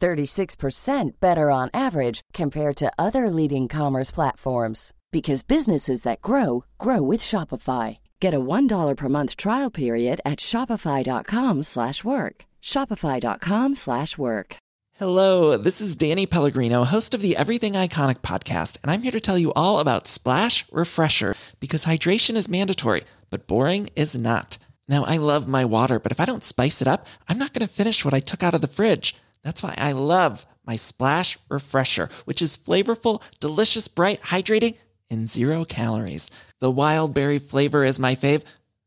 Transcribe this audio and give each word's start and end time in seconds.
36% 0.00 1.20
better 1.20 1.50
on 1.50 1.68
average 1.74 2.22
compared 2.32 2.76
to 2.76 2.92
other 2.98 3.28
leading 3.28 3.68
commerce 3.68 4.10
platforms 4.10 4.94
because 5.10 5.42
businesses 5.42 6.02
that 6.02 6.22
grow 6.22 6.64
grow 6.78 7.02
with 7.02 7.20
Shopify. 7.20 7.98
Get 8.20 8.34
a 8.34 8.40
$1 8.40 8.96
per 8.96 9.08
month 9.08 9.36
trial 9.36 9.70
period 9.70 10.20
at 10.24 10.38
shopify.com/work. 10.38 12.44
shopify.com/work. 12.62 14.56
Hello, 14.98 15.58
this 15.58 15.82
is 15.82 15.94
Danny 15.94 16.24
Pellegrino, 16.24 16.84
host 16.84 17.12
of 17.12 17.20
the 17.20 17.36
Everything 17.36 17.74
Iconic 17.74 18.22
podcast, 18.22 18.78
and 18.82 18.90
I'm 18.90 19.02
here 19.02 19.12
to 19.12 19.20
tell 19.20 19.36
you 19.36 19.52
all 19.52 19.78
about 19.78 20.06
Splash 20.06 20.64
Refresher 20.72 21.34
because 21.60 21.84
hydration 21.84 22.34
is 22.34 22.48
mandatory, 22.48 23.02
but 23.28 23.46
boring 23.46 23.90
is 23.94 24.16
not. 24.16 24.56
Now, 24.88 25.04
I 25.04 25.18
love 25.18 25.46
my 25.46 25.66
water, 25.66 25.98
but 25.98 26.12
if 26.12 26.18
I 26.18 26.24
don't 26.24 26.42
spice 26.42 26.80
it 26.80 26.88
up, 26.88 27.06
I'm 27.28 27.36
not 27.36 27.52
going 27.52 27.66
to 27.66 27.74
finish 27.74 28.06
what 28.06 28.14
I 28.14 28.20
took 28.20 28.42
out 28.42 28.54
of 28.54 28.62
the 28.62 28.68
fridge. 28.68 29.14
That's 29.46 29.62
why 29.62 29.74
I 29.78 29.92
love 29.92 30.44
my 30.66 30.74
Splash 30.74 31.38
Refresher, 31.48 32.08
which 32.24 32.42
is 32.42 32.56
flavorful, 32.56 33.22
delicious, 33.38 33.86
bright, 33.86 34.20
hydrating, 34.20 34.76
and 35.08 35.30
zero 35.30 35.64
calories. 35.64 36.32
The 36.58 36.68
wild 36.68 37.14
berry 37.14 37.38
flavor 37.38 37.84
is 37.84 38.00
my 38.00 38.16
fave. 38.16 38.42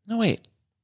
No, 0.05 0.17
wait, 0.17 0.41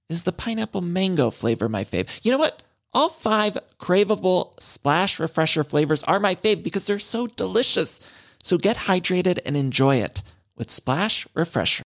is 0.09 0.23
the 0.23 0.31
pineapple 0.31 0.79
mango 0.79 1.29
flavor 1.29 1.67
my 1.67 1.83
fave? 1.83 2.07
You 2.23 2.31
know 2.31 2.37
what? 2.37 2.63
All 2.93 3.09
five 3.09 3.57
craveable 3.77 4.57
Splash 4.61 5.19
Refresher 5.19 5.65
flavors 5.65 6.03
are 6.03 6.21
my 6.21 6.35
fave 6.35 6.63
because 6.63 6.87
they're 6.87 6.97
so 6.97 7.27
delicious. 7.27 7.99
So 8.41 8.57
get 8.57 8.77
hydrated 8.77 9.39
and 9.45 9.57
enjoy 9.57 9.97
it 9.97 10.21
with 10.55 10.71
Splash 10.71 11.27
Refresher. 11.33 11.83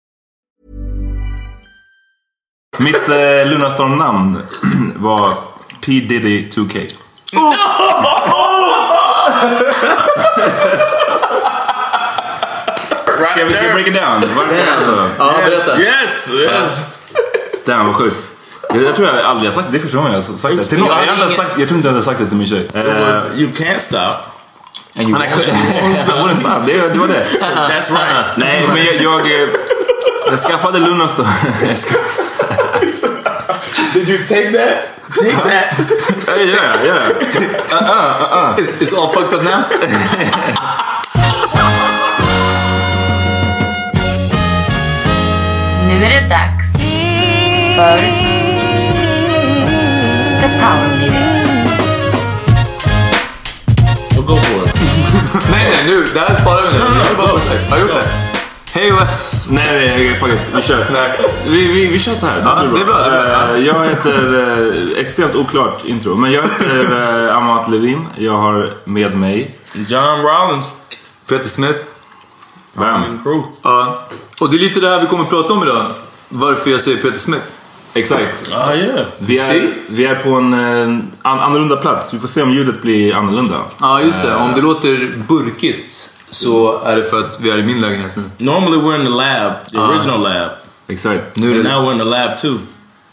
Mitt 2.80 3.08
eh, 3.08 3.44
Lunarstorm-namn 3.46 4.46
var 5.00 5.54
P 5.80 6.06
Diddy 6.06 6.50
2K. 6.50 7.07
Ska 13.32 13.44
vi 13.46 13.52
ska 13.54 13.62
vi 13.62 13.72
break 13.72 13.86
it 13.86 13.94
down? 13.94 14.04
Alltså? 14.76 15.08
Ja, 15.18 15.34
berätta. 15.46 15.80
Yes, 15.80 16.32
yes. 16.32 16.84
Damn 17.66 17.86
vad 17.86 17.96
sjukt. 17.96 18.16
Jag, 18.74 18.82
jag 18.82 18.96
tror 18.96 19.08
jag 19.08 19.18
aldrig 19.24 19.50
har 19.50 19.54
sagt 19.56 19.66
det. 19.66 19.72
Det 19.72 19.78
är 19.78 19.82
första 19.82 19.96
gången 19.96 20.12
jag 20.12 20.18
har 20.22 20.38
sagt 20.38 20.56
det. 20.56 20.64
Till 20.64 20.78
någon, 20.78 20.88
jag, 21.06 21.14
inte 21.14 21.34
sagt, 21.36 21.58
jag 21.58 21.68
tror 21.68 21.76
inte 21.78 21.88
jag 21.88 21.94
har 21.94 22.02
sagt 22.02 22.18
det 22.20 22.26
till 22.26 22.36
min 22.36 22.46
tjej. 22.46 22.60
It 22.64 22.74
Eh, 22.74 23.00
was, 23.00 23.24
you 23.36 23.48
can't 23.50 23.78
stop. 23.78 23.98
And 24.96 25.08
you 25.08 25.12
Han 25.12 25.22
är 25.22 25.28
I 25.28 26.22
wouldn't 26.22 26.40
stop. 26.40 26.66
Det, 26.66 26.88
det 26.92 26.98
var 26.98 27.08
det. 27.08 27.26
That's 27.40 27.90
right. 27.92 28.26
Nej, 28.36 28.64
men 28.74 28.84
jag... 28.84 28.94
Jag, 28.94 29.42
eh, 29.42 29.48
jag 30.30 30.38
skaffade. 30.38 30.78
Jag 31.68 31.78
ska- 31.78 31.94
Did 33.98 34.08
you 34.08 34.18
take 34.18 34.52
that? 34.52 34.94
Take 35.10 35.34
that. 35.34 35.74
Ja, 36.28 36.86
ja, 36.86 36.98
ja. 37.72 38.56
Is, 38.56 38.80
is 38.80 38.94
all 38.94 39.08
fucked 39.08 39.34
up 39.34 39.42
now? 39.42 39.64
Nu 45.88 46.04
är 46.04 46.10
det 46.10 46.28
dags 46.28 46.72
för 47.76 47.98
The 50.40 50.48
Power 50.60 50.88
Meeting. 50.98 51.68
Well, 54.14 54.22
go 54.22 54.36
for 54.36 54.68
it. 54.68 54.74
nej, 55.50 55.70
nej, 55.70 55.86
nu. 55.86 56.04
Det 56.14 56.20
här 56.20 56.34
sparar 56.34 56.72
vi 56.72 56.78
nu. 56.78 56.84
Jag 56.84 57.08
vill 57.08 57.16
bara 57.16 57.28
få 57.28 57.38
sagt. 57.38 57.70
Har 57.70 57.76
jag 57.78 57.88
gjort 57.88 57.96
det? 57.96 58.08
Hej 58.72 58.92
och... 58.92 59.37
Nej, 59.50 59.66
nej, 59.72 59.88
nej, 59.96 60.14
fuck 60.14 60.28
it. 60.32 60.50
Vi 60.56 60.62
kör. 60.62 60.86
Nej. 60.92 61.18
Vi, 61.46 61.66
vi, 61.66 61.86
vi 61.86 61.98
kör 61.98 62.14
så 62.14 62.26
här. 62.26 62.40
Ja, 62.44 62.62
det 62.74 62.80
är 62.80 62.84
bra, 62.84 62.98
det 62.98 63.16
är 63.16 63.46
bra. 63.46 63.56
Eh, 63.56 63.66
Jag 63.66 63.88
heter... 63.88 64.34
eh, 64.94 65.00
Extremt 65.00 65.34
oklart 65.34 65.84
intro. 65.84 66.16
Men 66.16 66.32
jag 66.32 66.42
heter 66.42 67.26
eh, 67.28 67.36
Amat 67.36 67.70
Levin. 67.70 68.06
Jag 68.16 68.32
har 68.36 68.70
med 68.84 69.14
mig... 69.16 69.54
John 69.74 70.22
Rollins. 70.22 70.72
Peter 71.28 71.48
Smith. 71.48 71.78
Bam. 72.74 73.20
Ja. 73.62 74.08
Och 74.40 74.50
det 74.50 74.56
är 74.56 74.58
lite 74.60 74.80
det 74.80 74.88
här 74.88 75.00
vi 75.00 75.06
kommer 75.06 75.22
att 75.24 75.30
prata 75.30 75.52
om 75.52 75.62
idag. 75.62 75.86
Varför 76.28 76.70
jag 76.70 76.80
säger 76.80 76.96
Peter 77.02 77.18
Smith. 77.18 77.42
Exakt. 77.94 78.50
Oh, 78.52 78.76
yeah. 78.78 79.06
Vi 79.18 79.38
är, 79.38 79.70
vi 79.88 80.04
är 80.04 80.14
på 80.14 80.30
en 80.30 80.54
an, 81.22 81.40
annorlunda 81.40 81.76
plats. 81.76 82.14
Vi 82.14 82.18
får 82.18 82.28
se 82.28 82.42
om 82.42 82.50
ljudet 82.50 82.82
blir 82.82 83.14
annorlunda. 83.14 83.56
Ja, 83.80 84.00
just 84.02 84.22
det. 84.22 84.34
Om 84.34 84.52
det 84.54 84.60
låter 84.60 85.12
burkigt 85.28 86.14
så 86.30 86.80
är 86.82 86.96
det 86.96 87.04
för 87.04 87.18
att 87.18 87.40
vi 87.40 87.50
är 87.50 87.58
i 87.58 87.62
min 87.62 87.80
lägenhet 87.80 88.16
nu. 88.16 88.22
Normally 88.38 88.76
we're 88.76 89.00
in 89.00 89.04
the 89.04 89.10
lab, 89.10 89.52
the 89.72 89.78
original 89.78 90.22
lab. 90.22 90.50
Exakt. 90.88 91.36
Nu 91.36 91.50
är 91.50 91.62
det... 91.62 91.70
now 91.70 91.84
we're 91.84 91.92
in 91.92 91.98
the 91.98 92.04
lab 92.04 92.36
too. 92.36 92.58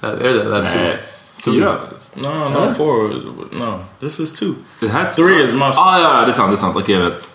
Är 0.01 0.33
det? 0.33 0.43
Lab 0.43 0.65
two? 0.67 0.97
Fyra. 1.45 1.75
No, 2.13 2.29
no, 2.29 2.73
four. 2.77 3.09
No, 3.51 3.79
this 3.99 4.19
is 4.19 4.33
two. 4.33 4.53
Det 4.79 4.87
här 4.87 5.09
Three 5.09 5.43
is 5.43 5.53
my... 5.53 5.61
Ah, 5.61 5.99
ja, 5.99 6.21
det 6.25 6.31
är 6.31 6.33
sant. 6.33 6.51
Det 6.51 6.55
är 6.55 6.59
sant. 6.59 6.75
Okej, 6.77 6.95
jag 6.95 7.05
vet. 7.05 7.27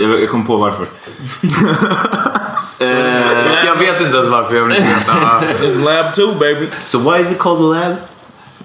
Jag, 0.00 0.30
kom 0.30 0.46
på 0.46 0.56
varför. 0.56 0.82
eh, 2.78 3.66
Jag 3.66 3.76
vet 3.76 4.00
inte 4.00 4.16
ens 4.16 4.28
varför 4.28 4.56
jag. 4.56 4.70
This 5.60 5.70
is 5.70 5.84
lab 5.84 6.14
two, 6.14 6.34
baby. 6.38 6.66
So 6.84 6.98
why 6.98 7.20
is 7.20 7.30
it 7.30 7.38
called 7.38 7.60
a 7.60 7.80
lab? 7.80 7.96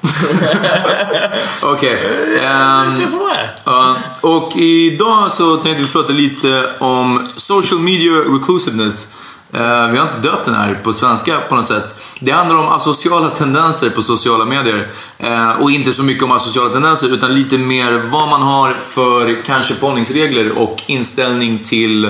Okej. 1.63 1.99
ehm, 2.41 3.95
och 4.21 4.55
idag 4.55 5.31
så 5.31 5.57
tänkte 5.57 5.83
vi 5.83 5.89
prata 5.89 6.13
lite 6.13 6.69
om 6.79 7.27
social 7.35 7.79
media 7.79 8.11
reclusiveness. 8.11 9.15
Eh, 9.55 9.91
vi 9.91 9.97
har 9.97 10.07
inte 10.07 10.19
döpt 10.19 10.45
den 10.45 10.55
här 10.55 10.81
på 10.83 10.93
svenska 10.93 11.39
på 11.49 11.55
något 11.55 11.65
sätt. 11.65 11.95
Det 12.19 12.31
handlar 12.31 12.55
om 12.55 12.67
asociala 12.67 13.29
tendenser 13.29 13.89
på 13.89 14.01
sociala 14.01 14.45
medier. 14.45 14.89
Eh, 15.17 15.49
och 15.51 15.71
inte 15.71 15.93
så 15.93 16.03
mycket 16.03 16.23
om 16.23 16.31
asociala 16.31 16.69
tendenser 16.69 17.13
utan 17.13 17.33
lite 17.33 17.57
mer 17.57 18.01
vad 18.11 18.29
man 18.29 18.41
har 18.41 18.73
för 18.73 19.43
kanske 19.45 19.73
förhållningsregler 19.73 20.57
och 20.57 20.83
inställning 20.87 21.59
till 21.63 22.05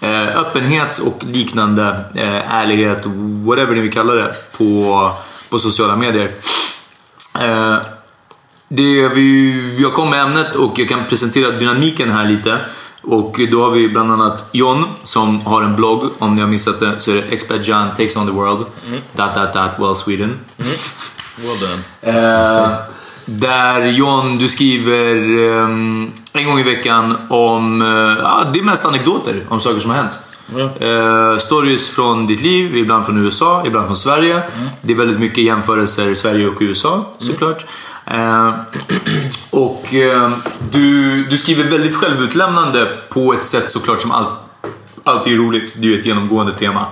eh, 0.00 0.38
öppenhet 0.38 0.98
och 0.98 1.24
liknande, 1.24 2.04
ärlighet, 2.48 3.06
whatever 3.46 3.74
ni 3.74 3.80
vill 3.80 3.92
kalla 3.92 4.14
det, 4.14 4.34
på, 4.58 5.10
på 5.50 5.58
sociala 5.58 5.96
medier. 5.96 6.30
Eh, 7.42 7.78
det 8.68 9.08
vi, 9.08 9.76
jag 9.82 9.94
kom 9.94 10.10
med 10.10 10.20
ämnet 10.20 10.54
och 10.54 10.78
jag 10.78 10.88
kan 10.88 11.06
presentera 11.08 11.50
dynamiken 11.50 12.10
här 12.10 12.28
lite. 12.28 12.60
Och 13.02 13.40
då 13.50 13.62
har 13.62 13.70
vi 13.70 13.88
bland 13.88 14.12
annat 14.12 14.48
John 14.52 14.84
som 15.02 15.40
har 15.40 15.62
en 15.62 15.76
blogg, 15.76 16.10
om 16.18 16.34
ni 16.34 16.40
har 16.40 16.48
missat 16.48 16.80
det 16.80 17.00
så 17.00 17.10
är 17.10 17.14
det 17.14 17.22
Expert 17.22 17.68
John 17.68 17.88
takes 17.90 18.16
on 18.16 18.26
the 18.26 18.32
world. 18.32 18.58
Dot, 19.12 19.34
dot, 19.34 19.52
dot, 19.52 19.70
well 19.78 19.96
Sweden. 19.96 20.38
Well 21.36 21.58
done. 21.60 22.18
Eh, 22.18 22.70
där 23.24 23.86
John, 23.86 24.38
du 24.38 24.48
skriver 24.48 25.14
eh, 25.16 25.68
en 26.32 26.46
gång 26.46 26.58
i 26.58 26.62
veckan 26.62 27.16
om, 27.28 27.82
eh, 27.82 27.88
ja, 28.22 28.50
det 28.52 28.58
är 28.58 28.64
mest 28.64 28.84
anekdoter 28.84 29.44
om 29.48 29.60
saker 29.60 29.80
som 29.80 29.90
har 29.90 29.96
hänt. 29.96 30.18
Eh, 30.80 31.36
stories 31.38 31.90
från 31.90 32.26
ditt 32.26 32.42
liv, 32.42 32.76
ibland 32.76 33.06
från 33.06 33.24
USA, 33.24 33.62
ibland 33.66 33.86
från 33.86 33.96
Sverige. 33.96 34.42
Det 34.80 34.92
är 34.92 34.96
väldigt 34.96 35.18
mycket 35.18 35.44
jämförelser 35.44 36.14
Sverige 36.14 36.48
och 36.48 36.56
USA 36.60 37.10
såklart. 37.18 37.66
Eh, 38.06 38.54
och 39.50 39.94
eh, 39.94 40.30
du, 40.72 41.24
du 41.24 41.38
skriver 41.38 41.64
väldigt 41.64 41.94
självutlämnande 41.94 42.88
på 43.08 43.32
ett 43.32 43.44
sätt 43.44 43.70
såklart 43.70 44.00
som 44.00 44.10
all, 44.10 44.30
alltid 45.04 45.32
är 45.32 45.36
roligt. 45.36 45.74
Det 45.78 45.86
är 45.86 45.90
ju 45.90 45.98
ett 45.98 46.06
genomgående 46.06 46.52
tema. 46.52 46.86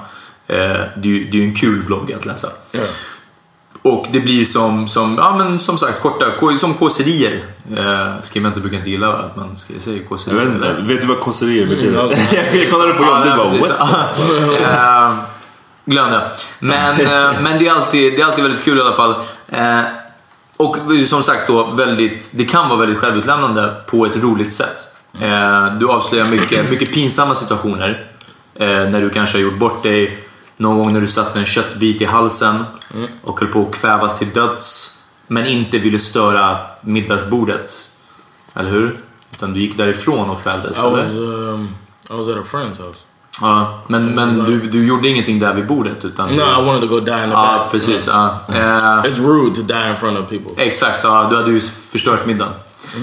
Eh, 0.47 0.57
det, 0.57 1.09
är 1.09 1.31
det 1.33 1.41
är 1.41 1.45
en 1.45 1.55
kul 1.55 1.83
blogg 1.83 2.13
att 2.13 2.27
läsa. 2.27 2.49
Och 3.83 4.07
det 4.13 4.21
blir 4.21 4.45
som, 4.45 4.89
som, 4.89 5.15
ja, 5.19 5.37
men 5.37 5.61
som 5.61 5.79
sagt 5.79 6.01
korta, 6.03 6.25
ko- 6.41 6.59
som 6.59 6.75
kåserier. 6.75 7.41
Eh, 7.77 8.21
skribenter 8.23 8.61
brukar 8.61 8.77
inte 8.79 8.91
gilla 8.91 9.13
att 9.13 9.37
man 9.37 9.57
ska 9.57 9.75
säga 9.79 9.97
Jag 9.97 10.09
kåserier. 10.09 10.41
vet 10.45 10.55
inte. 10.55 10.69
eller? 10.69 10.81
Vet 10.81 11.01
du 11.01 11.07
vad 11.07 11.21
kåserier 11.21 11.67
betyder? 11.67 11.99
Mm, 12.03 12.59
jag 12.59 12.71
kollade 12.71 12.93
på 12.95 13.03
Ja, 13.03 13.27
John, 13.27 13.53
du 13.53 13.61
bara 13.61 13.69
what? 13.79 15.11
Eh, 15.13 15.25
Glöm 15.85 16.11
det. 16.11 16.31
Men, 16.59 17.01
eh, 17.01 17.33
men 17.43 17.59
det, 17.59 17.67
är 17.69 17.73
alltid, 17.73 18.13
det 18.13 18.21
är 18.23 18.27
alltid 18.27 18.45
väldigt 18.45 18.65
kul 18.65 18.79
i 18.79 18.81
alla 18.81 18.93
fall. 18.93 19.15
Eh, 19.49 19.81
och 20.57 20.77
som 21.07 21.23
sagt 21.23 21.47
då, 21.47 21.65
väldigt, 21.71 22.31
det 22.35 22.45
kan 22.45 22.69
vara 22.69 22.79
väldigt 22.81 22.99
självutlämnande 22.99 23.75
på 23.87 24.07
ett 24.07 24.17
roligt 24.17 24.53
sätt. 24.55 24.77
Eh, 25.21 25.75
du 25.81 25.89
avslöjar 25.89 26.25
mycket, 26.27 26.71
mycket 26.71 26.95
pinsamma 26.95 27.35
situationer. 27.35 28.07
Eh, 28.55 28.67
när 28.69 29.01
du 29.01 29.11
kanske 29.11 29.39
har 29.39 29.43
gjort 29.43 29.59
bort 29.59 29.83
dig. 29.83 30.19
Någon 30.61 30.79
gång 30.79 30.93
när 30.93 31.01
du 31.01 31.09
satte 31.09 31.39
en 31.39 31.45
köttbit 31.47 32.01
i 32.03 32.05
halsen 32.05 32.65
och 33.25 33.41
höll 33.41 33.49
på 33.49 33.67
att 33.69 33.75
kvävas 33.75 34.19
till 34.19 34.31
döds. 34.31 34.97
Men 35.27 35.47
inte 35.47 35.79
ville 35.79 35.99
störa 35.99 36.57
middagsbordet. 36.81 37.71
Eller 38.55 38.71
hur? 38.71 38.99
Utan 39.33 39.53
du 39.53 39.61
gick 39.61 39.77
därifrån 39.77 40.31
och 40.31 40.43
kvävdes, 40.43 40.77
I 40.77 40.81
eller? 40.81 40.91
was 40.97 41.13
um, 41.17 41.69
I 42.11 42.13
was 42.17 42.29
at 42.29 42.37
a 42.37 42.43
friend's 42.53 42.87
house. 42.87 42.99
Ja, 43.41 43.83
men, 43.87 44.07
men 44.07 44.45
du, 44.45 44.61
du 44.61 44.87
gjorde 44.87 45.09
ingenting 45.09 45.39
där 45.39 45.55
vid 45.55 45.67
bordet? 45.67 46.05
Utan 46.05 46.29
No, 46.29 46.41
I 46.43 46.65
wanted 46.67 46.81
to 46.81 46.87
go 46.89 47.01
die 47.01 47.13
in 47.25 47.31
the 47.31 47.31
Ja, 47.31 47.59
back. 47.59 47.71
precis. 47.71 48.07
Ja. 48.07 48.39
Eh, 48.49 48.55
It's 49.11 49.19
rude 49.27 49.55
to 49.57 49.63
die 49.63 49.91
in 49.91 49.97
front 49.97 50.19
of 50.19 50.29
people. 50.29 50.65
exakt, 50.65 51.01
ja, 51.05 51.27
du 51.31 51.37
hade 51.37 51.51
ju 51.51 51.61
förstört 51.61 52.27
middagen. 52.27 52.53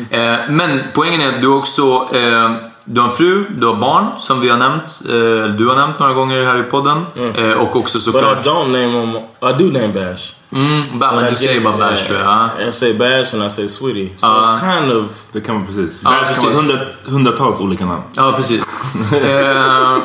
Eh, 0.10 0.36
men 0.50 0.80
poängen 0.94 1.22
är 1.22 1.30
att 1.36 1.42
du 1.42 1.48
också 1.48 2.08
eh, 2.14 2.56
du 2.90 3.02
har 3.02 3.10
en 3.10 3.16
fru, 3.16 3.46
du 3.50 3.68
har 3.68 3.76
barn 3.76 4.06
som 4.20 4.40
vi 4.40 4.50
har 4.50 4.58
nämnt. 4.58 5.02
Eh, 5.06 5.56
du 5.56 5.68
har 5.68 5.76
nämnt 5.76 6.00
några 6.00 6.14
gånger 6.14 6.44
här 6.44 6.60
i 6.60 6.64
podden. 6.64 7.06
Eh, 7.38 7.52
och 7.52 7.76
också 7.76 7.98
But 7.98 8.08
I 8.08 8.12
såklart... 8.12 8.46
don't 8.46 8.68
name 8.68 9.02
him. 9.02 9.16
I 9.50 9.64
do 9.64 9.80
name 9.80 9.88
Bash. 9.88 10.34
Mm, 10.52 10.84
ba, 11.00 11.12
men 11.12 11.24
But 11.24 11.30
du 11.30 11.36
säger 11.36 11.62
bara 11.62 11.78
Bash 11.78 12.08
tror 12.08 12.20
jag. 12.20 12.28
ja. 12.28 12.50
I 12.70 12.72
say 12.72 12.94
Bash 12.94 13.34
and 13.34 13.44
I 13.44 13.50
say 13.50 13.70
Sweetie. 13.70 14.10
So 14.18 14.28
Uh, 14.28 14.34
it's 14.34 14.60
kind 14.60 14.92
of. 14.92 15.06
Det 15.32 15.42
kan 15.42 15.56
man 15.56 15.66
precis. 15.66 16.02
Bash 16.02 16.12
kan 16.12 16.44
vara 16.44 16.54
precis. 16.54 16.60
hundra, 16.62 16.80
hundratals 17.06 17.62
olika 17.62 17.86
namn. 17.86 18.02
Ja, 18.16 18.34
precis. 18.38 18.62
eh, 19.24 19.98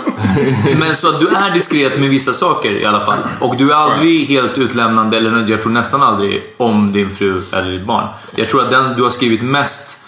men 0.79 0.97
så 0.97 1.09
att 1.09 1.21
du 1.21 1.29
är 1.29 1.51
diskret 1.55 1.99
med 1.99 2.09
vissa 2.11 2.33
saker 2.33 2.71
i 2.71 2.85
alla 2.85 3.01
fall. 3.01 3.19
Och 3.41 3.57
du 3.57 3.73
är 3.73 3.77
aldrig 3.77 4.29
helt 4.29 4.59
utlämnande, 4.59 5.17
eller 5.17 5.51
jag 5.51 5.63
tror 5.63 5.73
nästan 5.73 6.03
aldrig, 6.03 6.43
om 6.57 6.93
din 6.93 7.11
fru 7.11 7.41
eller 7.53 7.71
ditt 7.71 7.87
barn. 7.87 8.07
Jag 8.35 8.49
tror 8.49 8.63
att 8.65 8.71
den 8.71 8.97
du 8.97 9.03
har 9.03 9.11
skrivit 9.11 9.43
mest 9.43 9.99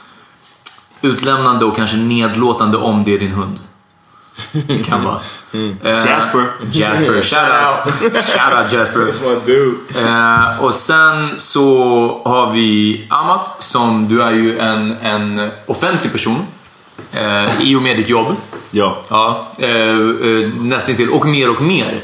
utlämnande 1.05 1.65
och 1.65 1.77
kanske 1.77 1.97
nedlåtande 1.97 2.77
om 2.77 3.05
det 3.05 3.15
är 3.15 3.19
din 3.19 3.33
hund. 3.33 3.59
Det 4.53 4.83
kan 4.85 5.05
vara. 5.05 5.21
Eh, 5.53 6.07
Jasper. 6.07 6.47
Jasper. 6.73 7.23
Shout 7.23 7.51
out. 7.51 8.25
Shout 8.25 8.55
out 8.59 8.73
Jasper. 8.73 9.29
my 9.29 9.41
dude. 9.47 9.77
Eh, 10.09 10.65
och 10.65 10.75
sen 10.75 11.35
så 11.37 12.23
har 12.25 12.53
vi 12.53 13.07
Amat 13.11 13.57
som 13.59 14.09
du 14.09 14.23
är 14.23 14.33
ju 14.33 14.59
en, 14.59 14.97
en 15.03 15.51
offentlig 15.67 16.13
person. 16.13 16.47
Eh, 17.13 17.61
I 17.63 17.77
och 17.77 17.83
med 17.83 17.97
ditt 17.97 18.09
jobb. 18.09 18.27
Ja. 18.71 18.97
Ja, 19.09 19.47
nästan 20.61 20.95
till 20.97 21.11
och 21.11 21.27
mer 21.27 21.51
och 21.51 21.63
mer. 21.63 21.95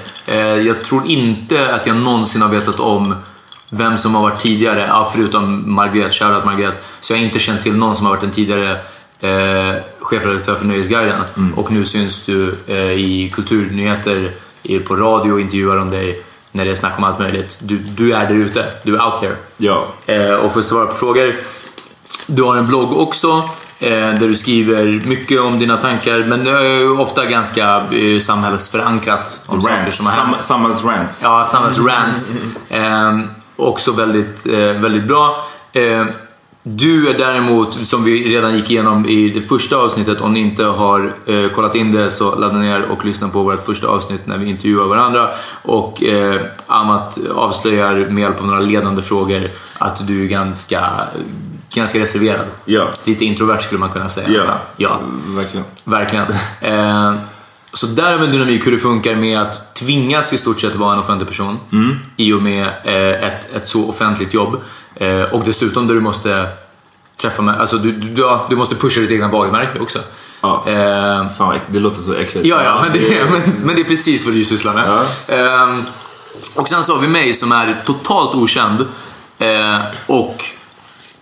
Jag 0.66 0.84
tror 0.84 1.06
inte 1.06 1.74
att 1.74 1.86
jag 1.86 1.96
någonsin 1.96 2.42
har 2.42 2.48
vetat 2.48 2.80
om 2.80 3.14
vem 3.70 3.98
som 3.98 4.14
har 4.14 4.22
varit 4.22 4.38
tidigare, 4.40 4.86
ja, 4.88 5.10
förutom 5.14 5.74
Margret, 5.74 6.12
shoutout 6.14 6.44
Margret. 6.44 6.82
Så 7.00 7.12
jag 7.12 7.18
har 7.18 7.24
inte 7.24 7.38
känt 7.38 7.62
till 7.62 7.76
någon 7.76 7.96
som 7.96 8.06
har 8.06 8.14
varit 8.14 8.24
en 8.24 8.30
tidigare 8.30 8.70
eh, 9.20 9.74
chefredaktör 10.00 10.54
för 10.54 10.66
Nöjesguiden. 10.66 11.20
Och 11.56 11.72
nu 11.72 11.84
syns 11.84 12.26
du 12.26 12.54
eh, 12.66 12.76
i 12.76 13.32
kulturnyheter, 13.34 14.34
på 14.86 14.96
radio 14.96 15.32
och 15.32 15.40
intervjuar 15.40 15.76
om 15.76 15.90
dig 15.90 16.22
när 16.52 16.64
det 16.64 16.70
är 16.70 16.74
snack 16.74 16.98
om 16.98 17.04
allt 17.04 17.18
möjligt. 17.18 17.58
Du, 17.62 17.78
du 17.78 18.12
är 18.12 18.28
där 18.28 18.34
ute, 18.34 18.64
du 18.82 18.96
är 18.96 19.04
out 19.04 19.20
there. 19.20 19.36
Ja. 19.56 19.86
Eh, 20.06 20.32
och 20.32 20.52
för 20.52 20.60
att 20.60 20.66
svara 20.66 20.86
på 20.86 20.94
frågor. 20.94 21.36
Du 22.26 22.42
har 22.42 22.56
en 22.56 22.66
blogg 22.66 22.96
också 22.98 23.48
eh, 23.78 23.90
där 23.90 24.28
du 24.28 24.36
skriver 24.36 24.84
mycket 25.08 25.40
om 25.40 25.58
dina 25.58 25.76
tankar 25.76 26.18
men 26.18 26.46
eh, 26.46 27.00
ofta 27.00 27.26
ganska 27.26 27.76
eh, 27.92 28.18
samhällsförankrat 28.20 29.42
om 29.46 29.60
saker 29.60 29.76
Rants. 29.76 29.96
som 29.96 30.06
har 30.06 30.12
Sam, 30.12 30.28
hänt. 30.28 30.42
samhällsrants. 30.42 31.22
Ja, 31.22 31.44
samhällsrants. 31.44 32.32
Också 33.60 33.92
väldigt, 33.92 34.46
eh, 34.46 34.58
väldigt 34.58 35.04
bra. 35.04 35.44
Eh, 35.72 36.04
du 36.62 37.08
är 37.10 37.18
däremot, 37.18 37.86
som 37.86 38.04
vi 38.04 38.36
redan 38.36 38.56
gick 38.56 38.70
igenom 38.70 39.06
i 39.08 39.28
det 39.28 39.40
första 39.42 39.76
avsnittet, 39.76 40.20
om 40.20 40.32
ni 40.32 40.40
inte 40.40 40.64
har 40.64 41.14
eh, 41.26 41.48
kollat 41.48 41.74
in 41.74 41.92
det 41.92 42.10
så 42.10 42.34
ladda 42.34 42.58
ner 42.58 42.82
och 42.90 43.04
lyssna 43.04 43.28
på 43.28 43.42
vårt 43.42 43.66
första 43.66 43.86
avsnitt 43.88 44.20
när 44.26 44.38
vi 44.38 44.50
intervjuar 44.50 44.86
varandra. 44.86 45.28
Och 45.62 46.02
eh, 46.04 46.40
Amat 46.66 47.18
avslöjar 47.34 47.94
med 48.10 48.22
hjälp 48.22 48.40
av 48.40 48.46
några 48.46 48.60
ledande 48.60 49.02
frågor 49.02 49.42
att 49.78 50.06
du 50.06 50.22
är 50.24 50.26
ganska, 50.28 50.90
ganska 51.74 51.98
reserverad. 51.98 52.46
Ja. 52.64 52.86
Lite 53.04 53.24
introvert 53.24 53.60
skulle 53.60 53.80
man 53.80 53.90
kunna 53.90 54.08
säga 54.08 54.26
Ja. 54.28 54.34
nästan. 54.38 54.56
Ja. 54.76 55.00
Verkligen. 55.26 55.66
Verkligen. 55.84 56.26
Eh, 56.60 57.14
så 57.72 57.86
där 57.86 58.10
har 58.10 58.18
vi 58.18 58.24
en 58.24 58.32
dynamik 58.32 58.66
hur 58.66 58.72
det 58.72 58.78
funkar 58.78 59.14
med 59.14 59.40
att 59.40 59.74
tvingas 59.74 60.32
i 60.32 60.38
stort 60.38 60.60
sett 60.60 60.74
vara 60.74 60.92
en 60.92 60.98
offentlig 60.98 61.28
person. 61.28 61.58
I 62.16 62.32
och 62.32 62.42
med 62.42 62.66
eh, 62.84 63.24
ett, 63.24 63.54
ett 63.56 63.68
så 63.68 63.88
offentligt 63.88 64.34
jobb. 64.34 64.60
Eh, 64.94 65.22
och 65.22 65.44
dessutom 65.44 65.86
där 65.86 65.94
du 65.94 66.00
måste 66.00 66.48
träffa 67.16 67.42
med, 67.42 67.60
alltså 67.60 67.78
du, 67.78 67.92
du, 67.92 68.38
du, 68.50 68.56
måste 68.56 68.74
pusha 68.74 69.00
ditt 69.00 69.10
egna 69.10 69.28
varumärke 69.28 69.78
också. 69.78 69.98
Ja. 70.40 70.64
Eh, 70.66 71.28
Fan, 71.28 71.58
det 71.66 71.78
låter 71.78 72.00
så 72.00 72.14
äckligt. 72.14 72.46
Ja, 72.46 72.64
ja, 72.64 72.80
men 72.82 72.92
det, 72.92 73.30
men, 73.30 73.42
men 73.64 73.74
det 73.74 73.82
är 73.82 73.84
precis 73.84 74.26
vad 74.26 74.34
du 74.34 74.44
sysslar 74.44 74.74
med. 74.74 74.88
Ja. 74.88 75.34
Ehm, 75.34 75.82
och 76.54 76.68
sen 76.68 76.84
så 76.84 76.94
har 76.94 77.00
vi 77.00 77.08
mig 77.08 77.34
som 77.34 77.52
är 77.52 77.82
totalt 77.86 78.34
okänd 78.34 78.86
eh, 79.38 79.78
och 80.06 80.44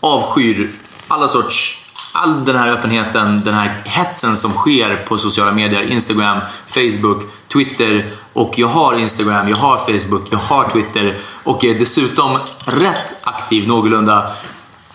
avskyr 0.00 0.70
alla 1.08 1.28
sorts, 1.28 1.77
all 2.18 2.44
den 2.44 2.56
här 2.56 2.68
öppenheten, 2.68 3.42
den 3.44 3.54
här 3.54 3.82
hetsen 3.84 4.36
som 4.36 4.50
sker 4.50 4.96
på 4.96 5.18
sociala 5.18 5.52
medier. 5.52 5.82
Instagram, 5.82 6.38
Facebook, 6.66 7.22
Twitter 7.52 8.06
och 8.32 8.58
jag 8.58 8.68
har 8.68 8.98
Instagram, 8.98 9.48
jag 9.48 9.56
har 9.56 9.78
Facebook, 9.78 10.22
jag 10.30 10.38
har 10.38 10.70
Twitter 10.70 11.16
och 11.44 11.64
är 11.64 11.78
dessutom 11.78 12.38
rätt 12.64 13.14
aktiv 13.22 13.68
någorlunda. 13.68 14.30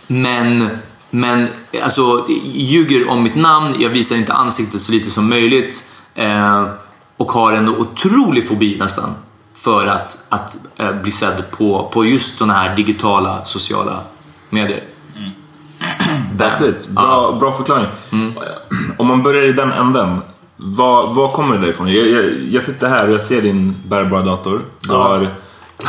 Men, 0.07 0.69
men 1.09 1.47
alltså, 1.83 2.25
ljuger 2.53 3.09
om 3.09 3.23
mitt 3.23 3.35
namn, 3.35 3.75
jag 3.79 3.89
visar 3.89 4.15
inte 4.15 4.33
ansiktet 4.33 4.81
så 4.81 4.91
lite 4.91 5.11
som 5.11 5.29
möjligt. 5.29 5.91
Eh, 6.15 6.65
och 7.17 7.31
har 7.31 7.53
en 7.53 7.69
otrolig 7.69 8.47
fobi 8.47 8.77
nästan 8.79 9.15
för 9.55 9.87
att, 9.87 10.17
att 10.29 10.57
eh, 10.77 10.91
bli 10.91 11.11
sedd 11.11 11.43
på, 11.51 11.89
på 11.93 12.05
just 12.05 12.37
sådana 12.37 12.53
här 12.53 12.75
digitala 12.75 13.45
sociala 13.45 13.99
medier. 14.49 14.83
That's 16.37 16.69
it. 16.69 16.87
Bra, 16.87 17.03
Ja. 17.31 17.37
bra 17.39 17.51
förklaring. 17.51 17.85
Mm. 18.11 18.33
Om 18.97 19.07
man 19.07 19.23
börjar 19.23 19.43
i 19.43 19.53
den 19.53 19.71
änden. 19.71 20.21
Vad, 20.57 21.15
vad 21.15 21.31
kommer 21.33 21.55
det 21.55 21.61
därifrån? 21.61 21.93
Jag, 21.93 22.07
jag, 22.07 22.25
jag 22.49 22.63
sitter 22.63 22.89
här 22.89 23.07
och 23.07 23.13
jag 23.13 23.21
ser 23.21 23.41
din 23.41 23.75
bärbara 23.87 24.21
dator. 24.21 24.61
Du 24.79 24.93
har 24.93 25.27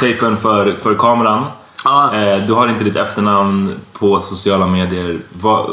tejpen 0.01 0.37
för, 0.37 0.73
för 0.73 0.95
kameran. 0.95 1.45
Ja. 1.85 2.15
Eh, 2.15 2.47
du 2.47 2.53
har 2.53 2.69
inte 2.69 2.85
ditt 2.85 2.97
efternamn 2.97 3.75
på 3.93 4.21
sociala 4.21 4.67
medier. 4.67 5.19
Vad, 5.41 5.71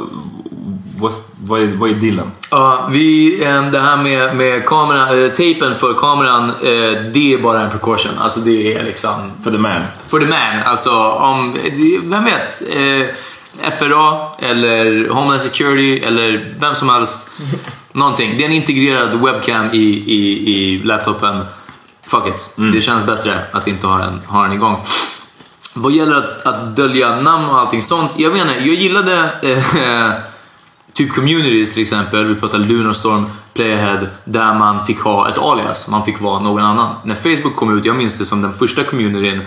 vad, 1.00 1.12
vad, 1.44 1.62
är, 1.62 1.76
vad 1.76 1.90
är 1.90 1.94
dealen? 1.94 2.32
Ja, 2.52 2.88
vi, 2.92 3.44
eh, 3.46 3.66
det 3.72 3.80
här 3.80 3.98
med, 3.98 4.36
med 4.36 4.66
kamera, 4.66 5.30
tejpen 5.30 5.76
för 5.76 5.94
kameran, 5.94 6.50
eh, 6.50 7.12
det 7.14 7.34
är 7.34 7.38
bara 7.44 7.62
en 7.62 7.70
precaution. 7.70 8.12
Alltså 8.20 8.40
det 8.40 8.74
är 8.78 8.84
liksom 8.84 9.32
För 9.44 9.52
the 9.52 9.58
man. 9.58 9.82
For 10.08 10.20
the 10.20 10.26
man. 10.26 10.64
Alltså, 10.66 10.92
om, 11.12 11.58
vem 12.04 12.24
vet? 12.24 12.62
FRA 13.80 14.36
eller 14.40 15.10
Homeland 15.10 15.42
Security 15.42 16.00
eller 16.00 16.56
vem 16.60 16.76
som 16.76 16.90
helst. 16.90 17.30
Någonting. 17.92 18.38
Det 18.38 18.44
är 18.44 18.48
en 18.48 18.54
integrerad 18.54 19.22
webcam 19.22 19.70
i, 19.74 19.78
i, 20.08 20.54
i 20.54 20.84
laptopen. 20.84 21.46
Fuck 22.06 22.28
it. 22.28 22.54
Det 22.74 22.82
känns 22.82 23.06
bättre 23.06 23.40
att 23.52 23.68
inte 23.68 23.88
ha 23.88 23.98
den, 23.98 24.22
ha 24.28 24.44
den 24.44 24.54
igång. 24.54 24.78
Vad 25.76 25.92
gäller 25.92 26.16
att, 26.16 26.46
att 26.46 26.76
dölja 26.76 27.16
namn 27.16 27.50
och 27.50 27.60
allting 27.60 27.82
sånt. 27.82 28.12
Jag 28.18 28.32
inte, 28.32 28.48
jag 28.48 28.76
gillade 28.76 29.30
eh, 29.42 30.14
typ 30.94 31.14
communities 31.14 31.74
till 31.74 31.82
exempel. 31.82 32.26
Vi 32.26 32.36
pratade 32.36 32.64
Lunarstorm, 32.64 33.26
Playahead. 33.54 34.00
Där 34.26 34.54
man 34.54 34.86
fick 34.86 35.00
ha 35.00 35.30
ett 35.30 35.38
alias. 35.38 35.90
Man 35.90 36.06
fick 36.06 36.22
vara 36.22 36.40
någon 36.40 36.64
annan. 36.64 36.96
När 37.04 37.16
Facebook 37.16 37.56
kom 37.56 37.78
ut, 37.78 37.86
jag 37.86 37.96
minns 37.96 38.18
det 38.18 38.26
som 38.26 38.42
den 38.42 38.54
första 38.54 38.84
communityn. 38.84 39.42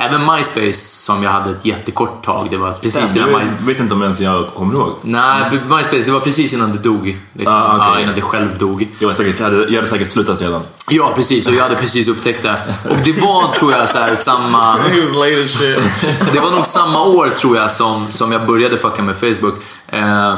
Även 0.00 0.26
MySpace 0.26 0.72
som 0.72 1.22
jag 1.22 1.30
hade 1.30 1.50
ett 1.50 1.64
jättekort 1.64 2.24
tag. 2.24 2.48
Det 2.50 2.56
var 2.56 2.72
precis 2.72 3.16
Jag 3.16 3.28
innan 3.28 3.40
My... 3.40 3.72
vet 3.72 3.80
inte 3.80 3.94
om 3.94 4.02
ens 4.02 4.20
jag 4.20 4.46
kommer 4.54 4.74
ihåg. 4.74 4.92
Nej, 5.02 5.50
MySpace 5.68 6.02
det 6.04 6.10
var 6.10 6.20
precis 6.20 6.52
innan 6.52 6.72
det 6.72 6.78
dog. 6.78 7.18
Liksom. 7.32 7.58
Ah, 7.58 7.76
okej. 7.76 7.88
ja, 7.92 8.00
innan 8.00 8.14
det 8.14 8.20
själv 8.20 8.58
dog. 8.58 8.88
Jag, 8.98 9.06
var 9.06 9.14
säkert, 9.14 9.40
jag, 9.40 9.46
hade, 9.46 9.64
jag 9.64 9.74
hade 9.74 9.86
säkert 9.86 10.08
slutat 10.08 10.40
redan. 10.40 10.62
Ja, 10.90 11.12
precis. 11.14 11.48
Och 11.48 11.54
jag 11.54 11.62
hade 11.62 11.74
precis 11.74 12.08
upptäckt 12.08 12.42
det. 12.42 12.56
Och 12.90 12.96
det 13.04 13.12
var, 13.12 13.54
tror 13.54 13.72
jag, 13.72 13.88
så 13.88 13.98
här, 13.98 14.16
samma... 14.16 14.78
Det 16.32 16.40
var 16.40 16.50
nog 16.50 16.66
samma 16.66 17.02
år 17.04 17.28
tror 17.28 17.56
jag 17.56 17.70
som, 17.70 18.06
som 18.06 18.32
jag 18.32 18.46
började 18.46 18.78
fucka 18.78 19.02
med 19.02 19.16
Facebook. 19.16 19.54
Eh, 19.86 20.34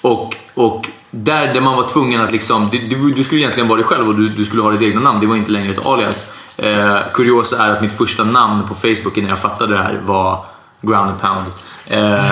och, 0.00 0.36
och 0.54 0.88
där, 1.10 1.54
där 1.54 1.60
man 1.60 1.76
var 1.76 1.88
tvungen 1.88 2.20
att 2.20 2.32
liksom, 2.32 2.68
du, 2.72 2.78
du, 2.78 3.12
du 3.12 3.24
skulle 3.24 3.40
egentligen 3.40 3.68
vara 3.68 3.76
dig 3.76 3.86
själv 3.86 4.08
och 4.08 4.14
du, 4.14 4.28
du 4.28 4.44
skulle 4.44 4.62
ha 4.62 4.70
ditt 4.70 4.82
egna 4.82 5.00
namn. 5.00 5.20
Det 5.20 5.26
var 5.26 5.36
inte 5.36 5.52
längre 5.52 5.70
ett 5.70 5.86
alias. 5.86 6.30
Eh, 6.58 6.98
kuriosa 7.12 7.64
är 7.66 7.70
att 7.72 7.80
mitt 7.82 7.92
första 7.98 8.24
namn 8.24 8.62
på 8.68 8.74
Facebook 8.74 9.16
innan 9.16 9.30
jag 9.30 9.38
fattade 9.38 9.76
det 9.76 9.82
här 9.82 10.00
var 10.04 10.44
Ground 10.82 11.10
and 11.10 11.20
Pound. 11.20 11.46
Eh, 11.86 11.98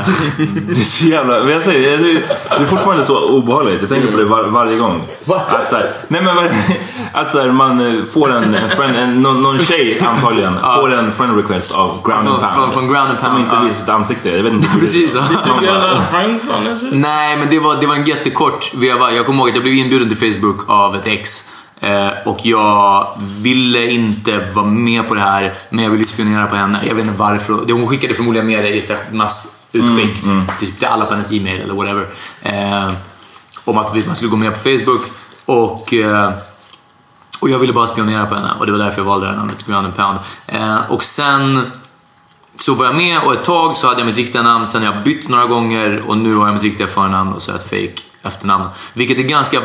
Det 0.66 0.70
är 0.80 0.84
så 0.84 1.06
jävla... 1.06 1.40
Men 1.40 1.52
jag 1.52 1.62
säger, 1.62 1.98
det, 1.98 2.10
är, 2.10 2.22
det 2.58 2.64
är 2.64 2.66
fortfarande 2.66 3.04
så 3.04 3.28
obehagligt. 3.28 3.80
Jag 3.80 3.88
tänker 3.88 4.10
på 4.12 4.16
det 4.18 4.24
var, 4.24 4.44
varje 4.44 4.76
gång. 4.78 5.02
Att 5.48 5.68
så 5.68 5.76
här, 5.76 5.90
nej 6.08 6.22
men 6.22 6.36
var, 6.36 6.50
att 7.12 7.32
så 7.32 7.40
här, 7.40 7.50
man 7.50 7.80
eh, 7.98 8.04
får 8.04 8.32
en, 8.32 8.54
en, 8.54 8.70
friend, 8.70 8.96
en 8.96 9.22
någon, 9.22 9.42
någon 9.42 9.58
tjej 9.58 10.00
antagligen 10.06 10.54
får 10.76 10.94
en 10.94 11.12
friend 11.12 11.36
request 11.36 11.72
av 11.72 12.00
Ground 12.04 12.28
and 12.28 12.40
Från- 12.40 12.54
Pound. 12.54 12.72
från 12.72 12.88
Ground 12.88 13.10
and 13.10 13.20
Som 13.20 13.30
Pound, 13.32 13.44
inte 13.44 13.56
visar 13.64 13.78
sitt 13.80 13.88
ansikte. 13.88 14.28
Jag 14.36 14.42
vet 14.42 14.52
inte. 14.52 14.68
precis. 14.80 15.16
Nej, 16.92 17.36
men 17.36 17.50
det 17.50 17.58
var, 17.58 17.76
det 17.80 17.86
var 17.86 17.94
en 17.94 18.04
jättekort 18.04 18.74
veva. 18.74 19.12
Jag 19.12 19.26
kommer 19.26 19.38
ihåg 19.38 19.48
att 19.48 19.54
jag 19.54 19.62
blev 19.62 19.74
inbjuden 19.74 20.08
till 20.16 20.32
Facebook 20.32 20.58
av 20.68 20.96
ett 20.96 21.06
ex. 21.06 21.50
Eh, 21.80 22.08
och 22.24 22.38
jag 22.42 23.08
ville 23.18 23.90
inte 23.90 24.50
vara 24.54 24.66
med 24.66 25.08
på 25.08 25.14
det 25.14 25.20
här, 25.20 25.54
men 25.70 25.84
jag 25.84 25.90
ville 25.90 26.06
spionera 26.06 26.46
på 26.46 26.56
henne. 26.56 26.80
Jag 26.86 26.94
vet 26.94 27.04
inte 27.04 27.18
varför. 27.18 27.72
Hon 27.72 27.88
skickade 27.88 28.14
förmodligen 28.14 28.46
med 28.46 28.64
det 28.64 28.70
i 28.70 28.78
ett 28.78 28.86
så 28.86 28.92
här 28.92 29.02
massutskick. 29.10 30.24
Typ 30.60 30.78
till 30.78 30.88
alla 30.88 31.04
på 31.04 31.12
hennes 31.14 31.32
e-mail 31.32 31.60
eller 31.60 31.74
whatever. 31.74 32.06
Eh, 32.42 32.92
om 33.64 33.78
att 33.78 34.06
man 34.06 34.16
skulle 34.16 34.30
gå 34.30 34.36
med 34.36 34.52
på 34.52 34.58
Facebook. 34.58 35.02
Och... 35.44 35.94
Eh, 35.94 36.32
och 37.40 37.50
jag 37.50 37.58
ville 37.58 37.72
bara 37.72 37.86
spionera 37.86 38.26
på 38.26 38.34
henne 38.34 38.50
och 38.58 38.66
det 38.66 38.72
var 38.72 38.78
därför 38.78 39.00
jag 39.00 39.06
valde 39.06 39.26
det 39.26 39.32
här 39.32 39.38
namnet, 39.38 39.66
Ground 39.66 39.86
and 39.86 39.96
Pound. 39.96 40.18
Eh, 40.46 40.90
och 40.90 41.04
sen 41.04 41.70
så 42.58 42.74
var 42.74 42.86
jag 42.86 42.94
med 42.94 43.22
och 43.22 43.32
ett 43.32 43.44
tag 43.44 43.76
så 43.76 43.86
hade 43.86 44.00
jag 44.00 44.06
mitt 44.06 44.16
riktiga 44.16 44.42
namn, 44.42 44.66
sen 44.66 44.82
har 44.82 44.94
jag 44.94 45.04
bytt 45.04 45.28
några 45.28 45.46
gånger 45.46 46.04
och 46.06 46.18
nu 46.18 46.34
har 46.34 46.46
jag 46.46 46.54
mitt 46.54 46.62
riktiga 46.62 46.86
förnamn 46.86 47.32
och 47.32 47.42
så 47.42 47.52
har 47.52 47.58
jag 47.58 47.62
ett 47.62 47.70
fake 47.70 48.08
efternamn. 48.22 48.68
Vilket 48.94 49.18
är 49.18 49.22
ganska 49.22 49.60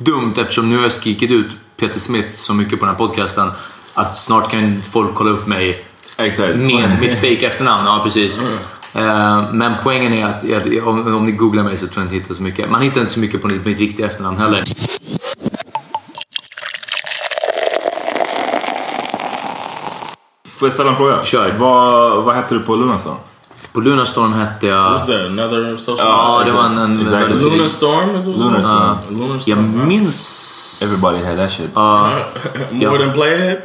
dumt 0.00 0.32
eftersom 0.36 0.70
nu 0.70 0.76
har 0.76 0.82
jag 0.82 0.92
skrikit 0.92 1.30
ut 1.30 1.56
Peter 1.76 2.00
Smith 2.00 2.28
så 2.30 2.54
mycket 2.54 2.80
på 2.80 2.86
den 2.86 2.94
här 2.94 2.98
podcasten 2.98 3.50
att 3.94 4.18
snart 4.18 4.50
kan 4.50 4.82
folk 4.90 5.14
kolla 5.14 5.30
upp 5.30 5.46
mig 5.46 5.84
Exakt. 6.16 6.56
med 6.56 7.00
mitt 7.00 7.14
fake 7.20 7.46
efternamn. 7.46 7.86
Ja, 7.86 8.00
precis. 8.04 8.40
Eh, 8.94 9.52
Men 9.52 9.74
poängen 9.82 10.12
är 10.12 10.26
att, 10.26 10.52
att 10.52 10.82
om, 10.86 11.14
om 11.14 11.26
ni 11.26 11.32
googlar 11.32 11.62
mig 11.62 11.76
så 11.78 11.86
tror 11.86 11.96
jag 11.96 12.04
inte 12.04 12.14
hittar 12.14 12.34
så 12.34 12.42
mycket. 12.42 12.70
Man 12.70 12.82
hittar 12.82 13.00
inte 13.00 13.12
så 13.12 13.20
mycket 13.20 13.42
på 13.42 13.48
mitt, 13.48 13.66
mitt 13.66 13.78
riktiga 13.78 14.06
efternamn 14.06 14.38
heller. 14.38 14.64
Får 20.48 20.66
jag 20.66 20.72
ställa 20.72 20.90
en 20.90 20.96
fråga? 20.96 21.24
Kör. 21.24 21.54
Vad, 21.58 22.22
vad 22.24 22.34
hette 22.34 22.54
du 22.54 22.60
på 22.60 22.76
Lunarstorm? 22.76 23.16
På 23.72 23.80
Lunarstorm 23.80 24.32
hette 24.32 24.66
jag... 24.66 24.92
What's 24.92 25.06
that? 25.06 25.26
Another 25.26 25.76
social 25.76 26.08
Ja, 26.08 26.42
det 26.46 26.52
var 26.52 26.64
en... 26.64 27.10
väldigt 27.10 27.42
was? 27.42 27.56
Lunarstorm. 27.56 28.96
Lunar 29.10 29.40
Jag 29.46 29.58
minns... 29.58 30.82
Everybody 30.82 31.24
had 31.24 31.36
that 31.36 31.52
shit. 31.52 31.74
More 32.90 32.98
than 33.04 33.12
Playhead? 33.12 33.56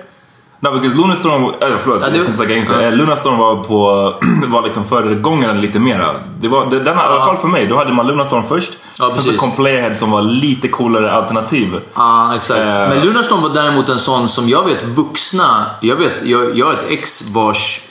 No, 0.60 0.72
because 0.80 0.98
Lunarstorm, 0.98 1.54
eller 1.62 1.78
förlåt, 1.78 2.00
Ja, 2.02 2.08
jag 2.08 2.28
det- 2.28 2.34
ska 2.34 2.56
inte 2.56 2.74
ja. 2.74 2.80
sig. 2.80 2.92
Lunarstorm 2.92 3.38
var 3.38 3.56
på, 3.64 4.14
var 4.48 4.64
liksom 4.64 4.84
föregångaren 4.86 5.62
lite 5.62 5.80
mera. 5.80 6.16
Det 6.40 6.48
var, 6.48 6.66
det, 6.66 6.80
den, 6.80 6.98
I 6.98 7.00
alla 7.00 7.22
fall 7.22 7.38
för 7.38 7.48
mig, 7.48 7.68
då 7.68 7.78
hade 7.78 7.94
man 7.94 8.08
Lunarstorm 8.08 8.44
först. 8.48 8.72
Ja, 9.00 9.12
Sen 9.14 9.24
så 9.24 9.38
kom 9.38 9.52
Playhead 9.52 9.96
som 9.96 10.12
var 10.12 10.22
lite 10.22 10.68
coolare 10.68 11.12
alternativ. 11.12 11.80
Ja, 11.96 12.36
exakt. 12.36 12.60
Eh. 12.60 12.66
Men 12.66 13.06
Lunarstorm 13.06 13.42
var 13.42 13.50
däremot 13.50 13.90
en 13.90 14.00
sån 14.00 14.30
som 14.30 14.50
jag 14.50 14.66
vet 14.66 14.84
vuxna... 14.84 15.66
Jag 15.82 15.96
vet, 15.96 16.24
jag, 16.26 16.58
jag 16.58 16.66
har 16.66 16.74
ett 16.74 16.86
ex 16.90 17.30
vars... 17.30 17.82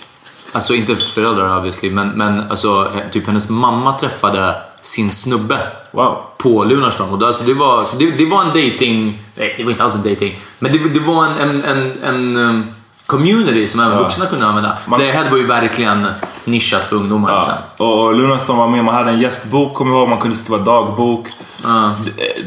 Alltså 0.54 0.74
inte 0.74 0.94
föräldrar 0.96 1.56
obviously, 1.58 1.90
men, 1.90 2.08
men 2.08 2.40
alltså, 2.50 2.86
typ 3.10 3.26
hennes 3.26 3.50
mamma 3.50 3.98
träffade 3.98 4.54
sin 4.82 5.10
snubbe 5.10 5.58
Wow. 5.92 6.16
på 6.38 6.64
Lunarstorm. 6.64 7.08
Och 7.10 7.18
då, 7.18 7.26
alltså, 7.26 7.44
det, 7.44 7.54
var, 7.54 7.84
så 7.84 7.96
det, 7.96 8.10
det 8.10 8.26
var 8.26 8.40
en 8.42 8.48
dating... 8.48 9.18
Nej, 9.34 9.54
det 9.56 9.64
var 9.64 9.70
inte 9.70 9.84
alls 9.84 9.94
en 9.94 10.02
dating. 10.02 10.38
Men 10.58 10.72
det, 10.72 10.78
det 10.78 11.00
var 11.00 11.24
en, 11.24 11.36
en, 11.38 11.64
en, 11.64 11.92
en 12.02 12.36
um, 12.36 12.64
community 13.06 13.68
som 13.68 13.80
även 13.80 13.98
vuxna 13.98 14.26
kunde 14.26 14.46
använda. 14.46 14.76
Man- 14.86 15.00
det 15.00 15.10
här 15.12 15.30
var 15.30 15.38
ju 15.38 15.46
verkligen 15.46 16.06
nischat 16.44 16.84
för 16.84 16.96
ungdomar. 16.96 17.30
Ja. 17.32 17.36
Liksom. 17.38 17.54
Och, 17.86 18.04
och 18.04 18.14
Lunarstorm 18.14 18.56
var 18.58 18.68
med, 18.68 18.84
man 18.84 18.94
hade 18.94 19.10
en 19.10 19.20
gästbok, 19.20 19.74
kommer 19.74 19.92
jag 19.92 20.00
ihåg, 20.00 20.08
man 20.08 20.18
kunde 20.18 20.36
skriva 20.36 20.58
dagbok. 20.58 21.26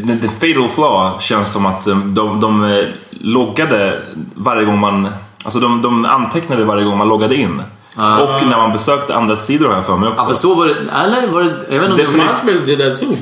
The, 0.08 0.18
the 0.18 0.28
fatal 0.28 0.70
flaw 0.70 1.20
känns 1.20 1.52
som 1.52 1.66
att 1.66 1.88
um, 1.88 2.14
de, 2.14 2.40
de 2.40 2.64
eh, 2.64 2.86
loggade 3.12 4.02
varje 4.36 4.66
gång 4.66 4.80
man... 4.80 5.08
Alltså 5.44 5.60
de, 5.60 5.82
de 5.82 6.06
antecknade 6.06 6.66
varje 6.66 6.84
gång 6.86 6.98
man 6.98 7.08
loggade 7.08 7.36
in. 7.36 7.62
Och 7.98 8.48
när 8.48 8.58
man 8.58 8.72
besökte 8.72 9.16
andra 9.16 9.36
sidor 9.36 9.68
har 9.68 9.75
jag 9.75 9.86
för 9.86 9.98
mig 9.98 10.10
också. 10.10 10.22
Ja, 10.24 10.27
fast 10.27 10.42
så 10.42 10.54
var 10.56 10.66
det... 10.66 10.74
Eller 10.74 11.27
var 11.34 11.44
det... 11.44 11.56
Jag 11.75 11.80
vet 11.82 11.89
inte 11.89 12.08
om 12.08 12.12
det. 12.13 12.18
MySpace 12.18 12.66
did 12.66 12.80
that 12.80 13.00
too. 13.00 13.18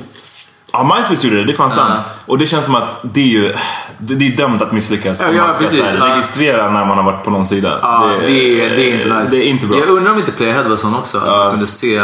Ja, 0.72 0.96
MySpace 0.98 1.28
gjorde 1.28 1.38
det, 1.40 1.44
det 1.46 1.52
är 1.52 1.58
fan 1.58 1.72
sant. 1.72 2.00
Och 2.26 2.38
det 2.38 2.46
känns 2.46 2.66
som 2.66 2.76
att 2.76 2.98
det 3.02 3.22
är 3.22 3.26
ju 3.28 3.54
det 3.98 4.16
det 4.16 4.28
är 4.28 4.38
dömt 4.38 4.62
att 4.62 4.72
misslyckas 4.72 5.22
Ja, 5.22 5.30
om 5.30 5.36
man 5.38 5.54
ska 5.54 5.64
precis. 5.64 5.82
här, 5.82 5.98
Ja. 6.08 6.14
registrera 6.14 6.70
när 6.70 6.86
man 6.86 6.98
har 6.98 7.04
varit 7.04 7.24
på 7.24 7.30
någon 7.30 7.46
sida. 7.46 7.80
Ja, 7.82 8.12
det, 8.22 8.26
är, 8.26 8.70
det 8.70 8.92
är 8.92 8.96
inte 8.96 9.20
nice. 9.22 9.36
Det 9.36 9.46
är 9.46 9.50
inte 9.50 9.68
bra. 9.68 9.78
Jag 9.80 9.88
undrar 9.90 10.12
om 10.12 10.18
inte 10.20 10.32
Playhead 10.32 10.64
var 10.70 10.76
sån 10.76 10.96
också. 10.96 11.18
Att 11.18 11.28
man 11.28 11.52
kunde 11.52 11.68
se... 11.68 11.98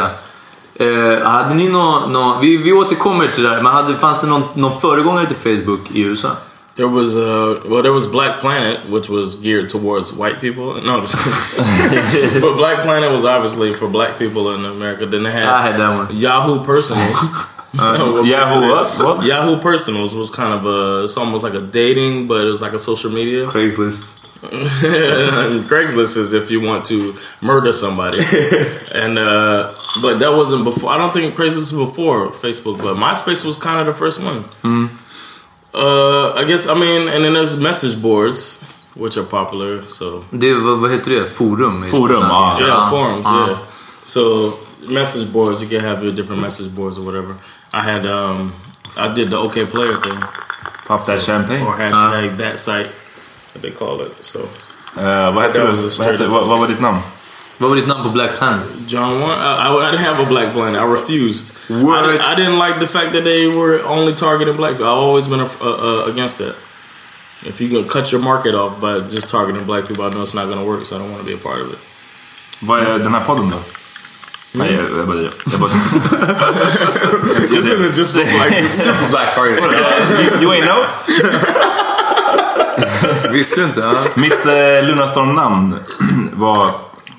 Eh, 0.75 1.21
hade 1.23 1.55
ni 1.55 1.69
någon... 1.69 2.13
Nå, 2.13 2.37
vi, 2.41 2.57
vi 2.57 2.73
återkommer 2.73 3.27
till 3.27 3.43
det 3.43 3.49
där, 3.49 3.61
men 3.61 3.73
hade, 3.73 3.95
fanns 3.95 4.21
det 4.21 4.27
någon, 4.27 4.43
någon 4.53 4.81
föregångare 4.81 5.25
till 5.25 5.57
Facebook 5.57 5.79
i 5.93 6.01
USA? 6.01 6.27
There 6.75 6.87
was 6.87 7.15
uh 7.15 7.61
well 7.67 7.83
there 7.83 7.91
was 7.91 8.07
Black 8.07 8.39
Planet 8.39 8.89
which 8.89 9.09
was 9.09 9.35
geared 9.35 9.69
towards 9.69 10.13
white 10.13 10.39
people. 10.39 10.81
No, 10.81 10.99
but 12.41 12.55
Black 12.55 12.81
Planet 12.83 13.11
was 13.11 13.25
obviously 13.25 13.71
for 13.71 13.87
black 13.89 14.17
people 14.17 14.53
in 14.53 14.63
America. 14.65 15.05
Then 15.05 15.23
they 15.23 15.31
had 15.31 15.43
I 15.43 15.61
had 15.71 15.79
that 15.79 16.07
one. 16.07 16.15
Yahoo 16.15 16.63
Personals. 16.63 17.47
Uh, 17.79 18.21
Yahoo? 18.25 18.69
What? 19.01 19.25
Yahoo 19.25 19.57
Personals 19.61 20.13
was 20.13 20.29
kind 20.29 20.53
of 20.53 20.65
a 20.65 21.05
it's 21.05 21.15
almost 21.15 21.41
like 21.41 21.53
a 21.53 21.61
dating, 21.61 22.27
but 22.27 22.41
it 22.41 22.49
was 22.49 22.61
like 22.61 22.73
a 22.73 22.79
social 22.79 23.09
media. 23.09 23.45
Craigslist. 23.47 24.19
Craigslist 25.69 26.17
is 26.17 26.33
if 26.33 26.51
you 26.51 26.59
want 26.59 26.83
to 26.87 27.15
murder 27.41 27.71
somebody, 27.71 28.19
and 28.93 29.17
uh, 29.17 29.73
but 30.01 30.19
that 30.19 30.33
wasn't 30.35 30.65
before. 30.65 30.89
I 30.89 30.97
don't 30.97 31.13
think 31.13 31.33
Craigslist 31.35 31.71
was 31.71 31.87
before 31.87 32.27
Facebook, 32.31 32.77
but 32.79 32.95
MySpace 32.97 33.45
was 33.45 33.55
kind 33.57 33.79
of 33.79 33.85
the 33.85 33.93
first 33.97 34.21
one. 34.21 34.43
Uh, 35.73 36.33
I 36.41 36.43
guess 36.47 36.67
I 36.67 36.73
mean, 36.75 37.07
and 37.09 37.23
then 37.25 37.33
there's 37.33 37.57
message 37.57 37.95
boards 38.01 38.61
which 38.95 39.17
are 39.17 39.23
popular. 39.25 39.81
So 39.89 40.23
Det, 40.31 40.53
vad, 40.53 40.77
vad 40.77 40.91
heter 40.91 41.11
det? 41.11 41.25
Forum? 41.27 41.83
i 41.83 41.87
Forum, 41.87 42.07
svenska. 42.15 42.33
ja. 42.59 42.67
yeah, 42.67 42.89
forums, 42.89 43.25
Uh, 43.27 43.47
yeah. 43.47 43.59
So 44.03 44.53
message 44.87 45.31
boards, 45.33 45.61
you 45.63 45.69
can 45.69 45.79
have 45.89 46.03
your 46.03 46.13
different 46.15 46.41
message 46.41 46.69
boards 46.75 46.97
or 46.97 47.01
whatever. 47.05 47.35
I 47.73 47.81
had 47.81 48.05
um, 48.05 48.51
I 48.97 49.07
did 49.15 49.29
the 49.29 49.37
OK 49.37 49.65
Player 49.65 49.95
thing 50.01 50.19
Pop 50.87 51.05
that 51.05 51.21
champagne. 51.21 51.61
or 51.67 51.73
hashtag 51.73 52.37
that 52.37 52.59
site, 52.59 52.87
what 53.53 53.61
they 53.61 53.71
call 53.71 54.01
it. 54.01 54.23
So 54.23 54.39
Eh, 54.97 55.33
vad 55.33 55.43
hette 55.43 55.59
That 55.59 55.75
du? 55.75 55.83
was 55.83 55.99
a 55.99 56.03
Vad, 56.03 56.11
hette, 56.11 56.27
vad, 56.27 56.47
vad 56.47 56.59
var 56.59 56.67
ditt 56.67 56.81
namn? 56.81 56.99
Vad 57.61 57.69
var 57.69 57.75
ditt 57.77 57.87
namn 57.87 58.03
på 58.03 58.09
Black 58.09 58.37
Planet? 58.37 58.71
John 58.87 59.19
Warren. 59.21 59.39
I, 59.39 59.67
I, 59.67 59.87
I 59.87 59.91
didn't 59.91 60.05
have 60.05 60.23
a 60.23 60.25
black 60.29 60.53
blend. 60.53 60.75
I 60.75 60.79
refused. 60.99 61.45
What? 61.69 62.03
I, 62.03 62.07
didn't- 62.07 62.25
I 62.31 62.35
didn't 62.35 62.59
like 62.67 62.79
the 62.79 62.87
fact 62.87 63.13
that 63.13 63.23
they 63.23 63.47
were 63.47 63.83
only 63.85 64.13
targeting 64.15 64.55
black 64.57 64.71
people. 64.71 64.87
I've 64.87 65.03
always 65.09 65.27
been 65.27 65.39
uh, 65.41 65.47
uh, 65.61 66.09
against 66.11 66.37
that. 66.37 66.55
If 67.45 67.61
you 67.61 67.69
can 67.69 67.87
cut 67.89 68.11
your 68.11 68.21
market 68.21 68.55
off 68.55 68.79
by 68.81 68.99
just 69.15 69.29
targeting 69.29 69.63
black 69.65 69.85
people, 69.87 70.05
I 70.05 70.09
know 70.09 70.21
it's 70.23 70.33
not 70.33 70.45
going 70.47 70.59
to 70.59 70.65
work. 70.65 70.85
So 70.85 70.95
I 70.95 70.99
don't 70.99 71.11
want 71.11 71.21
to 71.23 71.27
be 71.27 71.33
a 71.33 71.37
part 71.37 71.61
of 71.61 71.73
it. 71.73 71.79
Vad 72.59 72.79
är 72.79 72.99
den 72.99 73.13
här 73.13 73.21
podden 73.25 73.49
då? 73.49 73.57
Nej, 74.51 74.73
jag, 74.73 74.99
jag 74.99 75.07
bara... 75.07 75.21
Jag 75.21 75.31
bara 75.59 75.69
This 77.49 77.65
isn't 77.65 77.97
just 77.97 78.15
like 78.17 78.69
Super 78.69 79.09
Black 79.09 79.35
Target. 79.35 79.63
you, 79.63 80.41
you 80.41 80.51
ain't 80.51 80.65
know? 80.65 80.85
Visste 83.31 83.59
du 83.59 83.65
inte? 83.65 83.79
Ja. 83.79 83.93
Mitt 84.15 84.45
eh, 84.45 84.83
Lunarstorm-namn 84.87 85.75
var 86.33 86.71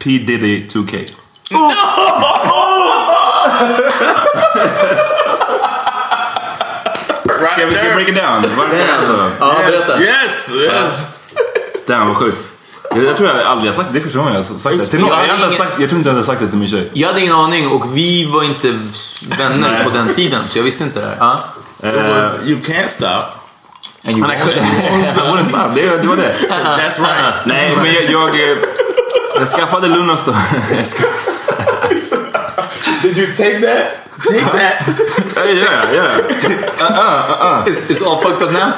P 0.02 0.18
Diddy 0.18 0.66
2K. 0.68 1.06
Ska 7.52 7.66
vi 7.66 7.74
ska 7.74 7.84
vi 7.88 7.94
break 7.94 8.08
it 8.08 8.14
down? 8.16 8.44
Alltså? 8.96 9.30
Ja, 9.40 9.54
berätta. 9.66 10.00
yes, 10.02 10.52
yes. 10.54 11.06
Den 11.86 12.06
var 12.08 12.14
sjukt. 12.14 12.38
Jag, 12.94 13.04
jag 13.04 13.16
tror 13.16 13.28
jag 13.28 13.46
aldrig 13.46 13.72
har 13.72 13.76
sagt 13.76 13.88
det. 13.92 13.98
Det 13.98 14.02
är 14.02 14.04
första 14.04 14.18
gången 14.18 14.32
jag 14.34 14.42
har 14.42 14.58
sagt 14.58 14.78
det. 14.78 14.84
Till 14.84 15.00
någon, 15.00 15.08
jag, 15.08 15.16
har 15.16 15.28
aldrig 15.28 15.58
sagt, 15.58 15.80
jag 15.80 15.88
tror 15.88 15.98
inte 15.98 16.08
jag 16.10 16.14
hade 16.14 16.26
sagt 16.26 16.40
det 16.40 16.48
till 16.48 16.58
min 16.58 16.68
tjej. 16.68 16.90
Jag 16.92 17.08
hade 17.08 17.20
ingen 17.20 17.32
aning 17.32 17.68
och 17.68 17.96
vi 17.96 18.24
var 18.24 18.42
inte 18.44 18.74
vänner 19.38 19.84
på 19.84 19.90
den 19.90 20.14
tiden, 20.14 20.48
så 20.48 20.58
jag 20.58 20.64
visste 20.64 20.84
inte 20.84 21.00
det 21.00 21.06
här. 21.06 21.16
Ja. 21.18 21.44
It 21.88 21.94
was 21.94 22.32
you 22.44 22.58
can't 22.60 22.86
stop. 22.86 23.24
And 24.04 24.18
you 24.18 24.28
jag 24.32 24.40
won't. 24.40 24.54
kunde- 24.54 25.12
jag 25.16 25.34
wouldn't 25.36 25.44
stop. 25.48 25.74
Det, 25.74 25.96
det 26.02 26.08
var 26.08 26.16
det. 26.16 26.34
That's 26.50 27.00
right. 27.00 27.34
Nej, 27.46 27.72
men 27.82 27.94
jag... 27.94 28.04
Jag, 28.04 28.50
eh, 28.50 28.56
jag 29.38 29.48
skaffade 29.48 29.88
Lunarstorm. 29.88 30.36
Jag 30.76 30.86
ska- 30.86 31.06
Did 33.02 33.16
you 33.16 33.26
take 33.26 33.60
that? 33.60 33.86
Take 34.28 34.44
that. 34.44 34.86
Ja, 35.36 35.44
ja, 35.44 36.06
ja. 36.78 37.64
Is, 37.66 37.90
is 37.90 38.02
all 38.02 38.18
fucked 38.20 38.42
up 38.42 38.52
now? 38.52 38.72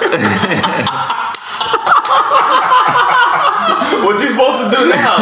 what 4.05 4.21
you 4.21 4.29
supposed 4.29 4.71
to 4.71 4.77
do 4.77 4.89
now? 4.89 5.17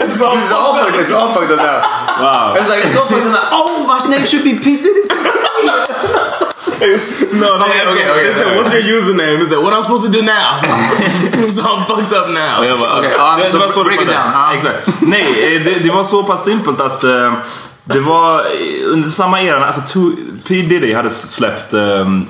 it's 0.00 0.20
all, 0.22 0.36
It's 0.38 0.52
all 0.52 0.74
fucked, 0.78 0.98
it's 0.98 1.12
all 1.12 1.32
fucked 1.34 1.50
up 1.52 1.58
now. 1.58 1.80
Wow. 2.20 2.54
It's 2.58 2.68
like, 2.68 2.84
it's 2.84 2.96
all 2.96 3.06
fucked 3.06 3.26
up 3.26 3.32
now. 3.32 3.48
Oh, 3.52 3.84
my 3.86 3.98
name 4.10 4.26
should 4.26 4.44
be 4.44 4.58
P. 4.58 4.82
No, 6.80 7.40
they 7.40 7.64
Okay, 7.64 7.80
asked 7.80 7.92
okay, 7.92 8.10
okay, 8.10 8.22
they 8.24 8.34
said, 8.34 8.46
okay. 8.46 8.58
"What's 8.58 8.74
your 8.74 8.98
username?" 8.98 9.38
He 9.38 9.46
said, 9.46 9.58
"What 9.58 9.72
am 9.74 9.80
I 9.80 9.82
supposed 9.82 10.06
to 10.12 10.18
do 10.18 10.22
now?" 10.22 10.50
so 11.56 11.62
I'm 11.70 11.84
fucked 11.86 12.12
up 12.18 12.28
now. 12.30 12.64
Jag 12.64 12.78
bara, 12.78 12.98
Okej, 12.98 13.10
ja, 13.18 13.36
det, 13.38 13.50
så 13.50 13.56
det 13.58 13.62
var 13.66 13.72
så 13.72 13.82
det 13.82 13.88
break 13.88 14.00
it 14.02 14.08
down, 14.08 14.32
ja. 14.34 14.52
Exakt. 14.54 14.88
Nej, 15.00 15.56
eh, 15.56 15.62
det, 15.62 15.74
det 15.84 15.90
var 15.90 16.04
så 16.04 16.22
pass 16.22 16.44
simpelt 16.44 16.80
att 16.80 17.04
eh, 17.04 17.32
det 17.84 18.00
var 18.00 18.38
eh, 18.40 18.92
under 18.92 19.10
samma 19.10 19.42
era, 19.42 19.66
alltså 19.66 19.80
to- 19.80 20.16
P 20.48 20.54
Diddy 20.54 20.94
hade 20.94 21.10
släppt 21.10 21.72
eh, 21.72 21.80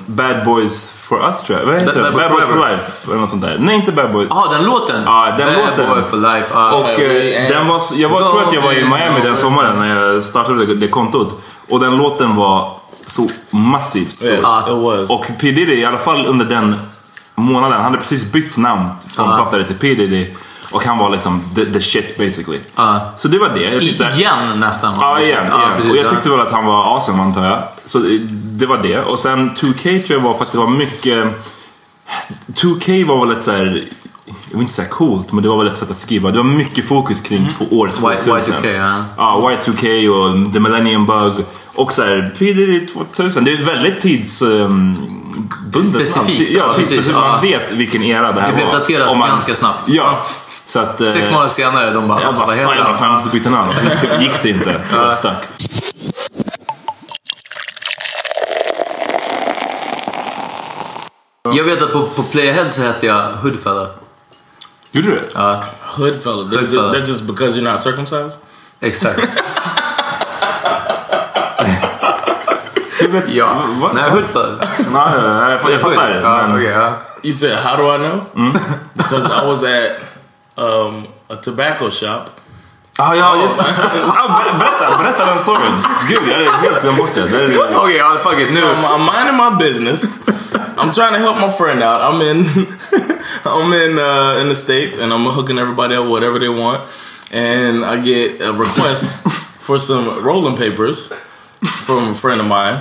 Bad 0.05 0.45
Boys 0.45 0.91
for 1.09 1.25
Us 1.27 1.43
tror 1.43 1.59
jag. 1.59 1.65
Vad 1.65 1.75
heter 1.75 1.93
Bad- 1.93 2.03
det? 2.03 2.11
Bad 2.11 2.11
Boys 2.11 2.29
Bad 2.29 2.31
Boys 2.31 2.45
for. 2.45 2.69
Life 2.71 2.91
eller 3.07 3.17
något 3.21 3.29
sånt 3.29 3.41
där. 3.41 3.55
Nej, 3.59 3.75
inte 3.75 3.91
Bad 3.91 4.11
Boys. 4.11 4.27
Jaha, 4.29 4.51
den 4.53 4.63
låten? 4.65 5.01
Ja, 5.05 5.35
den 5.37 5.47
Bad 5.47 5.57
låten. 5.69 5.89
Boy 5.89 6.03
for 6.09 6.17
life. 6.17 6.47
ja. 6.53 6.71
Och 6.71 6.89
eh, 6.89 7.49
den 7.49 7.67
var, 7.67 7.81
jag 7.95 8.09
var, 8.09 8.19
tror 8.19 8.41
att 8.43 8.53
jag 8.53 8.61
var 8.61 8.73
i 8.73 8.83
Miami 8.83 9.19
den 9.23 9.35
sommaren 9.37 9.79
när 9.79 9.95
jag 10.13 10.23
startade 10.23 10.65
det, 10.65 10.75
det 10.75 10.87
kontot. 10.87 11.41
Och 11.69 11.79
den 11.79 11.97
låten 11.97 12.35
var 12.35 12.71
så 13.05 13.29
massivt 13.49 14.11
stor. 14.11 14.29
Yes. 14.99 15.09
Och 15.09 15.25
P 15.39 15.51
Diddy, 15.51 15.73
i 15.73 15.85
alla 15.85 15.97
fall 15.97 16.25
under 16.25 16.45
den 16.45 16.75
månaden, 17.35 17.73
han 17.73 17.83
hade 17.83 17.97
precis 17.97 18.31
bytt 18.31 18.57
namn 18.57 18.89
från 19.07 19.37
Puff 19.37 19.51
Daddy 19.51 19.63
till 19.63 19.75
P 19.75 19.93
Diddy. 19.93 20.27
Och 20.71 20.83
han 20.83 20.97
var 20.97 21.09
liksom 21.09 21.41
the, 21.55 21.65
the 21.65 21.81
shit 21.81 22.17
basically. 22.17 22.59
Ja. 22.75 23.13
Så 23.17 23.27
det 23.27 23.37
var 23.37 23.49
det. 23.49 23.73
Jag 23.73 23.81
tyckte, 23.81 24.03
igen 24.03 24.59
nästan. 24.59 24.93
Ja, 24.99 25.19
igen. 25.19 25.43
igen. 25.43 25.59
precis, 25.75 25.91
och 25.91 25.97
jag 25.97 26.05
ja. 26.05 26.09
tyckte 26.09 26.29
väl 26.29 26.39
att 26.39 26.51
han 26.51 26.65
var 26.65 26.95
awesome 26.95 27.23
antar 27.23 27.45
jag. 27.45 27.63
Så 27.85 27.99
det, 28.31 28.65
var 28.65 28.77
det. 28.77 28.99
Och 28.99 29.19
sen 29.19 29.51
2K 29.51 30.07
tror 30.07 30.19
jag 30.19 30.19
var 30.19 30.33
för 30.33 30.43
att 30.43 30.51
det 30.51 30.57
var 30.57 30.67
mycket... 30.67 31.27
2K 32.47 33.05
var 33.05 33.27
väl 33.27 33.37
ett 33.37 33.43
så 33.43 33.51
här... 33.51 33.87
Jag 34.25 34.57
vill 34.57 34.61
inte 34.61 34.73
säga 34.73 34.87
coolt, 34.87 35.31
men 35.31 35.43
det 35.43 35.49
var 35.49 35.57
väl 35.57 35.67
ett 35.67 35.77
sätt 35.77 35.91
att 35.91 35.99
skriva. 35.99 36.31
Det 36.31 36.37
var 36.37 36.43
mycket 36.43 36.87
fokus 36.87 37.21
kring 37.21 37.49
två 37.49 37.65
år 37.77 37.91
2000. 37.95 38.53
Y- 38.53 38.57
Y2K, 38.57 38.71
ja. 38.71 39.03
Ja, 39.17 39.51
Y2K 39.51 40.07
och 40.09 40.53
The 40.53 40.59
Millennium 40.59 41.05
Bug. 41.05 41.45
Och 41.75 41.93
så 41.93 42.03
här, 42.03 42.33
PDD 42.39 42.87
2000. 42.93 43.43
Det 43.45 43.51
är 43.51 43.65
väldigt 43.65 43.99
tidsbundet. 44.01 45.89
Specifikt, 45.89 46.49
Ja, 46.51 46.59
ja, 46.67 46.73
tidsspecifikt. 46.73 46.75
precis, 46.75 47.13
Man 47.13 47.23
ja. 47.23 47.39
vet 47.59 47.71
vilken 47.71 48.03
era 48.03 48.31
det 48.31 48.41
här 48.41 48.47
Det 48.47 48.53
blev 48.55 48.67
var. 48.67 48.73
daterat 48.73 49.09
Om 49.09 49.19
ganska 49.19 49.55
snabbt. 49.55 49.87
Ja. 49.87 50.25
Så 50.65 50.79
att, 50.79 51.01
eh, 51.01 51.07
Sex 51.09 51.29
månader 51.31 51.49
senare, 51.49 51.91
de 51.93 52.07
bara, 52.07 52.21
jag 52.21 52.33
bara, 52.35 52.45
vad 52.45 52.57
fan, 52.57 52.57
heter 52.57 52.75
jag, 52.75 52.85
fan, 52.85 52.93
jag 52.99 53.03
han? 53.05 53.13
måste 53.13 53.29
byta 53.29 53.49
namn. 53.49 53.71
Sen 53.73 53.99
typ 54.01 54.21
gick 54.21 54.43
det 54.43 54.49
inte. 54.49 54.81
Så 54.91 54.97
jag 54.99 55.13
stack. 55.13 55.47
Jag 61.55 61.63
vet 61.63 61.81
att 61.81 61.91
på, 61.93 62.01
på 62.07 62.23
Playahead 62.23 62.69
så 62.71 62.81
hette 62.81 63.05
jag 63.05 63.31
Hoodfella. 63.33 63.87
Gjorde 64.91 65.07
du 65.09 65.15
det? 65.15 65.25
Ja, 65.33 65.63
Hood 65.81 66.23
fella. 66.23 66.35
That's, 66.43 66.59
Hood 66.59 66.69
fella. 66.71 66.83
Just, 66.95 66.95
that's 66.95 67.07
just 67.09 67.27
because 67.27 67.59
you're 67.59 67.71
not 67.71 67.81
circumcised. 67.81 68.39
exakt. 68.79 69.19
Du 73.05 73.11
vet, 73.19 73.29
Ja. 73.29 73.47
Va? 73.81 73.89
Nej, 73.93 74.09
Hoodfella. 74.11 74.55
Nej, 74.57 75.01
jag, 75.17 75.51
jag, 75.63 75.71
jag 75.71 75.81
fattar. 75.81 76.09
Ja, 76.23 76.47
men, 76.47 76.55
okej, 76.57 76.69
ja. 76.69 76.93
You 77.23 77.33
said, 77.33 77.57
"How 77.57 77.75
do 77.77 77.95
I 77.95 77.97
know?" 77.97 78.21
because 78.93 79.25
I 79.27 79.45
was 79.47 79.63
at 79.63 79.91
um, 80.57 81.07
a 81.29 81.35
tobacco 81.35 81.89
shop. 81.91 82.29
Ah, 82.97 83.13
ja, 83.15 83.35
just 83.43 83.57
det. 83.57 83.63
Ah, 84.07 84.27
ber- 84.27 84.59
berätta, 84.59 84.97
berätta 84.97 85.25
den 85.25 85.39
storyn. 85.39 85.83
Gud, 86.09 86.21
jag 86.27 86.33
hade 86.35 86.57
helt 86.57 86.81
glömt 86.81 86.97
bort 86.97 87.09
det. 87.15 87.27
det 87.27 87.43
är- 87.45 87.77
Okej, 87.77 87.95
ja, 87.97 88.17
fuck 88.23 88.39
it. 88.39 88.51
Nu. 88.53 88.59
I'm, 88.61 88.85
I'm 88.85 89.05
minding 89.13 89.37
my 89.37 89.65
business. 89.65 90.19
I'm 90.77 90.91
trying 90.93 91.13
to 91.13 91.19
help 91.19 91.37
my 91.37 91.49
friend 91.57 91.83
out. 91.83 92.01
I'm 92.01 92.21
in, 92.21 92.45
I'm 93.45 93.73
in 93.73 93.99
uh, 93.99 94.41
in 94.41 94.49
the 94.49 94.55
states, 94.55 94.99
and 95.01 95.11
I'm 95.13 95.25
hooking 95.25 95.59
everybody 95.59 95.95
up 95.95 96.05
whatever 96.05 96.39
they 96.39 96.49
want. 96.49 96.81
And 97.33 97.83
I 97.85 97.97
get 98.01 98.41
a 98.41 98.53
request 98.53 99.17
for 99.59 99.79
some 99.79 100.23
rolling 100.23 100.55
papers 100.57 101.11
from 101.85 102.11
a 102.11 102.15
friend 102.15 102.39
of 102.41 102.47
mine. 102.47 102.79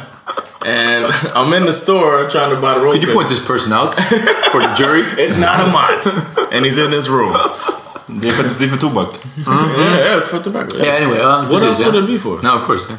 And 0.64 1.04
I'm 1.34 1.52
in 1.52 1.66
the 1.66 1.72
store 1.72 2.28
trying 2.30 2.50
to 2.54 2.60
buy 2.60 2.74
the 2.74 2.80
rolling 2.80 3.00
Could 3.00 3.02
you 3.02 3.08
papers. 3.08 3.14
point 3.14 3.28
this 3.28 3.46
person 3.46 3.72
out 3.72 3.94
for 4.52 4.60
the 4.62 4.72
jury? 4.74 5.02
It's 5.24 5.36
not 5.38 5.60
a 5.60 5.66
mott, 5.70 6.06
and 6.52 6.64
he's 6.64 6.78
in 6.78 6.90
this 6.90 7.08
room. 7.08 7.32
Det 8.06 8.28
är 8.28 8.32
för, 8.32 8.44
det 8.58 8.64
är 8.64 8.68
för 8.68 8.76
tobak. 8.76 9.08
Yeah, 9.36 9.78
yeah, 9.78 10.16
it's 10.18 10.28
for 10.28 10.38
tobacco. 10.38 10.76
Yeah, 10.78 10.96
anyway. 11.02 11.18
ja, 11.18 11.42
What 11.50 11.62
else 11.62 11.84
would 11.84 11.96
it 11.96 12.06
be 12.06 12.18
for? 12.18 12.42
No, 12.42 12.54
of 12.54 12.62
course. 12.66 12.86
yeah. 12.88 12.98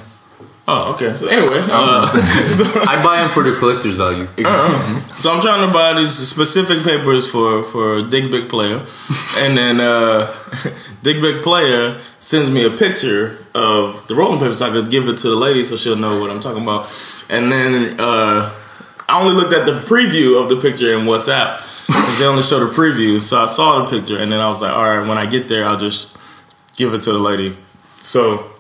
Oh, 0.68 0.94
okay. 0.96 1.16
So 1.16 1.28
anyway, 1.28 1.62
uh, 1.70 2.08
so, 2.48 2.64
I 2.88 3.02
buy 3.04 3.18
them 3.18 3.30
for 3.30 3.44
the 3.44 3.56
collector's 3.58 3.96
value. 3.96 4.26
so 5.16 5.32
I'm 5.32 5.42
trying 5.42 5.68
to 5.68 5.72
buy 5.72 5.94
these 5.94 6.12
specific 6.12 6.84
papers 6.84 7.30
for 7.30 7.64
for 7.64 8.02
Dig 8.02 8.32
Big 8.32 8.50
Player, 8.50 8.84
and 9.38 9.56
then 9.56 9.80
uh, 9.80 10.34
Dig 11.04 11.22
Big 11.22 11.44
Player 11.44 12.00
sends 12.20 12.50
me 12.50 12.66
a 12.66 12.72
picture 12.72 13.38
of 13.54 14.08
the 14.08 14.16
rolling 14.16 14.40
papers. 14.40 14.58
so 14.60 14.68
I 14.68 14.72
could 14.72 14.90
give 14.90 15.08
it 15.08 15.18
to 15.20 15.30
the 15.30 15.36
lady 15.36 15.64
so 15.64 15.78
she'll 15.78 15.96
know 15.96 16.20
what 16.20 16.32
I'm 16.32 16.40
talking 16.40 16.64
about. 16.64 16.90
And 17.30 17.52
then 17.52 18.00
uh, 18.00 18.52
I 19.08 19.22
only 19.22 19.36
looked 19.36 19.54
at 19.54 19.68
the 19.68 19.80
preview 19.86 20.42
of 20.42 20.50
the 20.50 20.60
picture 20.60 20.98
in 20.98 21.06
WhatsApp 21.06 21.62
because 21.86 22.18
they 22.18 22.26
only 22.26 22.42
showed 22.42 22.64
a 22.64 22.74
preview. 22.74 23.22
So 23.22 23.40
I 23.40 23.46
saw 23.46 23.86
the 23.86 23.92
picture, 23.92 24.18
and 24.18 24.32
then 24.32 24.40
I 24.40 24.50
was 24.50 24.62
like, 24.62 24.72
all 24.72 24.84
right, 24.84 25.08
when 25.08 25.20
I 25.20 25.28
get 25.28 25.48
there, 25.48 25.66
I'll 25.66 25.78
just 25.78 26.18
give 26.76 26.94
it 26.96 27.02
to 27.02 27.12
the 27.12 27.20
lady. 27.20 27.54
So 28.00 28.52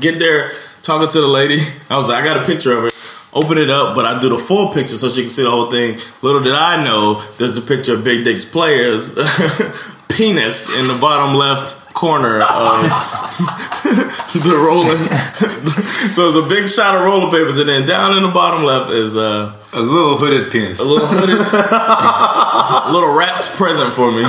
get 0.00 0.18
there, 0.18 0.52
talking 0.86 1.08
to 1.08 1.20
the 1.20 1.26
lady. 1.26 1.58
I 1.90 1.96
was 1.96 2.08
like, 2.08 2.22
I 2.22 2.24
got 2.24 2.36
a 2.42 2.46
picture 2.46 2.72
of 2.76 2.84
her. 2.84 2.90
Open 3.32 3.58
it 3.58 3.68
up, 3.68 3.94
but 3.96 4.06
I 4.06 4.18
do 4.20 4.28
the 4.30 4.38
full 4.38 4.72
picture 4.72 4.94
so 4.94 5.10
she 5.10 5.22
can 5.22 5.28
see 5.28 5.42
the 5.42 5.50
whole 5.50 5.68
thing. 5.70 5.98
Little 6.22 6.40
did 6.42 6.54
I 6.54 6.82
know, 6.82 7.20
there's 7.38 7.56
a 7.56 7.60
picture 7.60 7.94
of 7.94 8.04
Big 8.04 8.24
Dick's 8.24 8.44
players 8.46 9.14
penis 10.08 10.78
in 10.78 10.86
the 10.86 10.96
bottom 11.00 11.36
left 11.36 11.92
corner 11.92 12.40
of 12.40 12.46
the 14.32 14.54
rolling. 14.56 14.96
so 16.14 16.28
it's 16.28 16.36
a 16.36 16.48
big 16.48 16.68
shot 16.68 16.94
of 16.94 17.02
roller 17.04 17.30
papers, 17.30 17.58
and 17.58 17.68
then 17.68 17.84
down 17.86 18.16
in 18.16 18.22
the 18.22 18.30
bottom 18.30 18.64
left 18.64 18.90
is 18.90 19.16
uh, 19.16 19.52
A 19.74 19.80
little 19.80 20.16
hooded 20.16 20.50
penis. 20.52 20.78
a 20.80 20.84
little 20.84 21.06
hooded, 21.06 21.40
a 21.40 22.92
little 22.92 23.12
wrapped 23.12 23.50
present 23.56 23.92
for 23.92 24.10
me. 24.12 24.22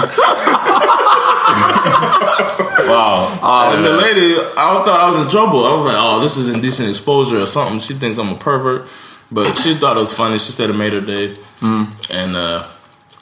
Wow. 2.88 3.72
And 3.74 3.86
the 3.86 3.94
lady, 3.94 4.34
I 4.58 4.82
thought 4.86 5.00
I 5.00 5.10
was 5.10 5.24
in 5.26 5.30
trouble. 5.30 5.66
I 5.66 5.74
was 5.74 5.84
like, 5.84 5.96
oh, 5.98 6.20
this 6.20 6.38
is 6.38 6.50
indecent 6.54 6.90
exposure 6.90 7.42
or 7.42 7.46
something. 7.48 7.80
She 7.80 7.94
thinks 7.94 8.18
I'm 8.18 8.30
a 8.30 8.36
pervert. 8.36 8.88
But 9.32 9.58
she 9.58 9.74
thought 9.74 9.98
it 9.98 10.00
was 10.00 10.14
funny. 10.14 10.38
She 10.40 10.52
said 10.52 10.70
it 10.70 10.74
made 10.76 10.94
her 10.94 11.02
day. 11.02 11.36
And, 11.62 12.36
uh, 12.36 12.64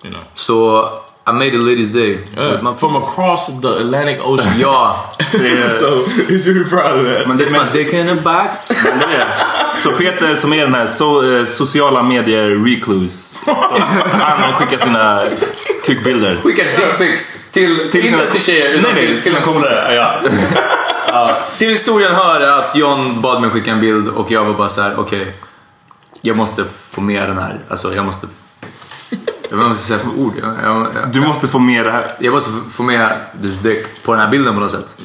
you 0.04 0.10
know. 0.12 0.23
So, 0.36 1.01
I 1.28 1.32
made 1.32 1.56
a 1.56 1.58
lady's 1.58 1.91
day. 1.91 2.23
uh, 2.38 2.51
with 2.51 2.62
my 2.62 2.75
from 2.75 2.95
across 2.95 3.47
the 3.60 3.78
Atlantic 3.80 4.19
Ocean. 4.21 4.54
Ja, 4.60 5.10
so 5.80 6.06
you 6.30 6.38
should 6.38 6.54
be 6.54 6.69
proud 6.69 6.99
of 6.99 7.06
that. 7.06 7.28
Men 7.28 7.38
det, 7.38 7.43
it's 7.43 7.51
my 7.51 7.71
dick 7.73 7.93
in 7.93 8.08
a 8.10 8.15
box. 8.21 8.71
men 8.84 8.99
det 8.99 9.15
är, 9.15 9.28
så 9.84 9.91
Peter 9.91 10.36
som 10.36 10.54
är 10.54 10.63
den 10.65 10.73
här 10.75 10.88
so, 10.88 11.23
eh, 11.23 11.45
sociala 11.45 12.04
medier 12.04 12.65
recluse. 12.65 13.36
Så 13.45 13.51
han 14.12 14.54
skickar 14.54 14.86
sina 14.86 15.21
kukbilder. 15.85 16.37
Skicka 16.43 16.63
dickpics 16.63 17.51
till, 17.51 17.89
Till 17.91 18.05
inte 18.05 18.31
till 18.31 18.41
tjejer, 18.41 18.69
utan 18.69 18.91
Nej, 18.95 19.07
nej, 19.13 19.21
till, 19.21 19.35
en 19.35 19.41
polare. 19.43 19.95
Ja. 19.95 20.15
Ja. 21.07 21.37
Till 21.57 21.69
historien 21.69 22.15
hör 22.15 22.41
att 22.41 22.75
John 22.75 23.21
bad 23.21 23.41
mig 23.41 23.49
skicka 23.49 23.71
en 23.71 23.81
bild 23.81 24.07
och 24.07 24.31
jag 24.31 24.45
var 24.45 24.53
bara 24.53 24.69
så 24.69 24.81
här: 24.81 24.93
okej. 24.99 25.27
jag 26.21 26.37
måste 26.37 26.63
få 26.89 27.01
med 27.01 27.29
den 27.29 27.37
här. 27.37 27.59
Alltså, 27.69 27.95
jag 27.95 28.05
måste... 28.05 28.27
Jag 29.09 29.17
vet 29.17 29.29
inte 29.51 29.55
vad 29.55 29.69
jag 29.69 29.77
ska 29.77 29.87
säga 29.87 29.99
för 29.99 30.21
ord. 30.21 30.33
Jag, 30.41 30.53
jag, 30.63 30.87
jag, 30.95 31.11
Du 31.13 31.21
måste 31.21 31.47
få 31.47 31.59
med 31.59 31.85
det 31.85 31.91
här. 31.91 32.11
jag 32.19 32.33
måste 32.33 32.49
få- 32.69 32.83
med 32.83 33.09
this 33.41 33.59
dick 33.59 34.03
på 34.03 34.11
den 34.11 34.21
här 34.21 34.29
bilden 34.31 34.53
på 34.53 34.59
något 34.59 34.71
sätt. 34.71 34.95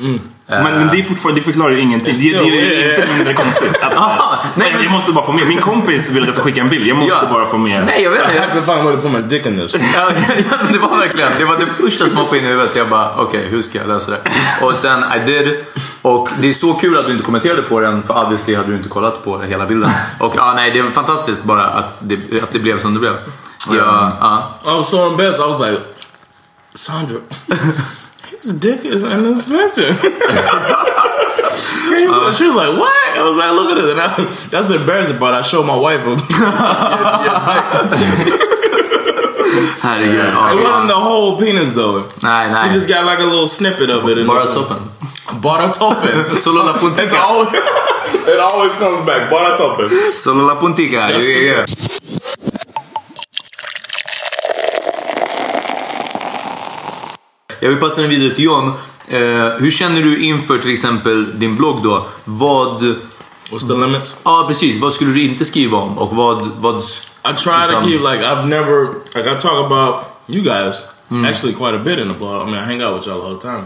Men, 0.50 0.62
men 0.78 0.88
det, 0.88 0.98
är 0.98 1.02
fortfarande, 1.02 1.40
det 1.40 1.44
förklarar 1.44 1.70
ju 1.70 1.80
ingenting. 1.80 2.14
Det, 2.14 2.30
det, 2.32 2.38
är 2.38 2.98
inte 3.00 3.14
mindre 3.16 3.34
konstigt. 3.34 3.76
Att, 3.82 3.94
Aha, 3.96 4.38
nej, 4.42 4.50
nej, 4.64 4.72
men- 4.74 4.82
jag 4.82 4.92
måste 4.92 5.12
bara 5.12 5.26
få 5.26 5.32
med. 5.32 5.48
Min 5.48 5.58
kompis 5.58 6.10
vill 6.10 6.22
att 6.22 6.26
jag 6.26 6.34
ska 6.36 6.44
skicka 6.44 6.60
en 6.60 6.68
bild. 6.68 6.86
Jag 6.86 6.96
måste 6.96 7.14
Ja. 7.22 7.28
bara 7.32 7.46
få 7.46 7.58
med. 7.58 7.84
Nej, 7.86 8.02
jag 8.02 8.10
vet 8.10 8.20
inte. 8.34 8.62
find 8.62 8.70
a 8.80 8.82
way 8.84 8.96
to 8.96 9.02
put 9.02 9.12
my 9.12 9.20
dick 9.20 9.46
in 9.46 9.58
this. 9.58 9.76
Ja, 9.94 10.10
ja, 10.50 10.56
det 10.72 10.78
var 10.78 10.98
verkligen, 10.98 11.32
det 11.38 11.44
var 11.44 11.56
det 11.56 11.66
första 11.66 12.08
som 12.08 12.16
hoppade 12.16 12.38
in 12.38 12.44
i 12.44 12.48
huvudet. 12.48 12.76
Jag 12.76 12.88
bara, 12.88 13.10
okej, 13.16 13.46
hur 13.48 13.60
ska 13.60 13.78
jag 13.78 13.88
lösa 13.88 14.10
det? 14.10 14.18
Och 14.62 14.76
sen, 14.76 15.04
I 15.16 15.26
did. 15.26 15.56
Och 16.02 16.28
det 16.40 16.48
är 16.48 16.52
så 16.52 16.72
kul 16.72 16.98
att 16.98 17.06
du 17.06 17.12
inte 17.12 17.24
kommenterade 17.24 17.62
på 17.62 17.80
den, 17.80 18.02
för 18.02 18.24
obviously 18.24 18.54
hade 18.54 18.68
du 18.68 18.76
inte 18.76 18.88
kollat 18.88 19.24
på 19.24 19.38
hela 19.38 19.66
bilden. 19.66 19.90
Och 20.18 20.32
ja, 20.36 20.52
nej, 20.56 20.70
det 20.70 20.82
var 20.82 20.90
fantastiskt 20.90 21.42
bara 21.44 21.66
att 21.66 21.98
det, 22.02 22.42
att 22.42 22.52
det 22.52 22.58
blev 22.58 22.78
som 22.78 22.94
det 22.94 23.00
blev. 23.00 23.16
Ja, 23.70 24.12
ja. 24.20 24.58
I 24.72 24.76
was 24.76 24.88
so 24.90 25.10
embarrassed. 25.10 25.44
I 25.46 25.52
was 25.52 25.60
like, 25.70 25.80
Sandra, 26.74 27.16
his 28.42 28.52
dick 28.54 28.84
is 28.84 29.02
in 29.02 29.22
this 29.24 29.42
picture. 29.48 29.92
Can 31.90 32.32
she 32.34 32.46
was 32.46 32.56
like, 32.56 32.72
what? 32.78 33.18
I 33.18 33.22
was 33.24 33.36
like, 33.36 33.52
look 33.52 33.70
at 33.72 33.78
it. 33.78 33.90
And 33.90 34.00
I, 34.00 34.14
that's 34.50 34.68
the 34.68 34.76
embarrassing 34.80 35.18
part. 35.18 35.34
I 35.34 35.42
showed 35.42 35.64
my 35.64 35.76
wife. 35.76 36.00
How 39.82 39.98
do 39.98 40.04
you? 40.04 40.20
It 40.20 40.62
wasn't 40.62 40.88
the 40.88 40.94
whole 40.94 41.38
penis 41.38 41.72
though. 41.74 42.04
nej, 42.22 42.48
We 42.48 42.54
nej. 42.54 42.70
just 42.72 42.88
got 42.88 43.04
like 43.04 43.18
a 43.18 43.24
little 43.24 43.48
snippet 43.48 43.90
of 43.90 44.06
it. 44.08 44.18
in 44.18 44.26
Bara 44.26 44.46
the- 44.46 44.52
toppen. 44.52 46.28
Solo 46.36 46.62
la 46.64 46.74
It's 46.74 47.14
always, 47.14 47.48
it 48.28 48.40
always 48.40 48.76
comes 48.76 49.04
back. 49.06 49.30
Bara 49.30 49.56
toppen. 49.56 49.88
Solo 50.16 50.44
la 50.46 50.54
puntica. 50.60 51.06
Just 51.08 51.28
Yeah, 51.28 51.40
yeah. 51.40 51.66
Jag 57.60 57.68
vill 57.68 57.78
passa 57.78 58.00
den 58.00 58.10
vidare 58.10 58.34
till 58.34 58.44
John. 58.44 58.68
Eh, 59.08 59.18
hur 59.58 59.70
känner 59.70 60.02
du 60.02 60.22
inför 60.24 60.58
till 60.58 60.72
exempel 60.72 61.38
din 61.38 61.56
blogg 61.56 61.82
då? 61.82 62.06
Vad, 62.24 62.82
What's 63.50 63.66
the 63.68 63.74
limits? 63.86 64.14
Ja, 64.24 64.44
precis. 64.48 64.80
Vad 64.80 64.92
skulle 64.92 65.12
du 65.12 65.24
inte 65.24 65.44
skriva 65.44 65.78
om? 65.78 65.98
Och 65.98 66.16
vad... 66.16 66.46
vad 66.58 66.76
I 66.78 67.34
try 67.36 67.52
to 67.66 67.72
Some- 67.72 67.82
keep 67.82 68.00
like 68.12 68.24
I've 68.26 68.46
never 68.46 68.88
like 69.14 69.30
I 69.30 69.40
talk 69.40 69.66
about 69.72 69.94
you 70.26 70.42
guys 70.42 70.76
actually 71.26 71.52
quite 71.54 71.74
a 71.74 71.78
bit 71.84 71.98
in 71.98 72.12
the 72.12 72.18
blog. 72.18 72.48
I 72.48 72.50
mean 72.50 72.64
I 72.64 72.66
hang 72.66 72.82
out 72.82 72.94
with 72.96 73.06
y'all 73.06 73.22
all 73.26 73.34
the 73.36 73.40
time, 73.48 73.62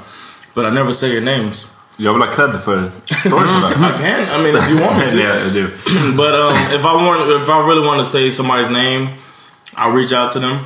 but 0.54 0.64
I 0.64 0.70
never 0.70 0.92
say 0.92 1.12
your 1.12 1.22
names. 1.22 1.70
Jag 1.96 2.12
vill 2.12 2.22
ha 2.22 2.32
cred 2.32 2.64
för 2.64 2.90
stories 3.26 3.50
I 3.52 4.02
can. 4.02 4.40
I 4.40 4.42
mean 4.42 4.56
if 4.56 4.70
you 4.70 4.80
want 4.80 4.98
me 4.98 5.10
to. 5.10 5.16
Yeah, 5.22 5.46
I 5.46 5.50
do. 5.52 5.66
but 6.16 6.34
um, 6.34 6.52
if 6.72 6.84
I 6.84 6.94
want, 7.06 7.42
if 7.42 7.48
I 7.48 7.68
really 7.68 7.86
want 7.86 8.00
to 8.00 8.06
say 8.06 8.30
somebody's 8.30 8.70
name, 8.70 9.08
I'll 9.76 9.92
reach 9.96 10.12
out 10.12 10.30
to 10.32 10.40
them. 10.40 10.58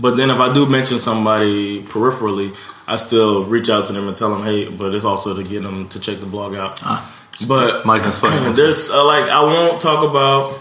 But 0.00 0.16
then 0.16 0.30
if 0.30 0.38
I 0.38 0.52
do 0.52 0.66
mention 0.66 0.98
somebody 0.98 1.82
peripherally, 1.82 2.54
I 2.86 2.96
still 2.96 3.44
reach 3.44 3.68
out 3.68 3.84
to 3.86 3.92
them 3.92 4.06
and 4.08 4.16
tell 4.16 4.30
them, 4.30 4.44
hey. 4.44 4.68
But 4.68 4.94
it's 4.94 5.04
also 5.04 5.34
to 5.34 5.42
get 5.42 5.62
them 5.62 5.88
to 5.88 6.00
check 6.00 6.18
the 6.18 6.26
blog 6.26 6.54
out. 6.54 6.80
But 7.46 7.84
Marknadsföring 7.84 8.46
också. 8.50 8.56
there's 8.56 8.90
uh, 8.90 9.04
like 9.04 9.24
I 9.30 9.42
won't 9.42 9.80
talk 9.80 10.08
about 10.08 10.54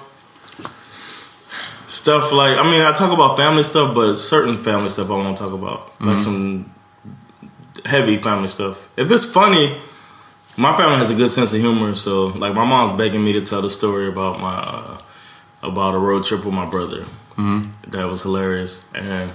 stuff 1.88 2.32
like 2.32 2.58
I 2.58 2.64
mean 2.64 2.82
I 2.82 2.92
talk 2.92 3.12
about 3.12 3.38
family 3.38 3.64
stuff, 3.64 3.96
but 3.96 4.16
certain 4.16 4.58
family 4.58 4.90
stuff 4.90 5.10
I 5.10 5.14
won't 5.14 5.38
talk 5.38 5.54
about, 5.54 6.00
like 6.00 6.20
some 6.20 6.70
heavy 7.86 8.18
family 8.18 8.48
stuff. 8.48 8.90
If 8.98 9.10
it's 9.10 9.26
funny, 9.26 9.76
my 10.58 10.76
family 10.78 10.98
has 10.98 11.10
a 11.10 11.16
good 11.16 11.30
sense 11.30 11.54
of 11.54 11.62
humor, 11.62 11.96
so 11.96 12.28
like 12.28 12.54
my 12.54 12.66
mom's 12.66 12.94
begging 12.94 13.24
me 13.24 13.34
to 13.34 13.42
tell 13.42 13.62
the 13.62 13.70
story 13.70 14.08
about 14.08 14.40
my 14.40 14.56
uh, 14.58 15.02
about 15.64 15.96
a 15.96 16.00
road 16.00 16.26
trip 16.26 16.46
with 16.46 16.54
my 16.54 16.70
brother. 16.70 17.06
That 17.92 18.10
was 18.10 18.24
hilarious, 18.24 18.82
and 18.96 19.30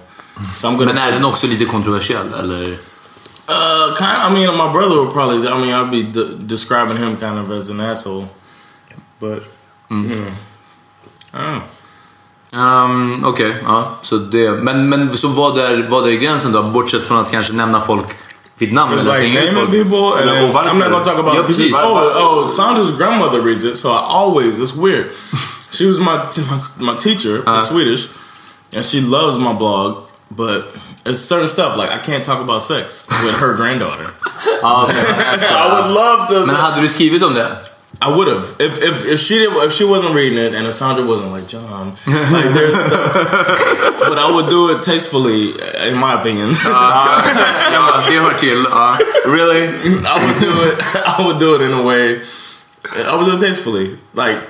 so 0.56 0.68
I'm 0.68 0.76
gonna. 0.76 0.92
Men 0.92 0.98
är 0.98 1.12
den 1.12 1.24
också 1.24 1.46
lite 1.46 1.64
kontroversiell, 1.64 2.34
eller? 2.34 2.62
Uh, 3.48 3.94
kind. 3.96 4.22
I 4.28 4.30
mean, 4.32 4.56
my 4.56 4.72
brother 4.72 4.96
would 4.96 5.12
probably. 5.12 5.48
I 5.48 5.54
mean, 5.54 5.72
I'd 5.72 5.90
be 5.90 6.02
de- 6.02 6.46
describing 6.46 6.96
him 6.96 7.16
kind 7.16 7.38
of 7.38 7.50
as 7.50 7.70
an 7.70 7.80
asshole, 7.80 8.28
but 9.20 9.42
yeah. 9.90 10.34
I 11.34 11.38
don't 11.38 11.60
know. 11.60 11.62
Um, 12.54 13.24
Okej, 13.24 13.56
ja. 13.64 13.98
Så 14.02 14.18
det, 14.18 14.50
men, 14.50 14.88
men 14.88 15.16
så 15.16 15.28
vad 15.28 15.58
är, 15.58 15.88
vad 15.88 16.08
är 16.08 16.12
gränsen 16.12 16.52
då? 16.52 16.62
Bortsett 16.62 17.06
från 17.08 17.18
att 17.18 17.30
kanske 17.30 17.52
nämna 17.52 17.80
folk 17.80 18.06
vid 18.58 18.72
namn? 18.72 18.98
It's 18.98 19.20
like 19.20 19.52
naming 19.52 19.66
people, 19.84 20.20
and 20.20 20.30
then, 20.30 20.52
I'm 20.52 20.78
not 20.78 20.90
gonna 20.90 21.04
talk 21.04 21.18
about. 21.18 21.34
Yeah, 21.34 21.46
precis. 21.46 21.74
Oh, 21.74 22.42
oh, 22.42 22.48
Sandra's 22.48 22.96
grandmother 22.98 23.40
reads 23.40 23.64
it, 23.64 23.78
so 23.78 23.88
I 23.88 24.00
always. 24.08 24.58
It's 24.58 24.76
weird. 24.76 25.10
She 25.72 25.86
was 25.86 25.98
my 25.98 26.30
my, 26.50 26.92
my 26.92 26.98
teacher, 26.98 27.40
uh-huh. 27.40 27.60
in 27.60 27.64
Swedish, 27.64 28.08
and 28.72 28.84
she 28.84 29.00
loves 29.00 29.38
my 29.38 29.52
blog, 29.52 30.08
but 30.30 30.66
it's 31.04 31.18
certain 31.18 31.48
stuff 31.48 31.76
like 31.76 31.90
I 31.90 31.98
can't 31.98 32.24
talk 32.24 32.40
about 32.40 32.62
sex 32.62 33.08
with 33.24 33.36
her 33.40 33.54
granddaughter. 33.60 34.12
Ah, 34.62 34.86
Okej. 34.86 34.94
I 35.64 35.66
would 35.74 35.94
love 35.94 36.28
to. 36.28 36.46
Men 36.46 36.56
hade 36.56 36.80
du 36.80 36.88
skrivit 36.88 37.22
om 37.22 37.34
det? 37.34 37.72
I 38.00 38.10
would 38.10 38.26
have 38.26 38.56
if, 38.58 38.82
if 38.82 39.04
if 39.04 39.20
she 39.20 39.38
did 39.38 39.52
if 39.52 39.72
she 39.72 39.84
wasn't 39.84 40.14
reading 40.14 40.38
it 40.38 40.54
and 40.54 40.66
if 40.66 40.74
Sandra 40.74 41.04
wasn't 41.04 41.30
like 41.30 41.46
John 41.46 41.94
like 42.06 42.50
there's 42.54 42.74
stuff, 42.86 43.12
but 44.08 44.18
I 44.18 44.30
would 44.34 44.48
do 44.48 44.70
it 44.70 44.82
tastefully 44.82 45.52
in 45.88 45.98
my 45.98 46.14
opinion. 46.20 46.50
Ah, 46.64 47.22
ja, 47.72 48.10
det 48.10 48.18
hör 48.18 48.34
till. 48.38 48.62
Ja. 48.70 48.98
Really? 49.26 49.68
I 49.68 50.18
would 50.18 50.40
do 50.40 50.52
it. 50.62 50.82
I 51.06 51.22
would 51.24 51.38
do 51.38 51.54
it 51.54 51.60
in 51.60 51.72
a 51.72 51.82
way. 51.82 52.20
I 53.06 53.14
would 53.14 53.26
do 53.26 53.36
it 53.36 53.40
tastefully. 53.40 53.98
Like 54.14 54.40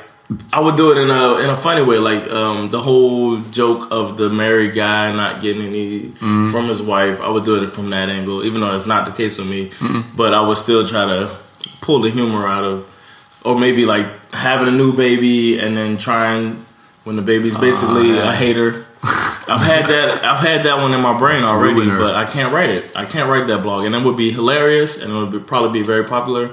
I 0.52 0.60
would 0.60 0.76
do 0.76 0.92
it 0.92 0.98
in 0.98 1.10
a 1.10 1.38
in 1.38 1.50
a 1.50 1.56
funny 1.56 1.82
way. 1.82 1.98
Like 1.98 2.30
um, 2.30 2.70
the 2.70 2.80
whole 2.80 3.40
joke 3.50 3.88
of 3.90 4.16
the 4.16 4.30
married 4.30 4.74
guy 4.74 5.12
not 5.12 5.42
getting 5.42 5.62
any 5.62 6.00
mm-hmm. 6.00 6.50
from 6.50 6.68
his 6.68 6.82
wife. 6.82 7.20
I 7.20 7.30
would 7.30 7.44
do 7.44 7.62
it 7.62 7.70
from 7.70 7.90
that 7.90 8.08
angle, 8.08 8.44
even 8.44 8.60
though 8.60 8.74
it's 8.74 8.86
not 8.86 9.06
the 9.06 9.12
case 9.12 9.38
with 9.38 9.48
me. 9.48 9.68
Mm-hmm. 9.68 10.16
But 10.16 10.34
I 10.34 10.46
would 10.46 10.56
still 10.56 10.86
try 10.86 11.06
to 11.06 11.34
pull 11.80 12.00
the 12.00 12.10
humor 12.10 12.46
out 12.46 12.64
of, 12.64 13.42
or 13.44 13.58
maybe 13.58 13.84
like 13.86 14.06
having 14.32 14.68
a 14.68 14.76
new 14.76 14.94
baby 14.94 15.58
and 15.58 15.76
then 15.76 15.96
trying 15.96 16.64
when 17.04 17.16
the 17.16 17.22
baby's 17.22 17.56
ah, 17.56 17.60
basically 17.60 18.18
a 18.18 18.32
hater. 18.32 18.86
I've 19.48 19.60
had 19.60 19.86
that. 19.88 20.24
I've 20.24 20.40
had 20.40 20.64
that 20.64 20.80
one 20.80 20.94
in 20.94 21.00
my 21.00 21.18
brain 21.18 21.42
already, 21.42 21.80
Ruiners. 21.80 21.98
but 21.98 22.16
I 22.16 22.24
can't 22.24 22.52
write 22.52 22.70
it. 22.70 22.84
I 22.94 23.04
can't 23.04 23.28
write 23.28 23.48
that 23.48 23.62
blog, 23.62 23.84
and 23.84 23.94
it 23.94 24.04
would 24.04 24.16
be 24.16 24.30
hilarious, 24.30 25.02
and 25.02 25.12
it 25.12 25.16
would 25.16 25.32
be, 25.32 25.38
probably 25.40 25.80
be 25.80 25.84
very 25.84 26.04
popular. 26.04 26.52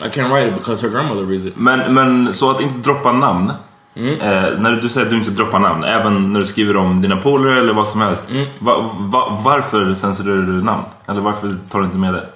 I 0.00 0.08
can't 0.08 0.30
write 0.32 0.48
it 0.48 0.54
because 0.54 0.86
her 0.86 0.92
grandmother 0.92 1.24
reads 1.24 1.46
it. 1.46 1.56
Men, 1.56 1.94
men 1.94 2.34
så 2.34 2.50
att 2.50 2.60
inte 2.60 2.78
droppa 2.78 3.12
namn. 3.12 3.52
Eh, 3.94 4.58
när 4.58 4.80
du 4.82 4.88
säger 4.88 5.06
att 5.06 5.10
du 5.10 5.18
inte 5.18 5.30
droppar 5.30 5.58
namn, 5.58 5.84
även 5.84 6.32
när 6.32 6.40
du 6.40 6.46
skriver 6.46 6.76
om 6.76 7.02
dina 7.02 7.16
polare 7.16 7.60
eller 7.60 7.74
vad 7.74 7.88
som 7.88 8.00
helst. 8.00 8.28
Va, 8.58 8.90
va, 8.98 9.38
varför 9.44 9.94
censurerar 9.94 10.42
du 10.42 10.62
namn? 10.62 10.82
Eller 11.08 11.20
varför 11.20 11.54
tar 11.70 11.78
du 11.78 11.84
inte 11.84 11.96
med 11.96 12.14
det? 12.14 12.26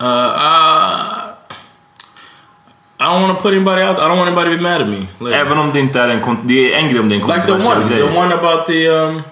Uh, 0.00 0.06
uh, 0.06 1.28
I 3.00 3.04
don't 3.04 3.22
want 3.22 3.38
to 3.38 3.42
put 3.42 3.52
anybody 3.52 3.82
out. 3.82 3.98
I 3.98 4.02
don't 4.02 4.18
want 4.18 4.28
anybody 4.28 4.50
to 4.50 4.56
be 4.56 4.62
mad 4.62 4.82
at 4.82 4.88
me. 4.88 5.06
Like, 5.20 5.36
Även 5.36 5.58
om 5.58 5.72
det 5.72 5.80
inte 5.80 6.00
är 6.00 6.08
en, 6.08 6.38
det 6.42 6.74
är 6.74 6.78
en 6.78 6.88
grej 6.88 7.00
om 7.00 7.08
det 7.08 7.14
är 7.14 7.20
en 7.20 7.26
like 7.26 7.46
the 7.46 7.52
one, 7.52 7.88
grej. 7.88 8.08
the 8.08 8.18
one 8.18 8.34
about 8.34 8.66
the 8.66 8.88
um, 8.88 9.22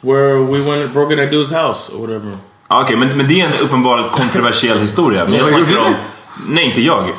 where 0.00 0.38
we 0.38 0.60
went 0.60 0.82
and 0.82 0.92
broke 0.92 1.12
in 1.12 1.18
that 1.18 1.30
dude's 1.30 1.66
house 1.66 1.92
or 1.92 2.00
whatever. 2.00 2.38
Ja, 2.68 2.82
Okej, 2.82 2.96
men, 2.96 3.16
men 3.16 3.28
det 3.28 3.40
är 3.40 3.46
en 3.46 3.52
uppenbart 3.64 4.10
kontroversiell 4.10 4.78
historia. 4.78 5.24
Men 5.24 5.34
jag 5.34 5.48
snackar 5.66 5.86
om... 5.86 5.94
Nej, 6.48 6.64
inte 6.64 6.80
jag. 6.80 7.04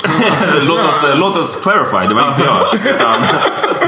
låt, 0.67 0.79
oss, 0.79 1.03
låt 1.15 1.37
oss 1.37 1.59
clarify, 1.63 2.07
det 2.07 2.13
var 2.13 2.27
inte 2.29 2.43
jag. 2.43 2.95
Utan 2.95 3.21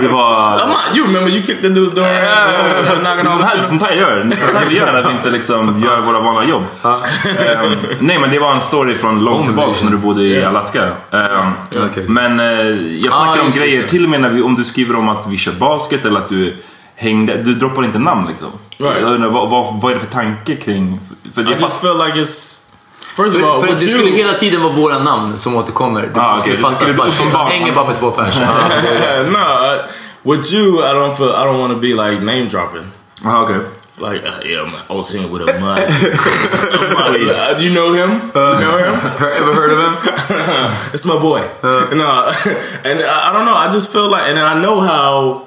det 0.01 0.07
var... 0.07 0.59
I'm 0.59 0.67
not, 0.67 0.97
you 0.97 1.07
remember 1.07 1.31
you 1.31 1.45
kicked 1.45 1.61
the 1.61 1.69
dude's 1.69 1.95
door 1.95 2.03
uh, 2.03 3.63
Sånt 3.63 3.83
här, 3.83 3.95
gör 3.95 4.21
sånt 4.21 4.53
här 4.53 4.65
vi 4.69 4.77
gör 4.77 4.93
när 4.93 5.03
vi 5.03 5.11
inte 5.11 5.29
liksom 5.29 5.79
gör 5.83 6.01
våra 6.01 6.19
vanliga 6.19 6.49
jobb. 6.49 6.63
Ehm, 6.83 7.75
nej 7.99 8.19
men 8.19 8.29
det 8.29 8.39
var 8.39 8.53
en 8.53 8.61
story 8.61 8.95
från 8.95 9.23
långt 9.25 9.45
tillbaka 9.45 9.83
när 9.83 9.91
du 9.91 9.97
bodde 9.97 10.23
i 10.23 10.43
Alaska. 10.43 10.83
Ehm, 11.11 11.51
okej. 11.89 12.05
Men 12.07 12.39
eh, 12.39 12.45
jag 13.03 13.13
snackar 13.13 13.39
Ah, 13.39 13.45
om 13.45 13.51
grejer, 13.51 13.83
till 13.87 14.03
och 14.03 14.09
med 14.09 14.21
när 14.21 14.29
vi, 14.29 14.41
om 14.41 14.55
du 14.55 14.63
skriver 14.63 14.95
om 14.95 15.09
att 15.09 15.27
vi 15.27 15.37
kör 15.37 15.51
basket 15.51 16.05
eller 16.05 16.19
att 16.19 16.27
du 16.27 16.55
hängde, 16.95 17.43
du 17.43 17.55
droppar 17.55 17.85
inte 17.85 17.99
namn 17.99 18.27
liksom. 18.27 18.47
Right. 18.77 19.01
Jag 19.01 19.13
undrar, 19.13 19.29
vad, 19.29 19.49
vad, 19.49 19.81
vad 19.81 19.91
är 19.91 19.95
det 19.95 20.01
för 20.01 20.11
tanke 20.11 20.55
kring... 20.55 20.99
För 21.33 21.41
I 21.41 21.51
just 21.61 21.81
feel 21.81 21.97
like 21.97 22.19
it's 22.19 22.68
first 23.23 23.36
of 23.38 23.43
all, 23.43 23.62
För 23.62 23.67
with 23.67 23.79
det 23.79 23.86
you, 23.91 23.97
skulle 23.97 24.12
hela 24.21 24.34
tiden 24.34 24.62
vara 24.63 24.73
våra 24.73 24.97
namn 24.99 25.38
som 25.38 25.55
återkommer. 25.55 26.01
Du 26.13 26.19
Ah, 26.19 26.38
skulle 26.38 26.53
okej. 26.55 26.63
fatta 26.63 26.69
Det 26.69 26.75
skulle 26.75 26.91
att 26.91 26.97
bara, 26.97 27.03
bli 27.08 27.12
shit, 27.12 27.21
han 27.21 27.27
uppenbart. 27.27 27.51
hänger 27.53 27.71
bara 27.77 27.88
med 27.88 27.95
två 27.95 28.12
personer. 28.12 28.47
Yeah, 29.01 29.32
no, 29.38 29.45
I, 29.65 29.79
with 30.32 30.53
you, 30.53 30.65
I 30.89 30.91
don't 30.97 31.15
feel 31.17 31.29
I 31.29 31.43
don't 31.47 31.60
want 31.63 31.73
to 31.73 31.79
be 31.88 31.93
like 32.03 32.17
name 32.32 32.45
dropping. 32.53 32.86
Aha, 33.25 33.41
okej. 33.43 33.60
Like 34.10 34.23
uh, 34.29 34.32
yeah, 34.51 34.63
I'm- 34.63 34.75
I 34.89 34.93
was 34.99 35.10
hanging 35.13 35.32
with 35.34 35.43
a 35.49 35.60
mud. 35.60 35.79
Uh, 35.79 37.60
you 37.63 37.73
know 37.73 37.91
him? 37.93 38.10
you 38.34 38.60
know 38.65 38.77
him? 38.77 38.95
Ever 39.41 39.53
heard 39.53 39.71
of 39.71 39.79
him? 39.86 39.93
it's 40.93 41.05
my 41.05 41.19
boy. 41.19 41.41
no, 41.63 42.10
and 42.89 42.97
I, 43.01 43.29
I 43.29 43.34
don't 43.34 43.45
know. 43.45 43.55
I 43.55 43.69
just 43.73 43.91
feel 43.91 44.08
like, 44.10 44.23
and 44.29 44.39
I 44.39 44.62
know 44.62 44.79
how 44.79 45.41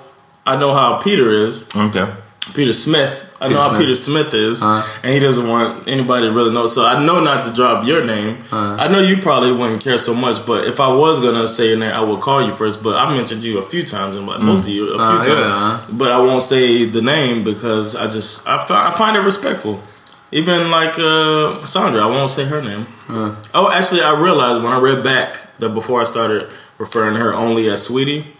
I 0.46 0.56
know 0.56 0.74
how 0.74 0.98
Peter 1.04 1.30
is. 1.46 1.64
Okej. 1.74 2.06
Peter 2.54 2.72
Smith. 2.72 3.31
I 3.42 3.48
know 3.48 3.60
how 3.60 3.76
Peter 3.78 3.94
Smith 3.94 4.32
is, 4.34 4.62
Uh. 4.62 4.82
and 5.02 5.12
he 5.12 5.18
doesn't 5.20 5.46
want 5.48 5.86
anybody 5.88 6.26
to 6.28 6.32
really 6.32 6.52
know. 6.52 6.66
So 6.66 6.84
I 6.86 7.04
know 7.04 7.20
not 7.22 7.44
to 7.44 7.50
drop 7.52 7.84
your 7.86 8.04
name. 8.04 8.38
I 8.52 8.88
know 8.88 9.00
you 9.00 9.16
probably 9.18 9.52
wouldn't 9.52 9.82
care 9.82 9.98
so 9.98 10.14
much, 10.14 10.44
but 10.46 10.64
if 10.66 10.78
I 10.80 10.88
was 10.92 11.20
gonna 11.20 11.46
say 11.48 11.68
your 11.70 11.78
name, 11.78 11.92
I 11.92 12.00
would 12.00 12.20
call 12.20 12.40
you 12.46 12.52
first. 12.54 12.82
But 12.82 12.96
I 12.96 13.12
mentioned 13.14 13.42
you 13.44 13.58
a 13.58 13.62
few 13.68 13.82
times, 13.84 14.16
and 14.16 14.26
like 14.26 14.40
both 14.40 14.60
of 14.64 14.68
you 14.68 14.84
a 14.94 14.96
few 14.96 15.00
Uh, 15.00 15.24
times. 15.24 15.28
yeah. 15.28 15.78
But 15.92 16.12
I 16.12 16.18
won't 16.18 16.42
say 16.42 16.84
the 16.86 17.02
name 17.02 17.42
because 17.44 17.94
I 17.96 18.06
just 18.06 18.46
I, 18.48 18.64
fi- 18.66 18.86
I 18.88 18.90
find 18.92 19.16
it 19.16 19.20
respectful. 19.20 19.82
Even 20.34 20.70
like 20.70 20.98
uh, 20.98 21.64
Sandra, 21.66 22.00
I 22.02 22.06
won't 22.06 22.30
say 22.30 22.44
her 22.46 22.62
name. 22.62 22.86
Oh, 23.52 23.70
actually, 23.70 24.00
I 24.02 24.12
realized 24.18 24.62
when 24.62 24.72
I 24.72 24.78
read 24.80 25.02
back 25.04 25.30
that 25.58 25.70
before 25.70 26.00
I 26.00 26.04
started 26.04 26.48
referring 26.78 27.14
to 27.14 27.20
her 27.20 27.34
only 27.34 27.68
as 27.68 27.82
Sweetie. 27.82 28.34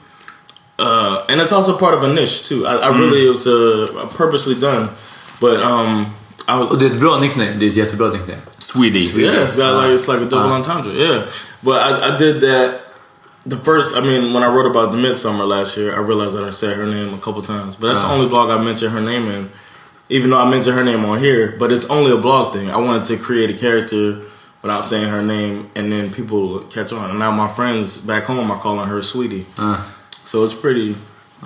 Uh, 0.83 1.25
and 1.29 1.41
it's 1.41 1.53
also 1.53 1.77
part 1.79 1.95
of 1.95 2.03
a 2.03 2.13
niche 2.13 2.49
too. 2.49 2.67
I, 2.67 2.75
I 2.77 2.89
really 2.89 3.27
it 3.27 3.31
was 3.31 3.47
uh, 3.47 4.09
purposely 4.15 4.55
done, 4.55 4.89
but 5.41 5.61
um, 5.63 6.07
I 6.49 6.59
was 6.59 6.71
Och 6.71 6.79
det 6.79 6.87
är 6.87 6.91
ett 6.91 7.01
bra 7.01 7.19
nickname. 7.21 7.51
Det 7.59 7.67
är 7.67 7.71
ett 7.71 7.77
jättebra 7.77 8.09
nickname. 8.09 8.41
Sweetie. 8.59 9.23
yeah, 9.23 9.45
it's 9.45 9.57
got 9.57 9.77
like 9.83 9.95
it's 9.95 10.09
like 10.09 10.21
a 10.23 10.25
double 10.25 10.53
entendre. 10.53 10.93
Yeah, 10.95 11.27
but 11.63 11.77
I, 11.83 12.15
I 12.15 12.19
did 12.19 12.41
that. 12.41 12.81
The 13.45 13.57
first, 13.57 13.97
I 13.97 14.01
mean, 14.01 14.33
when 14.35 14.45
I 14.45 14.47
wrote 14.55 14.67
about 14.71 14.93
the 14.93 14.99
Midsummer 14.99 15.45
last 15.45 15.77
year, 15.77 15.93
I 15.93 15.99
realized 15.99 16.37
that 16.37 16.45
I 16.45 16.51
said 16.51 16.77
her 16.77 16.87
name 16.87 17.13
a 17.13 17.19
couple 17.19 17.43
times. 17.43 17.75
But 17.75 17.89
that's 17.89 18.03
the 18.03 18.09
only 18.09 18.29
blog 18.29 18.51
I 18.51 18.63
mentioned 18.63 18.93
her 18.93 19.01
name 19.01 19.27
in, 19.29 19.51
even 20.09 20.31
though 20.31 20.39
I 20.39 20.49
mentioned 20.49 20.77
her 20.77 20.85
name 20.85 21.05
on 21.05 21.19
here. 21.19 21.57
But 21.59 21.73
it's 21.73 21.87
only 21.91 22.13
a 22.13 22.17
blog 22.19 22.53
thing. 22.53 22.71
I 22.71 22.77
wanted 22.77 23.05
to 23.07 23.17
create 23.17 23.51
a 23.51 23.59
character 23.59 24.23
without 24.63 24.85
saying 24.85 25.09
her 25.11 25.23
name, 25.23 25.65
and 25.75 25.91
then 25.93 26.13
people 26.13 26.61
catch 26.71 26.93
on. 26.93 27.11
And 27.11 27.19
now 27.19 27.33
my 27.33 27.49
friends 27.49 27.99
back 27.99 28.25
home 28.25 28.49
are 28.53 28.61
calling 28.61 28.89
her 28.89 29.03
Sweetie. 29.03 29.45
So 30.33 30.45
it's 30.45 30.55
pretty, 30.55 30.97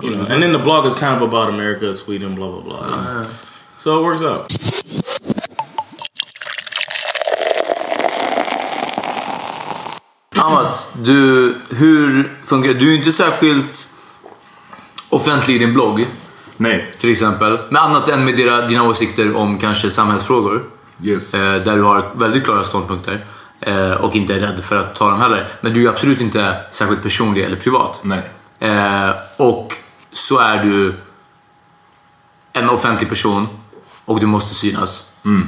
you 0.01 0.15
know. 0.15 0.25
And 0.29 0.41
then 0.41 0.53
the 0.53 0.59
blog 0.59 0.85
is 0.85 0.95
kind 0.95 1.15
of 1.15 1.21
about 1.21 1.49
America, 1.49 1.93
Sweden, 1.93 2.35
blah 2.35 2.51
blah 2.51 2.61
blah. 2.61 2.79
know. 2.79 3.23
So 3.77 3.99
it 3.99 4.03
works 4.03 4.23
out. 4.23 4.47
Amat, 10.37 10.93
du, 11.03 11.55
hur 11.69 12.37
funkar? 12.45 12.73
Du 12.73 12.93
är 12.93 12.97
inte 12.97 13.11
särskilt 13.11 13.89
offentlig 15.09 15.55
i 15.55 15.57
din 15.59 15.73
blogg, 15.73 16.05
Nej. 16.57 16.93
till 16.97 17.11
exempel. 17.11 17.59
Men 17.69 17.77
annat 17.83 18.09
än 18.09 18.25
med 18.25 18.37
dina, 18.37 18.61
dina 18.61 18.83
åsikter 18.83 19.35
om 19.35 19.59
kanske 19.59 19.89
samhällsfrågor. 19.89 20.63
Yes. 21.03 21.33
Eh, 21.33 21.63
där 21.63 21.75
du 21.75 21.81
har 21.81 22.11
väldigt 22.15 22.43
klara 22.43 22.63
ståndpunkter. 22.63 23.25
Eh, 23.59 23.91
och 23.91 24.15
inte 24.15 24.35
är 24.35 24.39
rädd 24.39 24.63
för 24.63 24.77
att 24.77 24.95
ta 24.95 25.09
dem 25.09 25.19
heller. 25.21 25.47
Men 25.61 25.73
du 25.73 25.85
är 25.85 25.89
absolut 25.89 26.21
inte 26.21 26.55
särskilt 26.71 27.03
personlig 27.03 27.43
eller 27.43 27.55
privat. 27.55 28.01
Nej. 28.03 28.23
Eh, 28.59 29.09
och 29.37 29.73
så 30.11 30.39
är 30.39 30.63
du 30.63 30.95
en 32.53 32.69
offentlig 32.69 33.09
person 33.09 33.47
och 34.05 34.19
du 34.19 34.25
måste 34.25 34.55
synas. 34.55 35.09
Mm. 35.25 35.47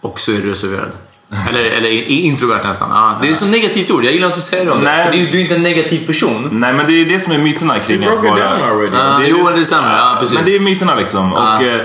Och 0.00 0.20
så 0.20 0.32
är 0.32 0.36
du 0.36 0.50
reserverad. 0.50 0.92
Eller, 1.48 1.64
eller 1.64 1.90
introvert 2.08 2.62
nästan. 2.64 2.92
Ah, 2.92 3.14
det 3.22 3.28
är 3.28 3.34
så 3.34 3.44
negativt 3.46 3.90
ord, 3.90 4.04
jag 4.04 4.12
gillar 4.12 4.26
inte 4.26 4.38
att 4.38 4.44
säga 4.44 4.64
det 4.64 4.70
om 4.70 4.78
det. 4.78 4.84
Nej. 4.84 5.04
För 5.04 5.12
du, 5.12 5.26
du 5.26 5.38
är 5.38 5.42
inte 5.42 5.54
en 5.54 5.62
negativ 5.62 6.06
person. 6.06 6.48
Nej, 6.52 6.72
men 6.72 6.86
det 6.86 6.92
är 6.92 7.04
det 7.04 7.20
som 7.20 7.32
är 7.32 7.38
myterna 7.38 7.78
kring 7.78 8.02
You 8.02 8.14
att 8.14 8.20
broke 8.20 8.38
it 8.38 8.44
vara... 8.44 8.58
down 8.58 8.68
already. 8.68 8.96
Ah, 8.96 9.18
Det 9.18 9.24
är 9.26 9.30
jo, 9.30 9.48
det- 9.48 9.56
det 9.56 9.64
stämmer. 9.64 9.96
Ja, 9.98 10.16
precis. 10.20 10.34
Men 10.36 10.44
det 10.44 10.56
är 10.56 10.60
myterna 10.60 10.94
liksom. 10.94 11.32
Och, 11.32 11.62
eh, 11.62 11.80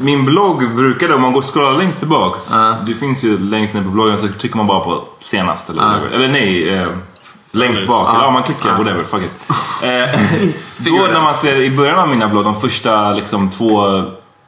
min 0.00 0.24
blogg 0.24 0.74
brukade, 0.74 1.14
om 1.14 1.20
man 1.22 1.32
går 1.32 1.38
och 1.40 1.54
scrollar 1.54 1.78
längst 1.78 1.98
tillbaks. 1.98 2.52
Det 2.86 2.94
finns 2.94 3.24
ju 3.24 3.38
längst 3.38 3.74
ner 3.74 3.82
på 3.82 3.88
bloggen 3.88 4.18
så 4.18 4.28
trycker 4.28 4.56
man 4.56 4.66
bara 4.66 4.80
på 4.80 5.04
senast 5.20 5.68
eller 5.70 5.82
whatever. 5.82 6.08
Eller 6.10 6.28
nej, 6.28 6.68
eh, 6.74 6.86
längst 7.54 7.86
bak. 7.86 8.08
Ja, 8.14 8.30
man 8.30 8.42
klickar, 8.42 8.70
whatever, 8.78 9.04
fuck 9.04 9.22
it. 9.22 9.30
Eh, 9.82 10.20
då 10.78 10.90
när 10.90 11.20
man 11.20 11.34
ser 11.34 11.56
i 11.56 11.70
början 11.70 11.98
av 11.98 12.08
mina 12.08 12.28
blogg, 12.28 12.44
de 12.44 12.60
första 12.60 13.12
liksom 13.12 13.50
två, 13.50 14.02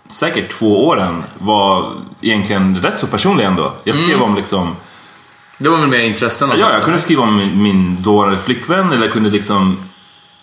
säkert 0.09 0.51
två 0.51 0.87
åren 0.87 1.25
var 1.39 1.91
egentligen 2.21 2.83
rätt 2.83 2.99
så 2.99 3.07
personliga 3.07 3.47
ändå. 3.49 3.73
Jag 3.85 3.97
skrev 3.97 4.23
om 4.23 4.35
liksom 4.37 4.77
Det 5.59 5.69
var 5.69 5.79
väl 5.79 5.89
mer 5.89 6.01
intressen 6.01 6.51
och 6.51 6.59
Ja, 6.59 6.73
jag 6.73 6.85
kunde 6.85 7.01
skriva 7.01 7.23
om 7.23 7.37
min, 7.37 7.63
min 7.63 8.03
dåvarande 8.03 8.37
flickvän 8.39 8.93
eller 8.93 9.03
jag 9.03 9.13
kunde 9.13 9.31
liksom... 9.31 9.79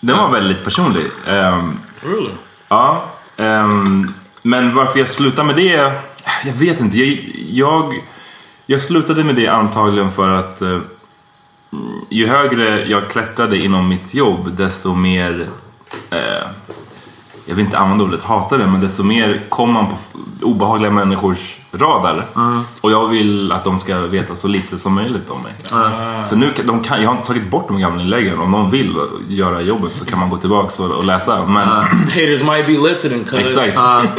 Den 0.00 0.18
var 0.18 0.28
väldigt 0.28 0.64
personlig. 0.64 1.04
Ehm, 1.28 1.78
Really? 2.02 2.30
ja. 2.68 3.04
ehm, 3.36 4.14
men 4.42 4.74
varför 4.74 4.98
jag 4.98 5.08
slutade 5.08 5.46
med 5.46 5.56
det? 5.56 5.92
Jag 6.44 6.52
vet 6.52 6.80
inte. 6.80 6.98
Jag, 6.98 7.18
jag, 7.50 7.94
jag 8.66 8.80
slutade 8.80 9.24
med 9.24 9.34
det 9.34 9.48
antagligen 9.48 10.10
för 10.12 10.28
att 10.30 10.62
eh, 10.62 10.78
ju 12.10 12.26
högre 12.26 12.84
jag 12.88 13.08
klättrade 13.08 13.56
inom 13.58 13.88
mitt 13.88 14.14
jobb 14.14 14.56
desto 14.56 14.94
mer... 14.94 15.46
Eh, 16.10 16.18
jag 17.46 17.54
vill 17.54 17.64
inte 17.64 17.78
använda 17.78 18.04
ordet 18.04 18.22
hatade, 18.22 18.66
men 18.66 18.80
desto 18.80 19.02
mer 19.02 19.40
kom 19.48 19.72
man 19.72 19.86
på 19.86 19.96
obehagliga 20.46 20.90
människors 20.90 21.56
radar. 21.72 22.24
Och 22.80 22.92
jag 22.92 23.08
vill 23.08 23.52
att 23.52 23.64
de 23.64 23.78
ska 23.78 23.98
veta 24.00 24.34
så 24.36 24.48
lite 24.48 24.78
som 24.78 24.94
möjligt 24.94 25.30
om 25.30 25.42
mig. 25.42 25.52
Så 26.26 26.36
nu, 26.36 26.52
de 26.64 26.82
kan, 26.82 27.02
jag 27.02 27.08
har 27.08 27.14
inte 27.14 27.26
tagit 27.26 27.50
bort 27.50 27.68
de 27.68 27.78
gamla 27.80 28.02
inläggen. 28.02 28.38
Om 28.38 28.50
någon 28.50 28.70
vill 28.70 28.96
göra 29.28 29.60
jobbet 29.60 29.92
så 29.92 30.04
kan 30.04 30.18
man 30.18 30.30
gå 30.30 30.36
tillbaka 30.36 30.82
och, 30.82 30.90
och 30.90 31.04
läsa. 31.04 31.46
Men, 31.46 31.68
Haters 32.08 32.42
might 32.42 32.66
be 32.66 32.88
listening. 32.88 33.24
'cause- 33.24 33.36
Exakt. 33.40 33.74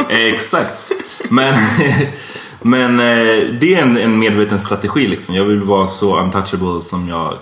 Exakt. 0.10 0.90
Men, 1.30 1.56
men 2.66 3.00
eh, 3.00 3.44
det 3.60 3.76
är 3.76 3.82
en, 3.82 3.98
en 3.98 4.20
medveten 4.20 4.60
strategi 4.60 5.08
liksom. 5.08 5.36
Jag 5.36 5.44
vill 5.46 5.64
vara 5.64 5.88
så 5.88 6.20
untouchable 6.20 6.82
som 6.82 7.08
jag 7.10 7.34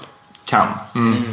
kan. 0.46 0.68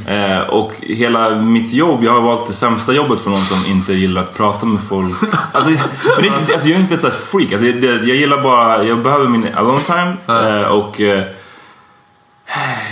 Eh, 0.07 0.40
och 0.40 0.72
hela 0.81 1.31
mitt 1.42 1.72
jobb, 1.72 2.05
jag 2.05 2.12
har 2.12 2.20
valt 2.20 2.46
det 2.46 2.53
sämsta 2.53 2.92
jobbet 2.92 3.20
för 3.20 3.31
någon 3.31 3.38
som 3.40 3.70
inte 3.72 3.92
gillar 3.92 4.22
att 4.22 4.37
prata 4.37 4.66
med 4.66 4.83
folk. 4.83 5.16
Alltså, 5.53 5.70
men 5.70 6.22
det, 6.46 6.53
alltså, 6.53 6.68
jag 6.68 6.76
är 6.76 6.81
inte 6.81 6.94
ett 6.94 7.00
sånt 7.00 7.14
freak. 7.14 7.53
Alltså, 7.53 7.66
det, 7.66 7.87
jag 7.87 8.16
gillar 8.16 8.42
bara, 8.42 8.85
jag 8.85 9.03
behöver 9.03 9.29
min 9.29 9.46
alone 9.55 9.81
time. 9.81 10.16
Eh, 10.29 10.62
och 10.68 11.00
eh, 11.00 11.24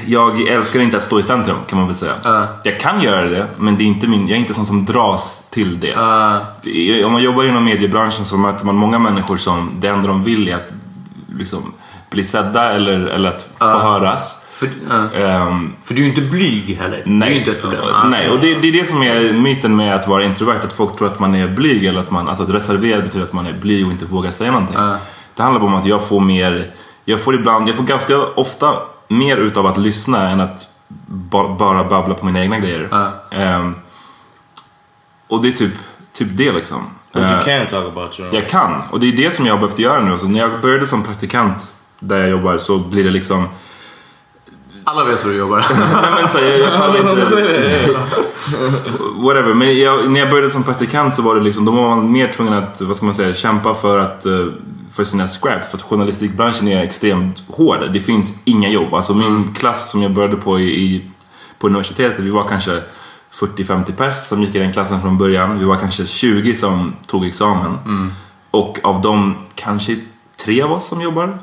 jag 0.06 0.48
älskar 0.48 0.80
inte 0.80 0.96
att 0.96 1.02
stå 1.02 1.18
i 1.18 1.22
centrum 1.22 1.56
kan 1.68 1.78
man 1.78 1.86
väl 1.88 1.96
säga. 1.96 2.14
Jag 2.62 2.80
kan 2.80 3.02
göra 3.02 3.24
det, 3.28 3.46
men 3.56 3.78
det 3.78 3.84
är 3.84 3.86
inte 3.86 4.06
min, 4.08 4.28
jag 4.28 4.36
är 4.36 4.40
inte 4.40 4.54
sån 4.54 4.66
som 4.66 4.84
dras 4.84 5.46
till 5.50 5.80
det. 5.80 5.92
Är- 6.62 7.04
Om 7.04 7.12
man 7.12 7.22
jobbar 7.22 7.44
inom 7.44 7.64
mediebranschen 7.64 8.24
så 8.24 8.36
möter 8.36 8.66
man 8.66 8.76
många 8.76 8.98
människor 8.98 9.36
som 9.36 9.70
det 9.80 9.88
enda 9.88 10.08
de 10.08 10.24
vill 10.24 10.48
är 10.48 10.54
att 10.54 10.68
liksom, 11.36 11.72
bli 12.10 12.24
sedda 12.24 12.72
eller, 12.72 13.00
eller 13.00 13.28
att 13.28 13.50
få 13.58 13.78
höras. 13.78 14.44
För, 14.52 14.68
ja. 14.88 15.12
Ehm, 15.14 15.72
för 15.84 15.94
du 15.94 16.00
är 16.00 16.04
ju 16.04 16.10
inte 16.10 16.22
blyg 16.22 16.76
heller. 16.76 17.02
Nej, 17.06 17.38
inte 17.38 17.50
ett 17.50 17.60
problem. 17.60 17.80
nej. 18.10 18.30
och 18.30 18.40
det, 18.40 18.54
det 18.54 18.68
är 18.68 18.72
det 18.72 18.88
som 18.88 19.02
är 19.02 19.32
myten 19.32 19.76
med 19.76 19.94
att 19.94 20.08
vara 20.08 20.24
introvert. 20.24 20.60
Att 20.64 20.72
folk 20.72 20.96
tror 20.98 21.08
att 21.08 21.18
man 21.18 21.34
är 21.34 21.48
blyg 21.48 21.84
eller 21.84 22.00
att 22.00 22.10
man, 22.10 22.28
alltså 22.28 22.44
att 22.44 22.50
reserverad 22.50 23.04
betyder 23.04 23.24
att 23.24 23.32
man 23.32 23.46
är 23.46 23.52
blyg 23.52 23.86
och 23.86 23.92
inte 23.92 24.04
vågar 24.04 24.30
säga 24.30 24.50
någonting. 24.50 24.76
Det 25.34 25.42
handlar 25.42 25.60
bara 25.60 25.70
om 25.70 25.78
att 25.78 25.86
jag 25.86 26.08
får 26.08 26.20
mer, 26.20 26.70
jag 27.04 27.20
får 27.20 27.34
ibland, 27.34 27.68
jag 27.68 27.76
får 27.76 27.84
ganska 27.84 28.18
ofta 28.18 28.74
mer 29.08 29.36
utav 29.36 29.66
att 29.66 29.78
lyssna 29.78 30.30
än 30.30 30.40
att 30.40 30.66
ba, 31.06 31.56
bara 31.58 31.84
babbla 31.84 32.14
på 32.14 32.26
mina 32.26 32.40
egna 32.40 32.58
grejer. 32.58 32.88
Ehm, 33.30 33.74
och 35.28 35.42
det 35.42 35.48
är 35.48 35.52
typ, 35.52 35.72
typ 36.12 36.28
det 36.30 36.52
liksom. 36.52 36.84
But 37.12 37.22
Eh, 37.22 37.32
you 37.32 37.44
can 37.44 37.66
talk 37.66 37.86
about 37.96 38.18
your 38.20 38.28
own. 38.28 38.34
jag 38.34 38.48
kan. 38.48 38.82
Och 38.90 39.00
det 39.00 39.08
är 39.08 39.12
det 39.16 39.30
som 39.34 39.46
jag 39.46 39.54
har 39.54 39.58
behövt 39.60 39.78
göra 39.78 40.04
nu. 40.04 40.18
Så 40.18 40.26
när 40.26 40.38
jag 40.40 40.60
började 40.60 40.86
som 40.86 41.02
praktikant 41.02 41.56
där 42.00 42.18
jag 42.18 42.28
jobbar 42.30 42.58
så 42.58 42.78
blir 42.78 43.04
det 43.04 43.10
liksom 43.10 43.48
Alla 44.84 45.04
vet 45.04 45.24
hur 45.24 45.30
du 45.30 45.36
jobbar. 45.36 45.58
Nej, 46.02 46.10
men 46.20 46.28
så, 46.28 46.38
jag, 46.38 46.58
jag 46.58 47.12
inte... 47.12 47.96
Whatever. 49.16 49.54
Men 49.54 49.78
jag, 49.78 50.10
när 50.10 50.20
jag 50.20 50.30
började 50.30 50.50
som 50.50 50.62
praktikant 50.62 51.14
så 51.14 51.22
var 51.22 51.34
det 51.34 51.40
liksom, 51.40 51.64
då 51.64 51.72
var 51.72 51.96
man 51.96 52.12
mer 52.12 52.32
tvungen 52.32 52.52
att, 52.54 52.80
vad 52.80 52.96
ska 52.96 53.06
man 53.06 53.14
säga, 53.14 53.34
kämpa 53.34 53.74
för 53.74 53.98
att 53.98 54.26
eh, 54.26 54.46
för 54.92 55.04
sina 55.04 55.28
scraps. 55.28 55.70
För 55.70 55.76
att 55.76 55.82
journalistikbranschen 55.82 56.68
är 56.68 56.82
extremt 56.84 57.42
hård. 57.48 57.92
Det 57.92 58.00
finns 58.00 58.42
inga 58.44 58.68
jobb. 58.68 58.94
Alltså 58.94 59.14
min 59.14 59.54
klass 59.54 59.90
som 59.90 60.02
jag 60.02 60.10
började 60.12 60.36
på 60.36 60.60
i, 60.60 60.64
i, 60.64 61.10
på 61.58 61.66
universitetet, 61.66 62.18
vi 62.18 62.30
var 62.30 62.48
kanske 62.48 62.82
40-50 63.32 63.92
pers 63.92 64.16
som 64.16 64.42
gick 64.42 64.54
i 64.54 64.58
den 64.58 64.72
klassen 64.72 65.00
från 65.00 65.18
början. 65.18 65.58
Vi 65.58 65.64
var 65.64 65.76
kanske 65.76 66.06
20 66.06 66.54
som 66.54 66.94
tog 67.06 67.26
examen. 67.26 67.78
Och 68.50 68.78
av 68.82 69.00
dem 69.00 69.36
kanske 69.54 69.96
tre 70.44 70.62
av 70.62 70.72
oss 70.72 70.88
som 70.88 71.00
jobbar 71.00 71.38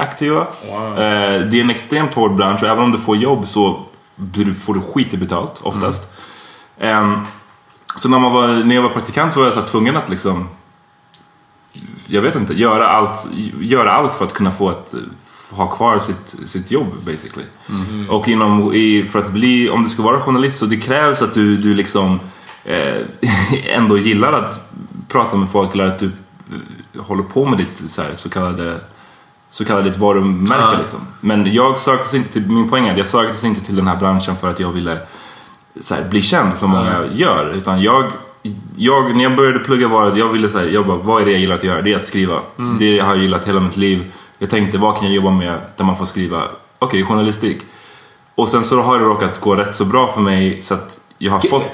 aktiva. 0.00 0.40
Eh, 0.40 1.40
det 1.46 1.58
är 1.58 1.60
en 1.60 1.70
extremt 1.70 2.14
hård 2.14 2.34
bransch 2.34 2.62
och 2.62 2.68
även 2.68 2.84
om 2.84 2.92
du 2.92 2.98
får 2.98 3.16
jobb 3.16 3.48
så 3.48 3.80
får 4.60 4.74
du 4.74 4.80
skit 4.80 5.14
i 5.14 5.16
betalt 5.16 5.60
oftast. 5.62 6.12
Ehm, 6.78 7.20
så 7.96 8.08
när, 8.08 8.18
man 8.18 8.32
var, 8.32 8.48
när 8.48 8.74
jag 8.74 8.82
var 8.82 8.88
praktikant 8.88 9.36
var 9.36 9.44
jag 9.44 9.54
så 9.54 9.62
tvungen 9.62 9.96
att 9.96 10.08
liksom 10.08 10.48
jag 12.06 12.22
vet 12.22 12.36
inte, 12.36 12.54
göra 12.54 12.88
allt, 12.88 13.28
göra 13.60 13.92
allt 13.92 14.14
för 14.14 14.24
att 14.24 14.32
kunna 14.32 14.50
få 14.50 14.70
ett, 14.70 14.94
ha 15.50 15.66
kvar 15.66 15.98
sitt, 15.98 16.48
sitt 16.48 16.70
jobb 16.70 16.86
basically. 17.06 17.46
Och 18.08 18.28
inom, 18.28 18.72
i, 18.72 19.02
för 19.02 19.18
att 19.18 19.32
bli, 19.32 19.70
om 19.70 19.82
du 19.82 19.88
ska 19.88 20.02
vara 20.02 20.20
journalist 20.20 20.58
så 20.58 20.66
det 20.66 20.76
krävs 20.76 21.22
att 21.22 21.34
du, 21.34 21.56
du 21.56 21.74
liksom 21.74 22.20
eh, 22.64 22.96
ändå 23.76 23.98
gillar 23.98 24.32
att 24.32 24.70
prata 25.08 25.36
med 25.36 25.50
folk 25.50 25.74
eller 25.74 25.86
att 25.86 25.98
du 25.98 26.06
eh, 26.06 27.02
håller 27.02 27.22
på 27.22 27.46
med 27.46 27.58
ditt 27.58 27.90
så, 27.90 28.02
här, 28.02 28.10
så 28.14 28.30
kallade 28.30 28.80
så 29.50 29.64
kallade 29.64 29.90
ditt 29.90 29.98
varumärke 29.98 30.78
liksom. 30.78 31.00
Men 31.20 31.52
jag 31.52 31.78
söktes 31.78 32.14
inte 32.14 32.32
till, 32.32 32.50
min 32.50 32.70
poäng 32.70 32.86
är 32.86 32.92
att 32.92 32.98
jag 32.98 33.06
söktes 33.06 33.44
inte 33.44 33.60
till 33.60 33.76
den 33.76 33.86
här 33.86 33.96
branschen 33.96 34.36
för 34.36 34.50
att 34.50 34.60
jag 34.60 34.72
ville 34.72 34.98
här, 35.90 36.08
bli 36.10 36.22
känd 36.22 36.58
som 36.58 36.70
många 36.70 37.04
gör. 37.12 37.52
Utan 37.52 37.82
jag, 37.82 38.10
jag, 38.76 39.16
när 39.16 39.22
jag 39.22 39.36
började 39.36 39.58
plugga 39.58 39.88
var 39.88 40.06
att 40.06 40.18
jag 40.18 40.32
ville 40.32 40.48
så 40.48 40.58
här, 40.58 40.66
jag 40.66 40.86
bara, 40.86 40.96
vad 40.96 41.22
är 41.22 41.26
det 41.26 41.32
jag 41.32 41.40
gillar 41.40 41.54
att 41.54 41.64
göra? 41.64 41.82
Det 41.82 41.92
är 41.92 41.96
att 41.96 42.04
skriva. 42.04 42.40
Det 42.78 42.98
har 42.98 43.14
jag 43.14 43.22
gillat 43.22 43.48
hela 43.48 43.60
mitt 43.60 43.76
liv. 43.76 44.12
Jag 44.42 44.50
tänkte, 44.50 44.78
vad 44.78 44.96
kan 44.96 45.04
jag 45.06 45.14
jobba 45.14 45.30
med 45.30 45.58
där 45.76 45.84
man 45.84 45.96
får 45.96 46.04
skriva? 46.04 46.42
Okej, 46.78 47.04
journalistik. 47.04 47.62
Och 48.34 48.48
sen 48.48 48.64
så 48.64 48.82
har 48.82 48.98
det 48.98 49.04
råkat 49.04 49.40
gå 49.40 49.56
rätt 49.56 49.76
så 49.76 49.84
bra 49.84 50.12
för 50.12 50.20
mig 50.20 50.60
så 50.62 50.74
att 50.74 51.00
jag 51.18 51.32
har 51.32 51.40
fått 51.40 51.64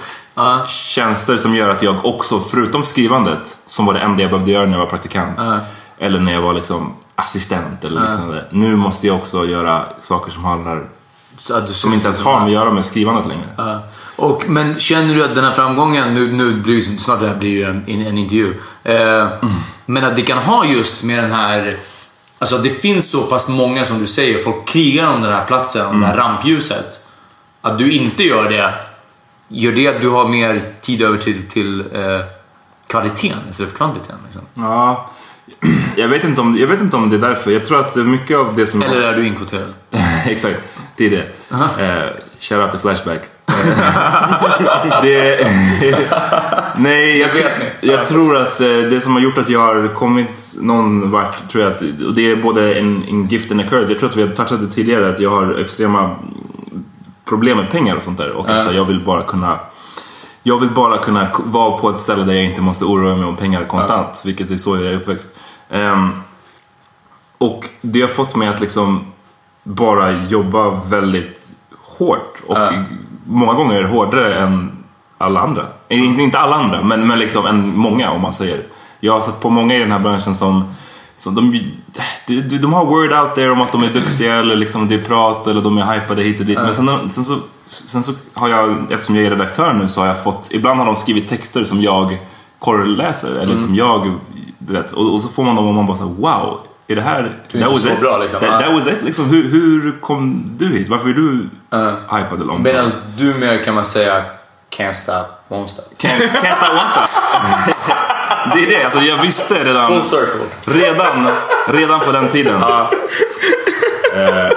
tjänster 0.68 1.36
som 1.36 1.54
gör 1.54 1.68
att 1.68 1.82
jag 1.82 2.04
också, 2.06 2.40
förutom 2.40 2.82
skrivandet, 2.82 3.56
som 3.66 3.86
var 3.86 3.94
det 3.94 4.00
enda 4.00 4.22
jag 4.22 4.30
behövde 4.30 4.50
göra 4.50 4.64
när 4.64 4.72
jag 4.72 4.78
var 4.78 4.86
praktikant. 4.86 5.38
Eller 5.98 6.20
när 6.20 6.32
jag 6.32 6.42
var 6.42 6.54
liksom 6.54 6.94
assistent 7.14 7.84
eller 7.84 8.00
liknande. 8.00 8.44
Nu 8.50 8.76
måste 8.76 9.06
jag 9.06 9.16
också 9.16 9.46
göra 9.46 9.84
saker 10.00 10.30
som 10.32 10.44
handlar 10.44 10.88
som 11.66 11.92
inte 11.92 12.04
ens 12.04 12.20
har 12.20 12.38
med 12.38 12.46
att 12.46 12.52
göra 12.52 12.70
med 12.70 12.84
skrivandet 12.84 13.26
längre. 13.26 13.48
Ja. 13.56 13.80
Och, 14.16 14.44
men 14.48 14.78
känner 14.78 15.14
du 15.14 15.24
att 15.24 15.34
den 15.34 15.44
här 15.44 15.52
framgången, 15.52 16.14
nu, 16.14 16.32
nu 16.32 16.52
blir 16.52 16.98
snart 16.98 17.20
det 17.20 17.28
här 17.28 17.34
blir 17.34 17.50
ju 17.50 17.62
en, 17.62 17.88
en 17.88 18.18
intervju. 18.18 18.54
Eh, 18.84 19.28
Men 19.86 20.04
att 20.04 20.16
det 20.16 20.22
kan 20.22 20.38
ha 20.38 20.64
just 20.64 21.04
med 21.04 21.24
den 21.24 21.32
här, 21.32 21.76
alltså 22.38 22.58
det 22.58 22.70
finns 22.70 23.10
så 23.10 23.22
pass 23.22 23.48
många 23.48 23.84
som 23.84 23.98
du 23.98 24.06
säger, 24.06 24.38
folk 24.38 24.68
krigar 24.68 25.14
om 25.14 25.22
den 25.22 25.32
här 25.32 25.44
platsen, 25.44 25.86
om 25.86 26.00
det 26.00 26.06
här 26.06 26.16
rampljuset. 26.16 27.00
Att 27.60 27.78
du 27.78 27.92
inte 27.92 28.22
gör 28.22 28.50
det, 28.50 28.74
gör 29.48 29.72
det 29.72 29.88
att 29.88 30.00
du 30.00 30.08
har 30.08 30.28
mer 30.28 30.60
tid 30.80 31.02
över 31.02 31.18
till, 31.18 31.48
till 31.48 31.80
eh, 31.80 32.20
kvaliteten 32.86 33.38
istället 33.50 33.70
för 33.70 33.76
kvantiteten? 33.76 34.18
Liksom. 34.24 34.42
Ja, 34.54 35.10
jag 35.96 36.08
vet, 36.08 36.24
inte 36.24 36.40
om, 36.40 36.56
jag 36.58 36.66
vet 36.66 36.80
inte 36.80 36.96
om 36.96 37.10
det 37.10 37.16
är 37.16 37.20
därför. 37.20 37.50
Jag 37.50 37.66
tror 37.66 37.80
att 37.80 37.96
mycket 37.96 38.36
av 38.36 38.56
det 38.56 38.66
som... 38.66 38.82
Eller 38.82 39.02
är 39.02 39.16
du 39.16 39.26
inkvoterad? 39.26 39.74
Exakt, 40.26 40.60
det 40.96 41.06
är 41.06 41.10
det. 41.10 41.26
Uh, 41.52 42.10
Shoutout 42.40 42.70
till 42.70 42.80
Flashback. 42.80 43.20
Eh, 43.48 45.02
det, 45.02 45.38
nej, 46.76 47.18
jag, 47.18 47.30
Det 47.30 47.42
vet. 47.42 47.65
Jag 47.80 48.06
tror 48.06 48.36
att 48.36 48.60
eh, 48.60 48.66
det 48.66 49.00
som 49.00 49.12
har 49.12 49.20
gjort 49.20 49.38
att 49.38 49.48
jag 49.48 49.60
har 49.60 49.94
kommit 49.94 50.54
någon 50.60 51.10
vart, 51.10 51.48
tror 51.48 51.64
jag 51.64 51.72
att, 51.72 51.80
och 51.80 52.14
det 52.14 52.30
är 52.30 52.36
både 52.36 52.74
en, 52.74 53.04
en 53.08 53.28
gift 53.28 53.50
and 53.50 53.60
a 53.60 53.64
curse. 53.70 53.92
Jag 53.92 53.98
tror 53.98 54.10
att 54.10 54.16
vi 54.16 54.22
har 54.22 54.28
touchat 54.28 54.60
det 54.60 54.68
tidigare, 54.68 55.10
att 55.10 55.20
jag 55.20 55.30
har 55.30 55.54
extrema 55.54 56.16
problem 57.24 57.58
med 57.58 57.70
pengar 57.70 57.96
och 57.96 58.02
sånt 58.02 58.18
där. 58.18 58.30
Och 58.32 58.50
att, 58.50 58.62
så 58.62 58.68
här, 58.68 58.76
jag 58.76 58.84
vill 58.84 59.04
bara 59.04 59.22
kunna 59.22 59.58
jag 60.42 60.60
vill 60.60 60.70
bara 60.70 60.98
kunna 60.98 61.28
vara 61.44 61.78
på 61.78 61.90
ett 61.90 62.00
ställe 62.00 62.24
där 62.24 62.34
jag 62.34 62.44
inte 62.44 62.60
måste 62.60 62.84
oroa 62.84 63.16
mig 63.16 63.24
om 63.24 63.36
pengar 63.36 63.64
konstant, 63.64 64.22
vilket 64.24 64.50
är 64.50 64.56
så 64.56 64.76
jag 64.76 64.86
är 64.86 64.96
uppväxt. 64.96 65.28
Ehm, 65.70 66.10
och 67.38 67.64
det 67.80 68.00
har 68.00 68.08
fått 68.08 68.36
mig 68.36 68.48
att 68.48 68.60
liksom 68.60 69.04
bara 69.62 70.12
jobba 70.12 70.70
väldigt 70.70 71.50
hårt. 71.82 72.42
Och 72.46 72.58
många 73.24 73.52
gånger 73.52 73.82
hårdare 73.82 74.34
än 74.34 74.75
alla 75.18 75.40
andra. 75.40 75.62
Eh, 75.88 76.20
Inte 76.20 76.38
alla 76.38 76.56
andra, 76.56 76.82
men, 76.82 77.06
men 77.06 77.18
liksom 77.18 77.46
än 77.46 77.76
många 77.76 78.10
om 78.10 78.20
man 78.20 78.32
säger. 78.32 78.62
Jag 79.00 79.12
har 79.12 79.20
sett 79.20 79.40
på 79.40 79.50
många 79.50 79.74
i 79.74 79.78
den 79.78 79.92
här 79.92 79.98
branschen 79.98 80.34
som, 80.34 80.74
som 81.16 81.34
de, 81.34 81.70
de, 82.26 82.58
de, 82.58 82.72
har 82.72 82.84
word 82.84 83.12
out 83.12 83.34
there 83.34 83.50
om 83.50 83.60
att 83.60 83.72
de 83.72 83.82
är 83.82 83.88
duktiga 83.92 84.34
eller 84.34 84.56
liksom 84.56 84.88
det 84.88 84.94
är 84.94 85.02
prat 85.02 85.46
eller 85.46 85.62
de 85.62 85.78
är 85.78 85.94
hypade 85.94 86.22
hit 86.22 86.40
och 86.40 86.46
dit. 86.46 86.58
Men 86.58 86.74
sen, 86.74 87.10
sen, 87.10 87.24
så, 87.24 87.38
sen 87.66 88.02
så 88.02 88.12
har 88.34 88.48
jag, 88.48 88.92
eftersom 88.92 89.16
jag 89.16 89.24
är 89.24 89.30
redaktör 89.30 89.72
nu, 89.72 89.88
så 89.88 90.00
har 90.00 90.08
jag 90.08 90.22
fått, 90.22 90.48
ibland 90.52 90.78
har 90.78 90.86
de 90.86 90.96
skrivit 90.96 91.28
texter 91.28 91.64
som 91.64 91.80
jag 91.82 92.18
korrläser. 92.58 93.38
Eller 93.38 93.56
som 93.56 93.74
jag, 93.74 94.14
vet. 94.58 94.92
Och, 94.92 95.12
och 95.12 95.20
så 95.20 95.28
får 95.28 95.42
man 95.42 95.56
dem 95.56 95.66
och 95.66 95.74
man 95.74 95.86
bara 95.86 95.96
såhär 95.96 96.14
wow. 96.14 96.60
Är 96.88 96.96
det 96.96 97.02
här... 97.02 97.42
Du 97.52 97.58
är 97.60 97.68
inte 97.68 97.80
så 97.80 98.00
bra, 98.00 98.18
liksom. 98.18 98.40
That, 98.40 98.60
that 98.60 98.72
was 98.72 98.86
it 98.86 99.02
liksom. 99.02 99.24
Hur, 99.24 99.50
hur 99.50 100.00
kom 100.00 100.44
du 100.56 100.68
hit? 100.68 100.88
Varför 100.88 101.08
är 101.08 101.14
du 101.14 101.48
hypad 102.18 102.40
eller 102.40 102.58
Medan 102.58 102.84
omtalad? 102.84 102.92
du 103.18 103.34
mer 103.34 103.64
kan 103.64 103.74
man 103.74 103.84
säga 103.84 104.24
can't 104.70 104.94
stop, 104.94 105.26
won't 105.48 105.68
stop. 105.68 105.84
Can't, 105.98 106.18
can't 106.18 106.56
stop, 106.56 106.72
won't 106.72 106.90
stop. 106.90 107.08
Det 108.54 108.64
är 108.64 108.66
det, 108.66 108.84
alltså 108.84 109.00
jag 109.00 109.22
visste 109.22 109.64
redan... 109.64 109.88
Full 109.88 110.04
circle. 110.04 110.40
Redan, 110.64 111.28
redan 111.68 112.00
på 112.00 112.12
den 112.12 112.28
tiden. 112.28 112.62
Eh, 112.62 114.50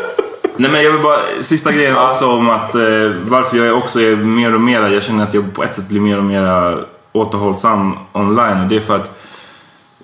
nej 0.55 0.71
men 0.71 0.83
jag 0.83 0.91
vill 0.91 1.01
bara, 1.01 1.19
sista 1.41 1.71
grejen 1.71 1.97
också 1.97 2.27
om 2.27 2.49
att 2.49 2.75
eh, 2.75 2.81
varför 3.27 3.57
jag 3.57 3.77
också 3.77 4.01
är 4.01 4.15
mer 4.15 4.53
och 4.53 4.61
mer, 4.61 4.87
jag 4.87 5.03
känner 5.03 5.23
att 5.23 5.33
jag 5.33 5.53
på 5.53 5.63
ett 5.63 5.75
sätt 5.75 5.87
blir 5.87 6.01
mer 6.01 6.17
och 6.17 6.23
mer 6.23 6.77
återhållsam 7.11 7.97
online. 8.13 8.61
Och 8.61 8.67
det 8.67 8.75
är 8.75 8.81
för 8.81 8.95
att 8.95 9.11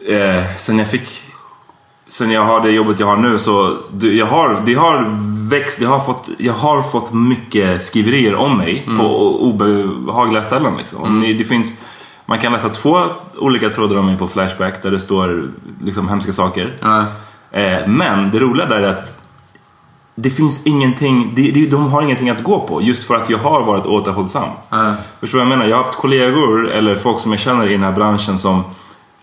eh, 0.07 0.43
sen 0.57 0.79
jag 0.79 0.89
fick, 0.89 1.21
sen 2.07 2.31
jag 2.31 2.41
har 2.41 2.61
det 2.61 2.71
jobbet 2.71 2.99
jag 2.99 3.07
har 3.07 3.17
nu 3.17 3.39
så, 3.39 3.77
jag 3.99 4.25
har, 4.25 4.61
det 4.65 4.73
har 4.73 5.05
växt, 5.49 5.81
jag 5.81 5.89
har 5.89 5.99
fått, 5.99 6.29
jag 6.37 6.53
har 6.53 6.81
fått 6.81 7.13
mycket 7.13 7.83
skriverier 7.85 8.35
om 8.35 8.57
mig 8.57 8.83
på 8.97 9.03
o- 9.03 9.37
obehagliga 9.41 10.43
ställen 10.43 10.77
liksom. 10.77 11.01
Om 11.03 11.19
ni, 11.19 11.33
det 11.33 11.43
finns, 11.43 11.73
man 12.25 12.39
kan 12.39 12.53
läsa 12.53 12.69
två 12.69 12.97
olika 13.37 13.69
trådar 13.69 13.97
om 13.97 14.05
mig 14.05 14.17
på 14.17 14.27
Flashback 14.27 14.83
där 14.83 14.91
det 14.91 14.99
står 14.99 15.49
liksom 15.83 16.09
hemska 16.09 16.33
saker. 16.33 16.73
Eh, 17.51 17.87
men 17.87 18.31
det 18.31 18.39
roliga 18.39 18.65
där 18.65 18.81
är 18.81 18.89
att 18.89 19.21
det 20.15 20.29
finns 20.29 20.65
ingenting, 20.65 21.31
det, 21.35 21.71
de 21.71 21.87
har 21.91 22.01
ingenting 22.01 22.29
att 22.29 22.43
gå 22.43 22.59
på 22.59 22.81
just 22.81 23.03
för 23.07 23.15
att 23.15 23.29
jag 23.29 23.37
har 23.37 23.65
varit 23.65 23.85
återhållsam. 23.85 24.49
Förstår 25.19 25.39
du 25.39 25.45
vad 25.45 25.51
jag 25.51 25.57
menar? 25.57 25.69
Jag 25.69 25.77
har 25.77 25.83
haft 25.83 25.95
kollegor 25.99 26.69
eller 26.71 26.95
folk 26.95 27.19
som 27.19 27.31
jag 27.31 27.39
känner 27.41 27.67
i 27.69 27.71
den 27.71 27.83
här 27.83 27.91
branschen 27.91 28.37
som 28.37 28.63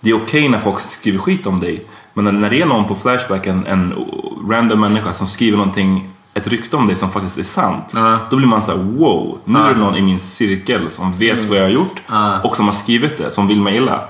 det 0.01 0.11
är 0.11 0.15
okej 0.17 0.49
när 0.49 0.59
folk 0.59 0.81
skriver 0.81 1.19
skit 1.19 1.47
om 1.47 1.61
dig. 1.61 1.87
Men 2.15 2.41
när, 2.41 2.51
det 2.51 2.61
är 2.63 2.67
någon 2.67 2.85
på 2.85 2.95
Flashback, 2.95 3.47
en, 3.47 3.67
en 3.67 3.95
random 4.51 4.81
människa 4.81 5.13
som 5.13 5.27
skriver 5.27 5.59
någonting, 5.59 6.09
ett 6.35 6.47
rykte 6.49 6.77
om 6.77 6.87
dig 6.87 6.97
som 6.97 7.11
faktiskt 7.11 7.39
är 7.39 7.43
sant. 7.43 7.93
Då 8.31 8.37
blir 8.37 8.49
man 8.49 8.63
så 8.63 8.71
här: 8.71 8.79
wow, 8.79 9.39
nu 9.45 9.59
är 9.59 9.75
det 9.75 9.81
någon 9.81 9.97
i 9.97 10.03
min 10.03 10.19
cirkel 10.19 10.91
som 10.91 11.13
vet 11.13 11.45
vad 11.45 11.59
jag 11.59 11.63
har 11.63 11.71
gjort 11.71 12.03
och 12.45 12.57
som 12.57 12.67
har 12.67 12.73
skrivit 12.75 13.19
det, 13.19 13.31
som 13.31 13.49
vill 13.49 13.61
mig 13.61 13.77
illa. 13.77 14.01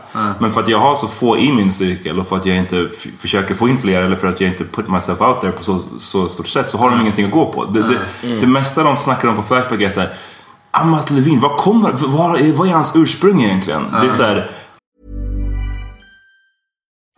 Men 0.40 0.50
för 0.50 0.60
att 0.60 0.68
jag 0.68 0.78
har 0.78 0.94
så 0.94 1.08
få 1.08 1.38
i 1.38 1.52
min 1.52 1.72
cirkel 1.72 2.18
och 2.20 2.26
för 2.26 2.36
att 2.36 2.46
jag 2.46 2.56
inte 2.56 2.88
försöker 3.18 3.54
få 3.54 3.68
in 3.68 3.78
fler 3.78 4.02
eller 4.02 4.16
för 4.16 4.28
att 4.28 4.40
jag 4.40 4.50
inte 4.50 4.64
put 4.64 4.88
myself 4.88 5.20
out 5.20 5.40
there 5.40 5.52
på 5.52 5.62
så, 5.64 5.78
så 5.98 6.28
stort 6.28 6.46
sätt 6.46 6.70
så 6.70 6.78
har 6.78 6.90
de 6.90 7.00
ingenting 7.00 7.24
att 7.26 7.30
gå 7.32 7.52
på. 7.52 7.64
Det, 7.64 7.82
det, 7.82 8.40
det 8.40 8.46
mesta 8.46 8.82
de 8.82 8.96
snackar 8.96 9.28
om 9.28 9.36
på 9.36 9.42
Flashback 9.42 9.80
är 9.80 9.88
såhär 9.88 10.10
Amat 10.70 11.10
Levin, 11.10 11.40
vad 11.40 11.56
kommer, 11.56 11.92
vad, 11.92 12.40
är- 12.40 12.52
vad 12.52 12.68
är 12.68 12.72
hans 12.72 12.92
ursprung 12.96 13.42
egentligen? 13.42 13.82
Det 13.90 14.06
är 14.06 14.10
såhär, 14.10 14.50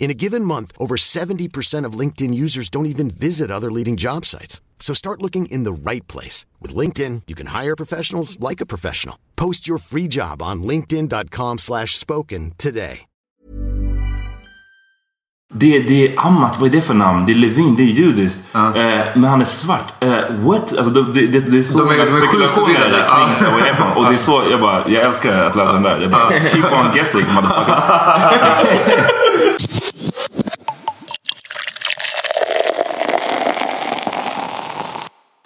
In 0.00 0.10
a 0.10 0.14
given 0.14 0.44
month, 0.44 0.72
over 0.78 0.96
70% 0.96 1.84
of 1.84 1.92
LinkedIn 2.00 2.32
users 2.34 2.68
don't 2.70 2.86
even 2.86 3.10
visit 3.10 3.50
other 3.50 3.70
leading 3.70 3.96
job 3.98 4.24
sites. 4.24 4.60
So 4.80 4.94
start 4.94 5.20
looking 5.22 5.46
in 5.46 5.64
the 5.64 5.72
right 5.90 6.06
place. 6.08 6.46
With 6.60 6.74
LinkedIn, 6.74 7.22
you 7.28 7.36
can 7.36 7.48
hire 7.48 7.76
professionals 7.76 8.40
like 8.40 8.62
a 8.62 8.66
professional. 8.66 9.16
Post 9.36 9.68
your 9.68 9.78
free 9.78 10.08
job 10.08 10.42
on 10.42 10.62
linkedin.com 10.62 11.58
slash 11.58 11.96
spoken 11.98 12.52
today. 12.58 13.06
det, 15.54 15.78
det 15.80 16.08
är 16.08 16.20
Amat, 16.26 16.58
vad 16.60 16.68
är 16.68 16.72
det 16.72 16.80
för 16.82 16.94
namn? 16.94 17.26
Det 17.26 17.32
är 17.32 17.34
Levin, 17.36 17.76
det 17.76 17.82
är 17.82 17.86
judiskt. 17.86 18.44
Eh, 18.54 18.60
men 19.14 19.24
han 19.24 19.40
är 19.40 19.44
svart. 19.44 19.92
Eh, 20.02 20.10
what? 20.38 20.76
Alltså, 20.78 20.90
det, 20.90 21.12
det, 21.12 21.26
det, 21.26 21.40
det 21.50 21.58
är 21.58 21.62
så 21.62 21.78
De 21.78 21.82
är- 21.82 21.84
många 21.92 21.96
de 21.96 22.02
är 22.02 22.06
sjukt 22.20 22.26
spekulationer 22.26 22.74
förvirrade. 22.74 23.08
kring 23.08 23.28
Ja. 23.28 23.34
så, 23.34 23.44
vad 23.44 23.60
är 23.60 23.64
det 23.64 23.74
för 23.76 23.84
någon. 23.84 23.96
Och 23.96 24.04
det 24.04 24.14
är 24.14 24.18
så, 24.18 24.42
jag 24.50 24.60
bara, 24.60 24.88
jag 24.88 25.02
älskar 25.02 25.44
att 25.44 25.56
läsa 25.56 25.72
den 25.72 25.82
där. 25.82 26.00
Jag 26.00 26.10
bara, 26.10 26.30
keep 26.30 26.64
on 26.72 26.92
guessing 26.94 27.24
motherfuckers. 27.34 27.84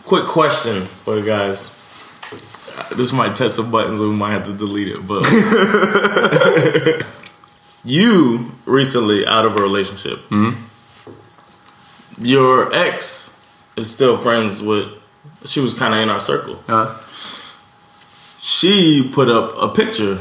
Quick 0.07 0.27
question 0.27 0.85
for 0.85 1.17
you 1.17 1.25
guys. 1.25 1.71
This 2.95 3.11
might 3.11 3.35
touch 3.35 3.53
some 3.53 3.71
buttons, 3.71 4.01
we 4.01 4.09
might 4.09 4.33
have 4.33 4.45
to 4.45 4.53
delete 4.53 4.89
it. 4.89 5.07
But 5.07 5.25
you 7.85 8.53
recently 8.67 9.27
out 9.27 9.47
of 9.47 9.57
a 9.57 9.63
relationship. 9.63 10.19
Mm-hmm. 10.29 12.23
Your 12.23 12.71
ex 12.75 13.65
is 13.77 13.91
still 13.91 14.19
friends 14.19 14.61
with. 14.61 14.93
She 15.47 15.61
was 15.61 15.73
kind 15.73 15.95
of 15.95 16.01
in 16.01 16.11
our 16.11 16.21
circle. 16.21 16.57
Uh-huh. 16.69 17.01
She 18.39 19.11
put 19.11 19.31
up 19.31 19.55
a 19.57 19.75
picture 19.75 20.21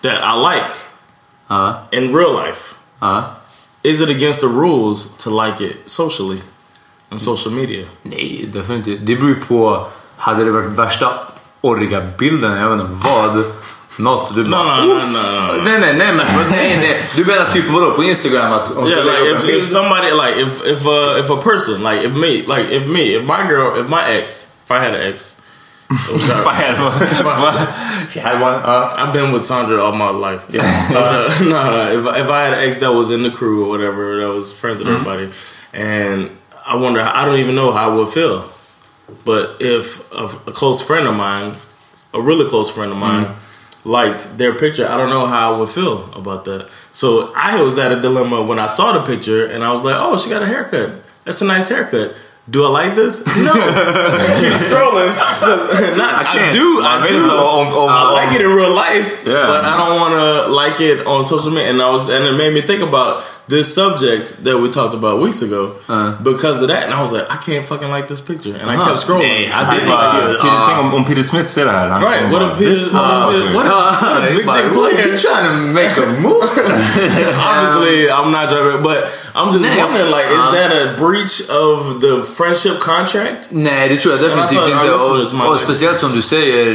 that 0.00 0.24
I 0.24 0.34
like 0.34 0.72
uh-huh. 1.50 1.88
in 1.92 2.14
real 2.14 2.32
life. 2.32 2.82
Uh-huh. 3.02 3.34
Is 3.84 4.00
it 4.00 4.08
against 4.08 4.40
the 4.40 4.48
rules 4.48 5.14
to 5.18 5.30
like 5.30 5.60
it 5.60 5.90
socially 5.90 6.40
on 7.10 7.20
social 7.20 7.54
media? 7.54 7.86
Nej, 8.02 8.48
definitivt. 8.52 8.98
Det 9.02 9.16
beror 9.16 9.28
ju 9.28 9.34
på. 9.34 9.86
Hade 10.16 10.44
det 10.44 10.50
varit 10.50 10.70
värsta 10.70 11.08
orriga 11.60 12.02
bilden, 12.18 12.56
jag 12.56 12.68
vet 12.68 12.80
inte 12.80 13.08
vad. 13.08 13.44
Något 13.98 14.34
du 14.34 14.44
bara... 14.44 14.84
no, 14.84 14.86
no, 14.86 14.94
no, 14.94 14.94
no. 14.94 15.62
Nej, 15.64 15.78
nej, 15.80 15.94
nej, 15.94 16.12
men 16.12 16.26
nej, 16.50 16.78
nej. 16.80 17.02
Du 17.16 17.24
menar 17.24 17.44
typ 17.52 17.70
vadå 17.70 17.90
på 17.90 18.04
Instagram? 18.04 18.52
Att 18.52 18.68
hon 18.68 18.88
Yeah, 18.88 19.04
like 19.04 19.36
if, 19.36 19.44
en 19.44 19.60
if 19.60 19.66
somebody 19.66 20.12
like 20.12 20.40
if 20.40 20.66
if 20.66 20.86
uh, 20.86 21.24
if 21.24 21.30
a 21.30 21.36
person 21.36 21.82
like 21.82 22.06
if 22.06 22.12
me 22.12 22.32
like 22.56 22.76
if 22.76 22.88
me 22.88 23.00
if 23.00 23.22
my 23.22 23.48
girl 23.48 23.80
if 23.80 23.88
my 23.88 24.02
ex 24.18 24.46
if 24.64 24.70
I 24.70 24.74
had 24.74 24.94
an 24.94 25.14
ex. 25.14 25.36
Vad 26.44 26.54
är 26.54 26.72
det? 26.72 27.22
Va? 27.24 27.54
If 28.08 28.16
you 28.16 28.22
had 28.22 28.40
one, 28.40 28.54
uh, 28.54 28.94
I've 28.98 29.12
been 29.12 29.32
with 29.32 29.44
Sandra 29.44 29.84
all 29.84 29.94
my 29.94 30.10
life. 30.10 30.42
Yeah. 30.50 30.64
Uh, 30.96 31.28
no, 31.40 31.70
no. 31.70 31.92
If 31.92 32.06
if 32.16 32.30
I 32.30 32.40
had 32.44 32.52
an 32.52 32.68
ex 32.68 32.78
that 32.78 32.92
was 32.92 33.10
in 33.10 33.22
the 33.22 33.30
crew 33.30 33.64
or 33.64 33.68
whatever, 33.68 34.20
that 34.20 34.34
was 34.34 34.52
friends 34.52 34.78
with 34.78 34.88
everybody, 34.88 35.30
and 35.72 36.30
I 36.68 36.76
wonder, 36.76 37.00
I 37.00 37.24
don't 37.24 37.38
even 37.38 37.54
know 37.54 37.72
how 37.72 37.90
I 37.90 37.94
would 37.94 38.08
feel. 38.08 38.48
But 39.24 39.56
if 39.60 40.10
a, 40.12 40.24
a 40.50 40.52
close 40.52 40.82
friend 40.82 41.06
of 41.08 41.14
mine, 41.16 41.54
a 42.12 42.20
really 42.20 42.48
close 42.48 42.70
friend 42.70 42.92
of 42.92 42.98
mine, 42.98 43.34
liked 43.84 44.36
their 44.36 44.54
picture, 44.54 44.86
I 44.86 44.96
don't 44.98 45.08
know 45.08 45.26
how 45.26 45.54
I 45.54 45.58
would 45.58 45.70
feel 45.70 46.12
about 46.14 46.44
that. 46.44 46.68
So 46.92 47.32
I 47.34 47.60
was 47.62 47.78
at 47.78 47.90
a 47.90 48.00
dilemma 48.00 48.42
when 48.42 48.58
I 48.58 48.66
saw 48.66 48.92
the 48.92 49.06
picture 49.06 49.46
and 49.46 49.64
I 49.64 49.72
was 49.72 49.82
like, 49.82 49.94
oh, 49.96 50.18
she 50.18 50.28
got 50.28 50.42
a 50.42 50.46
haircut. 50.46 51.02
That's 51.24 51.40
a 51.40 51.46
nice 51.46 51.68
haircut. 51.70 52.16
Do 52.50 52.64
I 52.64 52.68
like 52.68 52.94
this? 52.94 53.20
No. 53.36 53.52
Keep 54.40 54.56
scrolling. 54.56 55.12
Not, 55.98 56.14
I, 56.14 56.32
can't. 56.32 56.54
do. 56.54 56.80
I 56.82 57.00
vet 57.02 57.10
do. 57.10 57.30
om- 57.30 57.74
om- 57.74 57.88
I 57.90 58.10
like 58.12 58.34
it 58.34 58.40
in 58.40 58.50
real 58.50 58.72
life, 58.74 59.22
Yeah. 59.26 59.46
but 59.46 59.64
I 59.64 59.76
don't 59.76 60.00
want 60.00 60.14
to 60.14 60.52
like 60.54 60.80
it 60.80 61.06
on 61.06 61.24
social 61.24 61.50
media. 61.50 61.70
And 61.70 61.82
I 61.82 61.90
was, 61.90 62.08
and 62.08 62.24
it 62.24 62.36
made 62.38 62.54
me 62.54 62.62
think 62.62 62.82
about 62.82 63.22
this 63.48 63.74
subject 63.74 64.44
that 64.44 64.56
we 64.60 64.68
talked 64.68 64.94
about 64.94 65.20
weeks 65.22 65.42
ago 65.42 65.70
because 66.22 66.62
of 66.62 66.68
that. 66.68 66.84
And 66.84 66.92
I 66.94 67.00
was 67.02 67.12
like, 67.12 67.26
I 67.30 67.36
can't 67.46 67.66
fucking 67.68 67.90
like 67.96 68.06
this 68.08 68.20
picture, 68.20 68.54
and 68.60 68.70
I 68.70 68.76
kept 68.76 68.98
scrolling. 69.06 69.50
I 69.50 69.70
didn't 69.74 69.88
like 69.88 69.98
Bara, 70.12 70.32
it. 70.34 70.40
Peter, 70.40 70.60
tänk 70.66 70.78
om, 70.78 70.94
om 70.94 71.04
Peter 71.04 71.22
Smith 71.22 71.48
ser 71.48 71.64
det 71.64 71.72
här. 71.72 71.88
Han 71.88 72.02
Right? 72.02 72.22
kommer 72.22 72.32
What 72.32 72.40
bara, 72.40 72.52
if 72.52 72.58
Peter? 72.58 72.74
"This 72.74 72.92
What 72.92 73.34
if, 73.34 73.44
motherfucker." 73.44 73.54
what 73.54 73.66
if, 73.66 73.72
what 74.02 74.24
if 74.24 74.30
It's 74.30 74.36
big 74.36 74.46
like, 74.46 74.62
dick 74.68 74.76
"What, 74.76 74.90
player? 74.90 75.08
you 75.08 75.16
trying 75.16 75.46
to 75.48 75.54
make 75.80 75.92
a 76.02 76.06
move? 76.20 76.44
Obviously, 77.50 78.10
I'm 78.10 78.30
not 78.30 78.48
trying 78.48 78.72
to, 78.72 78.78
but 78.82 78.98
I'm 79.34 79.52
just 79.52 79.64
Nej, 79.64 79.78
wondering, 79.82 80.10
like, 80.10 80.26
is 80.26 80.38
uh, 80.38 80.52
that 80.52 80.70
a 80.72 80.96
breach 80.98 81.34
of 81.50 82.00
the 82.00 82.24
friendship 82.24 82.80
contract? 82.80 83.48
Nej, 83.50 83.88
det 83.88 83.96
tror 83.96 84.14
jag 84.14 84.22
definitivt 84.22 84.60
Men 84.60 84.70
jag 84.70 84.84
inte. 84.84 84.98
tar- 84.98 85.10
Och, 85.10 85.18
listeners 85.18 85.44
och 85.44 85.50
might- 85.54 85.58
speciellt 85.64 85.98
som 85.98 86.12
du 86.12 86.22
säger, 86.22 86.66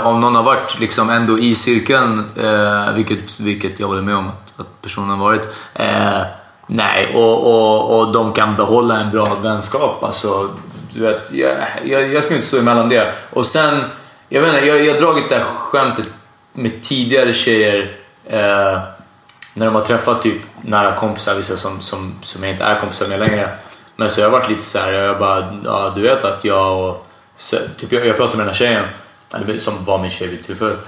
eh, 0.00 0.06
om 0.06 0.20
någon 0.20 0.34
har 0.34 0.42
varit 0.42 0.80
liksom 0.80 1.10
ändå 1.10 1.38
i 1.38 1.54
cirkeln, 1.54 2.18
eh, 2.36 2.94
vilket, 2.94 3.40
vilket 3.40 3.80
jag 3.80 3.86
håller 3.86 4.02
med 4.02 4.16
om 4.16 4.30
att, 4.56 4.60
att 4.60 4.82
personen 4.82 5.10
har 5.10 5.16
varit. 5.16 5.48
Eh, 5.74 6.22
nej, 6.66 7.14
och, 7.14 7.46
och, 7.46 7.98
och 7.98 8.12
de 8.12 8.32
kan 8.32 8.56
behålla 8.56 9.00
en 9.00 9.10
bra 9.10 9.34
vänskap. 9.42 10.04
Alltså, 10.04 10.50
du 10.94 11.00
vet, 11.00 11.32
jag, 11.32 11.56
jag, 11.84 12.14
jag 12.14 12.24
ska 12.24 12.34
inte 12.34 12.46
stå 12.46 12.58
emellan 12.58 12.88
det. 12.88 13.12
Och 13.30 13.46
sen, 13.46 13.84
jag 14.28 14.40
vet 14.40 14.54
inte, 14.54 14.66
jag, 14.66 14.84
jag 14.84 14.94
har 14.94 15.00
dragit 15.00 15.28
det 15.28 15.34
här 15.34 15.42
skämtet 15.42 16.08
med 16.52 16.82
tidigare 16.82 17.32
tjejer 17.32 17.96
eh, 18.26 18.78
när 19.54 19.66
de 19.66 19.74
har 19.74 19.82
träffat 19.82 20.22
typ 20.22 20.42
nära 20.60 20.94
kompisar, 20.94 21.34
vissa 21.34 21.56
som, 21.56 21.80
som, 21.80 22.14
som 22.22 22.42
jag 22.42 22.52
inte 22.52 22.64
är 22.64 22.80
kompisar 22.80 23.08
med 23.08 23.18
längre. 23.18 23.56
Men 23.96 24.10
så 24.10 24.20
jag 24.20 24.26
har 24.26 24.38
varit 24.38 24.48
lite 24.48 24.62
så 24.62 24.78
här, 24.78 24.92
jag 24.92 25.18
bara, 25.18 25.60
ja, 25.64 25.92
du 25.96 26.02
vet 26.02 26.24
att 26.24 26.44
jag 26.44 26.88
och, 26.88 27.06
så, 27.36 27.56
typ 27.78 27.92
jag, 27.92 28.06
jag 28.06 28.16
pratade 28.16 28.36
med 28.36 28.46
den 28.46 28.54
här 28.54 28.58
tjejen, 28.58 28.84
som 29.60 29.84
var 29.84 29.98
min 29.98 30.10
tjej 30.10 30.28
vid 30.28 30.42
tillfället. 30.42 30.78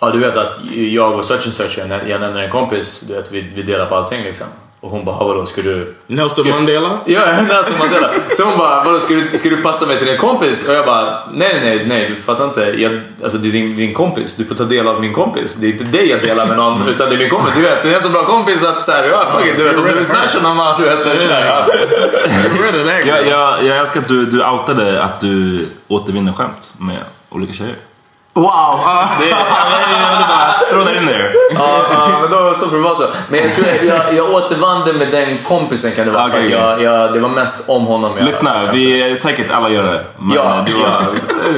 Ja, 0.00 0.10
du 0.10 0.18
vet 0.18 0.36
att 0.36 0.58
jag 0.74 1.18
och 1.18 1.24
such 1.24 1.44
and 1.44 1.54
such, 1.54 1.78
jag, 1.78 2.08
jag 2.08 2.20
nämner 2.20 2.40
en 2.40 2.50
kompis, 2.50 3.00
du 3.08 3.14
vet, 3.14 3.32
vi, 3.32 3.52
vi 3.54 3.62
delar 3.62 3.86
på 3.86 3.96
allting 3.96 4.24
liksom. 4.24 4.46
Och 4.80 4.90
hon 4.90 5.04
bara, 5.04 5.24
vadå, 5.24 5.46
ska 5.46 5.62
du... 5.62 5.96
Nelson 6.06 6.48
Mandela? 6.48 6.98
Ja, 7.04 7.20
Nelson 7.48 7.78
Mandela. 7.78 8.10
Så 8.36 8.44
hon 8.44 8.58
bara, 8.58 8.84
vadå, 8.84 9.00
ska 9.00 9.14
du, 9.14 9.38
ska 9.38 9.48
du 9.48 9.56
passa 9.56 9.86
mig 9.86 9.98
till 9.98 10.06
din 10.06 10.18
kompis? 10.18 10.68
Och 10.68 10.74
jag 10.74 10.86
bara, 10.86 11.22
nej, 11.32 11.60
nej, 11.64 11.84
nej, 11.86 12.08
du 12.08 12.14
fattar 12.14 12.44
inte. 12.44 12.60
Jag, 12.60 13.00
alltså 13.22 13.38
det 13.38 13.48
är 13.48 13.52
din, 13.52 13.70
din 13.70 13.94
kompis, 13.94 14.36
du 14.36 14.44
får 14.44 14.54
ta 14.54 14.64
del 14.64 14.88
av 14.88 15.00
min 15.00 15.12
kompis. 15.12 15.56
Det 15.56 15.66
är 15.66 15.72
inte 15.72 15.84
dig 15.84 16.08
jag 16.08 16.22
delar 16.22 16.46
med 16.46 16.56
någon, 16.56 16.88
utan 16.88 17.08
det 17.08 17.14
är 17.14 17.18
min 17.18 17.30
kompis. 17.30 17.54
Du 17.56 17.62
vet, 17.62 17.82
det 17.82 17.92
är 17.92 17.96
en 17.96 18.02
så 18.02 18.08
bra 18.08 18.26
kompis 18.26 18.64
att 18.64 18.84
såhär, 18.84 19.08
ja, 19.08 19.32
fuck 19.38 19.46
it, 19.46 19.58
du 19.58 19.64
vet, 19.64 19.78
om 19.78 19.84
du 19.84 19.94
vill 19.94 20.04
smasha 20.04 20.42
någon 20.42 20.56
man, 20.56 20.80
du 20.80 20.88
vet, 20.88 21.02
så 21.02 21.08
här. 21.08 21.46
Ja. 21.46 21.66
Jag, 23.06 23.26
jag, 23.26 23.64
jag 23.64 23.78
älskar 23.78 24.00
att 24.00 24.08
du, 24.08 24.26
du 24.26 24.44
outade 24.44 25.02
att 25.02 25.20
du 25.20 25.66
återvinner 25.88 26.32
skämt 26.32 26.74
med 26.78 27.04
olika 27.30 27.52
tjejer. 27.52 27.76
Wow! 28.42 28.80
Det, 29.20 29.28
jag, 29.28 29.38
jag 30.02 30.10
vill 30.18 30.26
bara 30.28 30.52
throw 30.70 30.84
that 30.84 31.02
in 31.02 31.08
there. 31.08 31.32
Ja, 31.54 31.80
ja, 31.92 32.08
men 32.20 32.30
då 32.30 32.54
så 32.54 32.68
får 32.68 32.76
det 32.76 32.82
vara 32.82 32.94
så. 32.94 33.04
Men 33.28 33.40
jag 33.40 33.54
tror 33.54 33.66
jag, 33.68 33.84
jag, 33.84 34.14
jag 34.14 34.30
återvann 34.34 34.84
det 34.86 34.92
med 34.92 35.08
den 35.10 35.38
kompisen 35.38 35.92
kan 35.92 36.06
det 36.06 36.10
vara. 36.12 36.30
För 36.30 36.38
att 36.38 36.50
jag, 36.50 36.82
jag, 36.82 37.12
det 37.14 37.20
var 37.20 37.28
mest 37.28 37.68
om 37.68 37.86
honom. 37.86 38.12
Jag, 38.16 38.26
Lyssna, 38.26 38.72
vi 38.72 39.16
säkert 39.16 39.50
alla 39.50 39.68
gör 39.70 39.84
det. 39.92 40.04
Men 40.18 40.36
Ja, 40.36 40.64
du 40.66 40.72
var, 40.72 41.04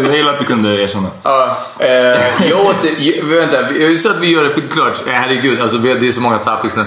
jag 0.06 0.16
gillar 0.16 0.32
att 0.32 0.38
du 0.38 0.44
kunde 0.44 0.82
erkänna. 0.82 1.08
Ja, 1.22 1.56
eh, 1.78 1.88
jag 2.50 2.60
åter, 2.66 2.90
jag, 2.98 3.24
vänta, 3.24 3.62
vi- 3.62 3.98
så 3.98 4.10
att 4.10 4.18
vi 4.20 4.32
gör 4.32 4.44
det 4.44 4.50
för 4.54 4.60
klart. 4.60 5.00
Eh, 5.06 5.12
Herregud, 5.12 5.60
alltså, 5.60 5.78
vi 5.78 5.88
har- 5.92 5.96
det 6.00 6.08
är 6.08 6.12
så 6.12 6.20
många 6.20 6.38
topics 6.38 6.76
nu. 6.76 6.84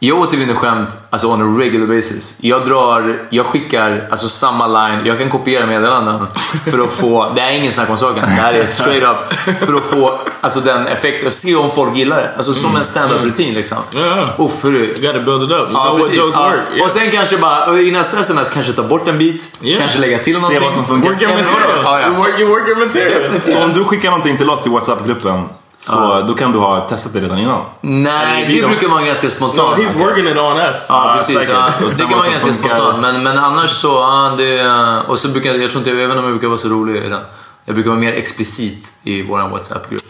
Jag 0.00 0.18
återvinner 0.18 0.54
skämt 0.54 0.96
alltså 1.10 1.26
on 1.28 1.56
a 1.56 1.60
regular 1.60 1.86
basis. 1.86 2.38
Jag 2.40 2.66
drar, 2.66 3.22
jag 3.30 3.46
skickar 3.46 4.08
alltså 4.10 4.28
samma 4.28 4.66
line, 4.66 5.06
jag 5.06 5.18
kan 5.18 5.30
kopiera 5.30 5.66
meddelanden 5.66 6.26
för 6.70 6.78
att 6.78 6.92
få, 6.92 7.32
det 7.34 7.40
är 7.40 7.50
ingen 7.52 7.72
snack 7.72 7.90
om 7.90 7.96
saken, 7.96 8.22
det 8.22 8.26
här 8.30 8.52
är 8.52 8.66
straight 8.66 9.02
up 9.02 9.32
för 9.66 9.74
att 9.74 9.84
få 9.84 10.18
alltså, 10.40 10.60
den 10.60 10.86
effekten, 10.86 11.26
och 11.26 11.32
se 11.32 11.54
om 11.56 11.70
folk 11.70 11.96
gillar 11.96 12.16
det. 12.16 12.30
Alltså 12.36 12.54
som 12.54 12.76
en 12.76 12.84
stand-up 12.84 13.24
rutin 13.24 13.54
liksom. 13.54 13.78
Yeah. 13.94 14.40
Uff, 14.40 14.64
hur 14.64 14.70
You 14.74 14.86
got 15.06 15.14
to 15.14 15.20
build 15.22 15.42
it 15.42 15.50
up. 15.50 15.58
You 15.58 15.70
Ja, 15.72 15.84
know 15.84 15.98
what 15.98 16.16
jokes 16.16 16.34
Ja. 16.34 16.48
work. 16.50 16.60
Yeah. 16.74 16.84
Och 16.84 16.90
sen 16.90 17.10
kanske 17.10 17.38
bara, 17.38 17.78
i 17.80 17.90
nästa 17.90 18.20
sms 18.20 18.50
kanske 18.50 18.72
ta 18.72 18.82
bort 18.82 19.08
en 19.08 19.18
bit, 19.18 19.58
Yeah. 19.62 19.80
kanske 19.80 19.98
lägga 19.98 20.18
till 20.18 20.34
Se 20.34 20.40
någonting. 20.40 20.64
vad 20.64 20.74
som 20.74 20.84
funkar. 20.86 21.10
Work 21.10 21.22
your 21.22 21.32
material. 21.32 21.82
Ja, 21.84 22.00
ja, 22.00 22.06
you, 22.08 22.14
work, 22.16 22.40
you 22.40 22.48
work 22.50 22.68
your 22.68 22.78
material. 22.86 23.42
Så 23.42 23.62
om 23.64 23.72
du 23.74 23.84
skickar 23.84 24.10
någonting 24.10 24.36
till 24.36 24.50
oss 24.50 24.66
i 24.66 24.70
WhatsApp-gruppen, 24.70 25.42
så 25.80 26.24
då 26.28 26.34
kan 26.34 26.52
du 26.52 26.58
ha 26.58 26.80
testat 26.80 27.12
det 27.12 27.20
redan 27.20 27.38
innan. 27.38 27.64
Nej, 27.80 28.46
det 28.48 28.68
brukar 28.68 28.88
vara 28.88 29.02
ganska 29.02 29.26
No, 29.26 29.30
spontant. 29.30 29.78
he's 29.78 29.98
working 29.98 30.26
it 30.28 30.36
on 30.36 30.56
us. 30.56 30.86
Ja, 30.88 31.14
precis. 31.18 31.48
Ja, 31.48 31.72
det 31.80 32.04
kan 32.04 32.22
som 32.22 32.30
ganska 32.30 32.52
spontant. 32.54 32.98
Men, 33.00 33.22
men 33.22 33.38
annars 33.38 33.70
så, 33.70 33.88
ja, 33.88 34.34
det... 34.38 34.66
Och 35.06 35.18
så 35.18 35.28
brukar 35.28 35.50
jag, 35.50 35.62
jag 35.62 35.70
tror 35.70 35.80
inte, 35.80 35.90
jag 35.90 35.96
vet 35.96 36.04
inte 36.04 36.18
om 36.18 36.24
jag 36.24 36.32
brukar 36.32 36.48
vara 36.48 36.58
så 36.58 36.68
rolig 36.68 36.96
i 36.96 37.08
den. 37.08 37.20
Jag 37.64 37.74
brukar 37.74 37.90
vara 37.90 38.00
mer 38.00 38.12
explicit 38.12 38.92
i 39.02 39.22
vår 39.22 39.48
WhatsApp-grupp. 39.48 40.02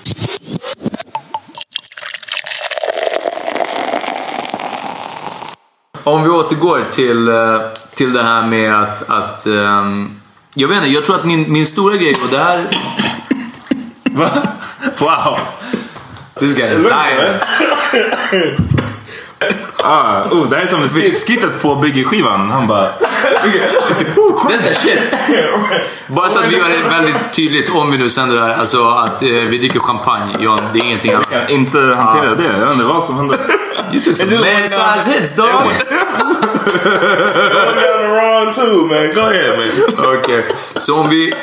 Om 6.05 6.23
vi 6.23 6.29
återgår 6.29 6.85
till, 6.93 7.29
eh, 7.29 7.35
till 7.95 8.13
det 8.13 8.23
här 8.23 8.47
med 8.47 8.83
att... 8.83 9.11
att 9.11 9.47
ehm, 9.47 10.11
jag 10.55 10.69
vet 10.69 10.77
inte, 10.77 10.89
jag 10.89 11.05
tror 11.05 11.17
att 11.17 11.25
min, 11.25 11.53
min 11.53 11.67
stora 11.67 11.97
grej, 11.97 12.15
och 12.25 12.29
det 12.31 12.39
här... 12.39 12.69
Va? 14.11 14.31
Wow! 14.99 15.39
This 16.39 16.55
guy 16.55 16.67
is 16.67 16.79
dying. 16.79 17.41
Ah, 19.83 20.23
oh, 20.31 20.49
det 20.51 20.57
här 20.57 20.63
är 20.63 20.67
som 20.69 20.83
sk- 20.85 21.27
skittet 21.27 21.63
på 21.63 21.75
Biggie-skivan. 21.75 22.51
Han 22.51 22.67
bara... 22.67 22.89
That's 24.49 24.63
that 24.65 24.77
shit. 24.77 25.01
Bara 26.07 26.31
så 26.31 26.39
att 26.39 26.45
vi 26.53 26.57
gör 26.57 26.69
det 26.69 26.89
väldigt 26.89 27.33
tydligt 27.33 27.69
om 27.71 27.91
vi 27.91 27.99
nu 27.99 28.09
sänder 28.11 28.37
det 28.37 28.43
här, 28.43 28.55
alltså 28.61 28.89
att 28.89 29.23
eh, 29.23 29.29
vi 29.29 29.59
dricker 29.59 29.81
champagne. 29.81 30.35
John, 30.41 30.61
det 30.73 30.79
är 30.79 30.83
ingenting 30.85 31.13
annat. 31.13 31.27
Jag 31.33 31.41
kan 31.41 31.51
inte 31.51 31.79
hantera 31.79 32.35
det. 32.35 32.45
Jag 32.45 32.61
vet 32.61 32.73
inte 32.73 32.85
vad 32.85 33.05
som 33.05 33.17
hände. 33.17 33.39
You 33.93 34.03
took 34.03 34.17
some 34.17 34.31
just 34.31 34.45
man 34.45 34.53
went 34.53 34.73
down- 34.73 34.99
size 35.03 35.11
hits 35.19 35.37
dog. 35.37 35.47
Going 35.49 35.65
down 37.83 37.99
the 37.99 38.09
wrong 38.09 38.53
too, 38.55 38.85
man. 38.87 39.13
Go 39.15 39.21
ahead, 39.21 39.57
man. 39.59 40.15
Okej, 40.19 40.45
så 40.77 40.95
om 40.97 41.09
vi... 41.09 41.35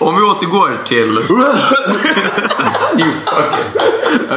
Om 0.00 0.16
vi 0.16 0.22
återgår 0.22 0.78
till... 0.84 0.98
you 2.98 3.10
fucking... 3.24 3.82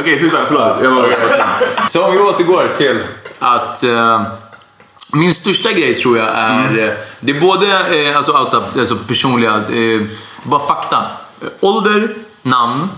Okej, 0.00 0.18
sista. 0.18 0.38
Förlåt. 0.46 0.76
Jag 0.82 0.90
var... 0.90 1.14
Så 1.88 2.04
om 2.06 2.12
vi 2.12 2.18
återgår 2.18 2.70
till 2.76 3.00
att... 3.38 3.82
eh, 3.84 4.22
min 5.12 5.34
största 5.34 5.72
grej 5.72 5.94
tror 5.94 6.18
jag 6.18 6.26
är... 6.28 6.88
eh, 6.88 6.90
Det 7.20 7.32
är 7.36 7.40
både 7.40 7.66
eh, 8.08 8.16
alltså, 8.16 8.32
out 8.32 8.54
of, 8.54 8.64
alltså 8.78 8.96
personliga... 8.96 9.54
Eh, 9.54 10.00
bara 10.42 10.60
fakta. 10.60 11.04
Ålder, 11.60 12.14
namn, 12.42 12.88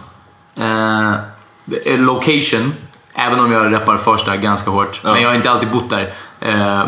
location. 1.99 2.75
Även 3.15 3.41
om 3.41 3.53
jag 3.53 3.73
rappar 3.73 3.97
Farsta 3.97 4.37
ganska 4.37 4.71
hårt. 4.71 5.01
Men 5.03 5.23
jag 5.23 5.29
har 5.29 5.35
inte 5.37 5.51
alltid 5.51 5.71
bott 5.71 5.91
där. 5.91 6.13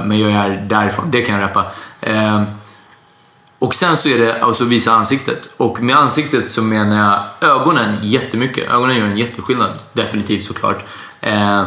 Men 0.05 0.19
jag 0.19 0.31
är 0.33 0.51
därifrån. 0.69 1.11
Det 1.11 1.23
kan 1.23 1.41
jag 1.41 1.45
rappa. 1.49 1.65
Och 3.59 3.75
sen 3.75 3.97
så 3.97 4.09
är 4.09 4.19
det 4.19 4.43
alltså 4.43 4.65
visa 4.65 4.93
ansiktet. 4.93 5.49
Och 5.57 5.83
med 5.83 5.97
ansiktet 5.97 6.53
så 6.53 6.63
menar 6.63 6.97
jag 7.41 7.51
ögonen 7.51 7.97
jättemycket. 8.03 8.71
Ögonen 8.71 8.97
gör 8.97 9.07
en 9.07 9.19
jätteskillnad. 9.19 9.71
Definitivt 9.93 10.45
såklart. 10.45 10.85
Eh, 11.21 11.63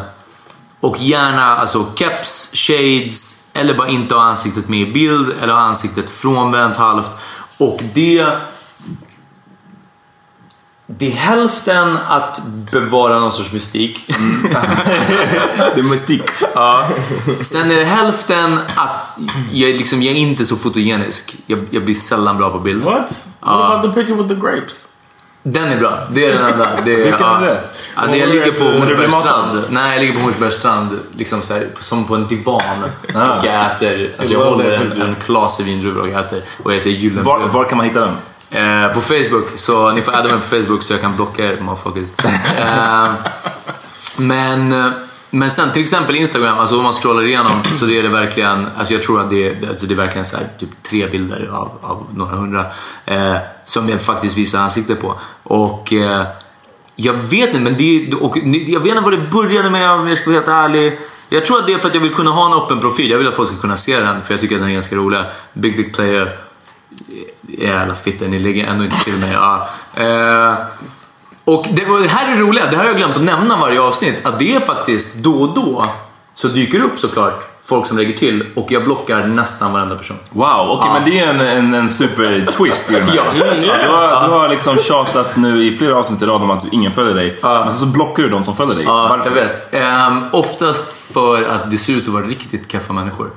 och 0.79 0.97
gärna 0.99 1.43
alltså 1.43 1.85
keps, 1.95 2.51
shades, 2.53 3.49
eller 3.53 3.73
bara 3.73 3.87
inte 3.87 4.15
ha 4.15 4.21
ansiktet 4.21 4.69
med 4.69 4.89
i 4.89 4.91
bild, 4.91 5.33
eller 5.41 5.53
ha 5.53 5.61
ansiktet 5.61 6.09
frånvänt 6.09 6.75
halvt. 6.75 7.11
Och 7.57 7.81
det... 7.93 8.37
Det 10.97 11.07
är 11.07 11.11
hälften 11.11 11.97
att 12.07 12.41
bevara 12.71 13.19
någon 13.19 13.31
sorts 13.31 13.51
mystik. 13.51 14.05
Det 15.75 15.79
är 15.81 15.89
mystik. 15.89 16.23
Ja. 16.55 16.87
Sen 17.41 17.71
är 17.71 17.75
det 17.75 17.85
hälften 17.85 18.59
att 18.75 19.19
jag, 19.51 19.69
liksom, 19.69 20.01
jag 20.01 20.15
är 20.15 20.19
inte 20.19 20.45
så 20.45 20.55
fotogenisk. 20.55 21.35
Jag, 21.45 21.59
jag 21.69 21.85
blir 21.85 21.95
sällan 21.95 22.37
bra 22.37 22.49
på 22.49 22.59
bild. 22.59 22.83
What? 22.83 23.25
What 23.39 23.71
about 23.71 23.83
the 23.83 24.01
picture 24.01 24.23
with 24.23 24.29
the 24.29 24.41
grapes? 24.41 24.87
Den 25.43 25.63
är 25.71 25.77
bra. 25.77 25.99
Det 26.11 26.25
är 26.25 26.33
den 26.33 26.53
enda. 26.53 26.67
Det 26.85 26.93
är, 26.93 26.97
Vilken 26.97 27.23
är 27.27 27.41
det? 27.41 27.61
Ja, 27.95 28.01
när 28.07 28.15
jag 28.17 28.29
ligger 28.29 28.51
på 28.51 28.63
När 28.63 28.71
du 28.71 28.95
blir 28.95 28.95
Hornsbergs 28.95 29.11
matad? 29.25 29.49
strand. 29.49 29.65
Nej, 29.69 29.93
jag 29.93 30.01
ligger 30.01 30.13
på 30.13 30.19
Hornsbergs 30.19 30.55
strand. 30.55 30.99
Liksom 31.11 31.41
så 31.41 31.53
här, 31.53 31.67
som 31.79 32.05
på 32.05 32.15
en 32.15 32.27
divan. 32.27 32.61
Ah. 33.15 33.39
Och 33.39 33.45
jag 33.45 33.71
äter. 33.71 34.09
Alltså 34.19 34.33
jag 34.33 34.45
håller 34.45 34.71
en, 34.71 35.01
en 35.01 35.15
klase 35.15 35.63
vindruvor 35.63 36.01
och 36.01 36.09
jag 36.09 36.19
äter. 36.25 36.41
Och 36.63 36.73
jag 36.73 36.81
säger 36.81 36.97
gyllene 36.97 37.21
Var, 37.21 37.47
var 37.47 37.63
kan 37.69 37.77
man 37.77 37.87
hitta 37.87 37.99
den? 37.99 38.15
Eh, 38.51 38.87
på 38.93 39.01
Facebook, 39.01 39.45
så 39.55 39.91
ni 39.91 40.01
får 40.01 40.11
adda 40.15 40.23
mig 40.29 40.39
på 40.39 40.45
Facebook 40.55 40.83
så 40.83 40.93
jag 40.93 41.01
kan 41.01 41.15
blocka 41.15 41.45
er 41.45 41.57
motherfuckers. 41.61 42.09
eh, 42.57 43.09
men, 44.17 44.73
eh, 44.73 44.91
men 45.29 45.51
sen 45.51 45.71
till 45.71 45.81
exempel 45.81 46.15
Instagram, 46.15 46.59
alltså 46.59 46.77
om 46.77 46.83
man 46.83 46.93
scrollar 46.93 47.23
igenom 47.23 47.63
så 47.71 47.85
det 47.85 47.97
är 47.99 48.03
det 48.03 48.09
verkligen, 48.09 48.67
alltså 48.77 48.93
jag 48.93 49.03
tror 49.03 49.19
att 49.21 49.29
det, 49.29 49.47
är- 49.47 49.69
alltså 49.69 49.85
det 49.85 49.93
är 49.93 49.95
verkligen 49.95 50.25
så 50.25 50.37
här, 50.37 50.47
typ 50.59 50.69
tre 50.83 51.07
bilder 51.07 51.49
av, 51.53 51.71
av 51.81 52.07
några 52.15 52.35
hundra 52.35 52.65
eh, 53.05 53.35
som 53.65 53.89
jag 53.89 54.01
faktiskt 54.01 54.37
visar 54.37 54.59
ansikte 54.59 54.95
på. 54.95 55.19
Och 55.43 55.93
eh, 55.93 56.25
Jag 56.95 57.13
vet 57.13 57.49
inte, 57.49 57.59
men 57.59 57.77
det, 57.77 58.13
och, 58.13 58.37
jag 58.67 58.79
vet 58.79 58.89
inte 58.89 59.01
vad 59.01 59.13
det 59.13 59.27
började 59.31 59.69
med 59.69 59.91
om 59.91 60.07
jag 60.07 60.17
ska 60.17 60.29
vara 60.29 60.39
helt 60.39 60.49
ärlig. 60.51 60.99
Jag 61.29 61.45
tror 61.45 61.57
att 61.59 61.67
det 61.67 61.73
är 61.73 61.77
för 61.77 61.87
att 61.87 61.93
jag 61.95 62.01
vill 62.01 62.13
kunna 62.13 62.29
ha 62.31 62.45
en 62.45 62.61
öppen 62.63 62.79
profil. 62.79 63.11
Jag 63.11 63.17
vill 63.17 63.27
att 63.27 63.33
folk 63.35 63.49
ska 63.49 63.57
kunna 63.57 63.77
se 63.77 63.99
den 63.99 64.21
för 64.21 64.33
jag 64.33 64.41
tycker 64.41 64.55
att 64.55 64.61
den 64.61 64.69
är 64.69 64.73
ganska 64.73 64.95
rolig. 64.95 65.19
Big 65.53 65.77
Big 65.77 65.93
Player. 65.95 66.29
Jävla 67.47 67.95
fitta, 67.95 68.25
ni 68.25 68.39
lägger 68.39 68.67
ändå 68.67 68.83
inte 68.83 69.03
till 69.03 69.17
mig. 69.17 69.31
Ja. 69.33 69.67
Eh, 69.95 70.55
och 71.45 71.65
det, 71.71 72.07
här 72.07 72.31
är 72.31 72.35
det 72.35 72.41
roliga, 72.41 72.65
det 72.71 72.75
här 72.77 72.83
har 72.83 72.89
jag 72.89 72.97
glömt 72.97 73.15
att 73.15 73.23
nämna 73.23 73.57
varje 73.57 73.81
avsnitt. 73.81 74.25
Att 74.25 74.39
det 74.39 74.55
är 74.55 74.59
faktiskt 74.59 75.15
då 75.23 75.33
och 75.41 75.53
då 75.55 75.85
så 76.33 76.47
dyker 76.47 76.79
det 76.79 76.85
upp 76.85 76.99
såklart 76.99 77.47
folk 77.63 77.87
som 77.87 77.97
lägger 77.97 78.17
till 78.17 78.45
och 78.55 78.71
jag 78.71 78.83
blockar 78.83 79.27
nästan 79.27 79.73
varenda 79.73 79.95
person. 79.95 80.17
Wow, 80.29 80.69
okej 80.69 80.91
men 80.93 81.05
det 81.05 81.19
är 81.19 81.33
en, 81.33 81.41
en, 81.57 81.73
en 81.73 81.89
super-twist 81.89 82.91
i 82.91 82.93
den 82.93 83.03
här. 83.07 83.15
Ja. 83.39 83.45
Mm, 83.45 83.63
Ja. 83.63 83.73
Du, 83.83 83.89
har, 83.91 84.27
du 84.27 84.33
har 84.33 84.49
liksom 84.49 84.77
tjatat 84.77 85.35
nu 85.35 85.63
i 85.63 85.77
flera 85.77 85.97
avsnitt 85.97 86.21
i 86.21 86.25
rad 86.25 86.41
om 86.41 86.51
att 86.51 86.65
ingen 86.71 86.91
följer 86.91 87.15
dig. 87.15 87.39
Men 87.41 87.71
sen 87.71 87.79
så 87.79 87.85
blockar 87.85 88.23
du 88.23 88.29
de 88.29 88.43
som 88.43 88.55
följer 88.55 88.75
dig. 88.75 88.83
Ja, 88.85 89.07
Varför? 89.09 89.25
jag 89.25 89.35
vet. 89.35 89.73
Ehm, 89.73 90.23
oftast 90.31 90.93
för 91.13 91.43
att 91.43 91.71
det 91.71 91.77
ser 91.77 91.93
ut 91.93 92.03
att 92.07 92.13
vara 92.13 92.23
riktigt 92.23 92.71
keffa 92.71 92.93
människor. 92.93 93.31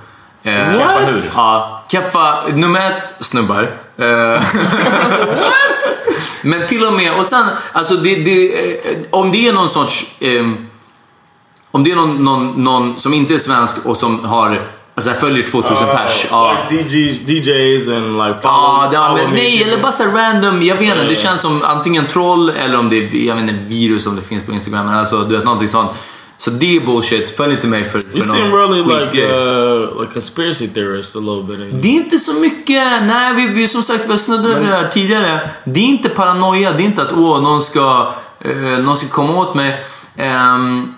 Ehm, 0.46 0.74
Keffa 0.74 0.98
hur? 1.06 1.22
Ja, 1.36 1.84
keffa, 1.90 2.34
nummer 2.54 2.80
ett, 2.90 3.14
snubbar. 3.20 3.70
Ehm, 3.98 4.40
Men 6.44 6.66
till 6.66 6.84
och 6.86 6.92
med, 6.92 7.14
och 7.18 7.26
sen, 7.26 7.46
alltså 7.72 7.94
det, 7.94 8.14
det, 8.14 8.52
eh, 8.90 8.96
om 9.10 9.32
det 9.32 9.48
är 9.48 9.52
någon 9.52 9.68
sorts, 9.68 10.06
ehm, 10.20 10.66
om 11.70 11.84
det 11.84 11.90
är 11.90 11.96
någon, 11.96 12.24
någon, 12.24 12.64
någon 12.64 12.98
som 13.00 13.14
inte 13.14 13.34
är 13.34 13.38
svensk 13.38 13.86
och 13.86 13.96
som 13.96 14.24
har, 14.24 14.66
alltså 14.94 15.10
jag 15.10 15.20
följer 15.20 15.46
2000 15.46 15.86
pers. 15.86 16.26
Ja. 16.30 16.56
Like 16.70 16.82
DJ, 16.82 17.10
DJs 17.26 17.88
and 17.88 18.18
like 18.18 18.40
follow, 18.42 18.90
Ja, 18.92 19.08
follow 19.08 19.16
men, 19.16 19.30
me. 19.30 19.36
nej, 19.36 19.62
eller 19.62 19.78
bara 19.82 19.92
så 19.92 20.04
random. 20.04 20.62
Jag 20.62 20.74
vet 20.76 20.84
inte, 20.84 20.96
Ja, 20.98 21.02
det 21.04 21.08
ja. 21.08 21.14
känns 21.14 21.40
som 21.40 21.62
antingen 21.64 22.06
troll 22.06 22.50
eller 22.50 22.78
om 22.78 22.88
det 22.90 22.96
är 22.96 23.26
jag 23.26 23.34
vet 23.34 23.42
inte, 23.42 23.54
virus 23.54 24.06
om 24.06 24.16
det 24.16 24.22
finns 24.22 24.42
på 24.44 24.52
Instagram. 24.52 24.86
Men 24.86 24.94
alltså, 24.98 25.18
du 25.24 25.34
vet, 25.36 25.44
någonting 25.44 25.68
sånt. 25.68 25.90
Så 26.44 26.50
det 26.50 26.76
är 26.76 26.80
bullshit. 26.80 27.30
Följ 27.36 27.52
inte 27.54 27.66
mig 27.66 27.84
för, 27.84 27.98
för 27.98 28.18
You 28.18 28.26
seem 28.26 28.52
really 28.54 28.82
like 28.82 29.06
skitgrej. 29.06 29.30
uh, 29.32 30.00
like 30.00 30.12
conspiracy 30.12 30.68
theorist 30.68 31.16
a 31.16 31.18
little 31.18 31.42
bit. 31.42 31.58
you? 31.58 31.80
Det 31.82 31.88
är 31.88 31.92
inte 31.92 32.18
så 32.18 32.32
mycket, 32.32 33.02
nej 33.02 33.34
vi, 33.34 33.46
vi 33.48 33.68
som 33.68 33.82
sagt 33.82 34.04
vi 34.06 34.10
har 34.10 34.16
snuddat 34.16 34.60
vid 34.60 34.66
det 34.66 34.76
här 34.76 34.88
tidigare. 34.88 35.50
Det 35.64 35.80
är 35.80 35.84
inte 35.84 36.08
paranoia, 36.08 36.72
det 36.72 36.82
är 36.82 36.84
inte 36.84 37.02
att 37.02 37.12
åh, 37.12 37.42
någon 37.42 37.62
ska, 37.62 38.12
eh, 38.40 38.56
någon 38.56 38.96
ska 38.96 39.08
komma 39.08 39.40
åt 39.40 39.54
mig. 39.54 39.84
Ehm, 40.16 40.94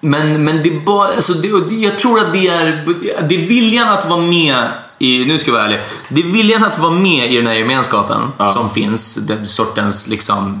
men, 0.00 0.44
men 0.44 0.62
det 0.62 0.68
är 0.68 0.80
bara, 0.80 1.08
alltså 1.08 1.32
det, 1.32 1.74
jag 1.74 1.98
tror 1.98 2.20
att 2.20 2.32
det 2.32 2.48
är, 2.48 2.86
det 3.28 3.34
är 3.34 3.46
viljan 3.46 3.88
att 3.88 4.08
vara 4.08 4.20
med 4.20 4.68
i, 4.98 5.24
nu 5.24 5.38
ska 5.38 5.50
jag 5.50 5.58
vara 5.58 5.66
ärlig. 5.66 5.80
Det 6.08 6.20
är 6.20 6.26
viljan 6.26 6.64
att 6.64 6.78
vara 6.78 6.92
med 6.92 7.32
i 7.32 7.36
den 7.36 7.46
här 7.46 7.54
gemenskapen 7.54 8.20
som 8.54 8.70
finns. 8.70 9.14
Den 9.14 9.46
sortens 9.46 10.08
liksom 10.08 10.60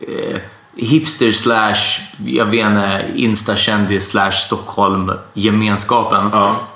eh, 0.00 0.36
hipster 0.76 1.32
slash, 1.32 1.74
jag 2.26 2.44
vet 2.46 2.66
inte, 2.66 3.04
instakändis 3.14 4.08
slash 4.08 4.30
Stockholm 4.30 5.12
gemenskapen. 5.34 6.30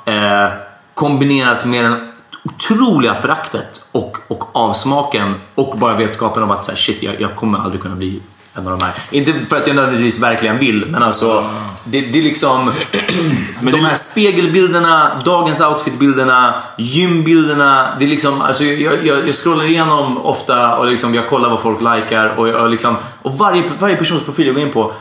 Eh, 0.05 0.49
kombinerat 0.95 1.65
med 1.65 1.85
den 1.85 2.13
otroliga 2.45 3.15
föraktet 3.15 3.83
och, 3.93 4.17
och 4.29 4.57
avsmaken 4.57 5.35
och 5.55 5.79
bara 5.79 5.95
vetskapen 5.95 6.43
om 6.43 6.51
att 6.51 6.65
så 6.65 6.71
här, 6.71 6.79
shit, 6.79 7.03
jag, 7.03 7.21
jag 7.21 7.37
kommer 7.37 7.59
aldrig 7.59 7.83
kunna 7.83 7.97
bli 7.97 8.23
en 8.55 8.67
av 8.67 8.79
de 8.79 8.85
här. 8.85 8.95
Inte 9.11 9.35
för 9.49 9.57
att 9.57 9.67
jag 9.67 9.77
nödvändigtvis 9.77 10.23
verkligen 10.23 10.59
vill, 10.59 10.87
men 10.87 11.03
alltså 11.03 11.51
det, 11.85 12.01
det 12.01 12.19
är 12.19 12.23
liksom 12.23 12.73
de 13.61 13.81
här 13.81 13.95
spegelbilderna, 13.95 15.23
dagens 15.25 15.61
outfitbilderna, 15.61 16.63
gymbilderna. 16.79 17.97
Det 17.99 18.05
är 18.05 18.09
liksom, 18.09 18.41
alltså 18.41 18.65
jag, 18.65 19.07
jag, 19.07 19.29
jag 19.29 19.35
scrollar 19.35 19.65
igenom 19.65 20.19
ofta 20.19 20.77
och 20.77 20.87
liksom 20.87 21.15
jag 21.15 21.29
kollar 21.29 21.51
vad 21.51 21.61
folk 21.61 21.81
likar 21.81 22.27
och, 22.27 22.49
jag, 22.49 22.71
liksom, 22.71 22.97
och 23.23 23.39
varje, 23.39 23.63
varje 23.79 23.97
persons 23.97 24.25
profil 24.25 24.47
jag 24.47 24.55
går 24.55 24.65
in 24.65 24.73
på 24.73 24.93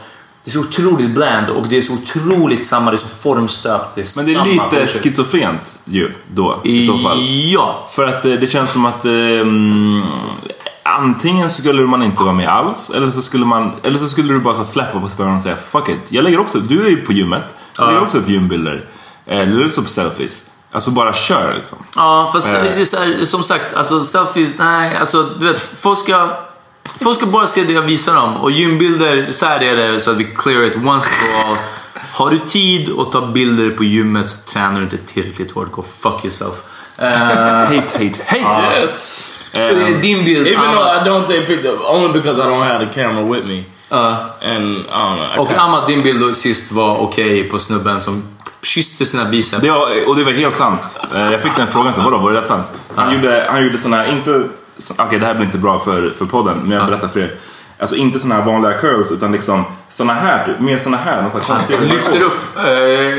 det 0.43 0.51
är 0.51 0.53
så 0.53 0.59
otroligt 0.59 1.09
bland 1.09 1.49
och 1.49 1.67
det 1.67 1.77
är 1.77 1.81
så 1.81 1.93
otroligt 1.93 2.65
samma, 2.65 2.91
det 2.91 2.97
är 2.97 2.99
så 2.99 3.07
formstöpt. 3.07 3.95
Det 3.95 4.01
är 4.01 4.17
Men 4.17 4.25
det 4.25 4.49
är 4.49 4.53
lite 4.53 4.75
bullshit. 4.79 5.01
schizofrent 5.03 5.79
ju 5.85 6.11
då 6.33 6.61
i 6.63 6.87
så 6.87 6.97
fall. 6.97 7.17
Ja. 7.53 7.87
För 7.91 8.07
att 8.07 8.25
eh, 8.25 8.31
det 8.31 8.47
känns 8.47 8.71
som 8.71 8.85
att 8.85 9.05
ehm, 9.05 10.03
antingen 10.97 11.49
skulle 11.49 11.81
man 11.85 12.03
inte 12.03 12.23
vara 12.23 12.33
med 12.33 12.49
alls 12.49 12.89
eller 12.89 13.11
så 13.11 13.21
skulle, 13.21 13.45
man, 13.45 13.71
eller 13.83 13.99
så 13.99 14.09
skulle 14.09 14.33
du 14.33 14.39
bara 14.39 14.55
så 14.55 14.65
släppa 14.65 14.99
på 14.99 15.07
spören 15.07 15.35
och 15.35 15.41
säga 15.41 15.55
fuck 15.55 15.89
it. 15.89 15.99
Jag 16.09 16.23
lägger 16.23 16.39
också, 16.39 16.59
du 16.59 16.85
är 16.85 16.89
ju 16.89 17.05
på 17.05 17.13
gymmet, 17.13 17.55
jag 17.77 17.87
lägger 17.87 18.01
också 18.01 18.17
upp 18.17 18.29
gymbilder. 18.29 18.85
Eh, 19.25 19.39
Du 19.39 19.45
lägger 19.45 19.65
också 19.65 19.81
upp 19.81 19.89
selfies. 19.89 20.43
Alltså 20.71 20.91
bara 20.91 21.13
kör 21.13 21.53
liksom. 21.53 21.77
Ja, 21.95 22.29
fast 22.33 22.47
Eh. 22.47 22.53
det 22.53 22.69
är 22.81 22.85
så 22.85 22.97
här, 22.97 23.25
som 23.25 23.43
sagt, 23.43 23.73
alltså 23.73 24.03
selfies, 24.03 24.49
nej, 24.57 24.97
alltså 24.97 25.23
du 25.39 25.45
vet, 25.47 25.61
folk 25.79 25.99
ska, 25.99 26.29
folk 27.01 27.17
ska 27.17 27.25
bara 27.25 27.47
se 27.47 27.63
det 27.63 27.73
jag 27.73 27.81
visar 27.81 28.15
dem. 28.15 28.37
Och 28.37 28.51
gymbilder, 28.51 29.27
så 29.31 29.45
här 29.45 29.59
är 29.59 29.75
det 29.93 29.99
så 29.99 30.11
att 30.11 30.17
vi 30.17 30.23
clear 30.25 30.63
it 30.63 30.75
once 30.75 31.07
for 31.09 31.49
all. 31.49 31.57
Har 32.13 32.29
du 32.29 32.39
tid 32.39 32.99
att 32.99 33.11
ta 33.11 33.27
bilder 33.27 33.69
på 33.69 33.83
gymmet 33.83 34.29
så 34.29 34.37
tränar 34.37 34.77
du 34.77 34.83
inte 34.83 34.97
tillräckligt 34.97 35.51
hårt. 35.51 35.71
Go 35.71 35.83
fuck 35.99 36.25
yourself. 36.25 36.53
Uh, 37.01 37.05
hate, 37.05 37.75
hate, 37.93 38.19
hate! 38.25 38.79
Yes. 38.81 39.28
Din 40.01 40.23
bild, 40.25 40.47
Even 40.47 40.61
though 40.61 40.89
Amat. 40.89 41.05
I 41.05 41.09
don't 41.09 41.25
take 41.27 41.45
pictures, 41.47 41.79
only 41.87 42.13
because 42.13 42.41
I 42.41 42.45
don't 42.45 42.63
have 42.63 42.85
the 42.85 42.93
camera 43.03 43.23
with 43.23 43.47
me. 43.47 43.63
Ja. 43.89 44.17
And 44.41 44.77
I 44.77 44.83
don't 44.91 45.15
know. 45.15 45.25
I 45.35 45.39
Och 45.39 45.47
kinda- 45.47 45.61
Amat, 45.63 45.87
din 45.87 46.01
bild 46.03 46.35
sist 46.35 46.71
var 46.71 46.97
okej 47.01 47.43
på 47.43 47.59
snubben 47.59 48.01
som 48.01 48.23
kysste 48.63 49.05
sina 49.05 49.25
biceps. 49.25 49.61
Det 49.63 49.69
var, 49.69 49.79
och 50.07 50.15
det 50.15 50.23
var 50.23 50.31
helt 50.31 50.57
sant. 50.57 50.99
Eh, 51.15 51.31
Jag 51.31 51.41
fick 51.41 51.55
den 51.57 51.67
frågan 51.67 51.93
så 51.93 52.01
vadå, 52.01 52.17
var 52.17 52.31
det 52.31 52.43
sant? 52.43 52.67
Han 52.95 53.13
gjorde, 53.15 53.47
han 53.49 53.63
gjorde 53.63 53.77
såna 53.77 53.97
här, 53.97 54.07
inte... 54.11 54.43
Okej, 54.97 55.19
det 55.19 55.25
här 55.25 55.33
blir 55.33 55.45
inte 55.45 55.57
bra 55.57 55.79
för, 55.79 56.13
för 56.17 56.25
podden, 56.25 56.57
men 56.57 56.77
jag 56.77 56.87
berättar 56.87 57.07
för 57.07 57.19
er. 57.19 57.35
Alltså 57.79 57.95
inte 57.95 58.19
såna 58.19 58.35
här 58.35 58.41
vanliga 58.45 58.73
curls, 58.73 59.11
utan 59.11 59.31
liksom 59.31 59.63
såna 59.89 60.13
här, 60.13 60.45
typ, 60.45 60.59
mer 60.59 60.77
såna 60.77 60.97
här. 60.97 61.21
Någon 61.21 61.31
slags 61.31 61.47
konstig- 61.49 61.75
Han 61.77 61.87
lyfter 61.87 62.21
upp, 62.21 62.57
eh, 62.57 62.69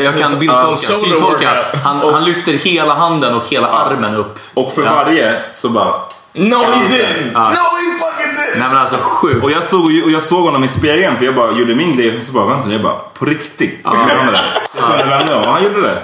jag 0.04 0.18
kan 0.18 0.38
bildtolka, 0.38 0.76
shoulder 0.76 1.04
syntolka. 1.08 1.54
workout. 1.54 1.82
Han, 1.84 2.12
han 2.14 2.24
lyfter 2.24 2.52
hela 2.52 2.94
handen 2.94 3.34
och 3.34 3.42
hela 3.50 3.68
armen 3.68 4.14
upp. 4.14 4.38
Och 4.54 4.72
för 4.72 4.82
Ja. 4.84 4.94
varje 4.94 5.40
så 5.52 5.68
bara... 5.68 5.94
No, 6.32 6.56
he 6.56 6.88
didn't. 6.88 7.32
Ah. 7.34 7.50
No, 7.50 7.64
he 7.80 7.98
fucking 7.98 8.30
didn't. 8.36 8.58
Nej 8.58 8.68
men 8.68 8.76
alltså 8.76 8.96
sjukt. 8.96 9.44
Och 9.44 9.50
jag, 9.50 9.62
stod 9.64 9.80
och, 9.80 10.04
och 10.04 10.10
jag 10.10 10.22
såg 10.22 10.44
honom 10.44 10.64
i 10.64 10.68
spegeln 10.68 11.16
för 11.16 11.24
jag 11.24 11.34
bara 11.34 11.52
gjorde 11.52 11.74
min 11.74 11.96
grej 11.96 12.16
och 12.16 12.22
så 12.22 12.32
bara 12.32 12.46
vänta, 12.46 12.72
jag 12.72 12.82
bara 12.82 12.94
på 12.94 13.24
riktigt. 13.24 13.80
Så 13.84 13.96
jag 13.96 14.06
glömde 14.16 14.32
det. 14.32 14.44
Jag 14.76 14.84
tror 14.84 14.98
jag 14.98 15.06
vände 15.06 15.34
och 15.34 15.52
han 15.52 15.64
gjorde 15.64 15.80
det. 15.80 16.02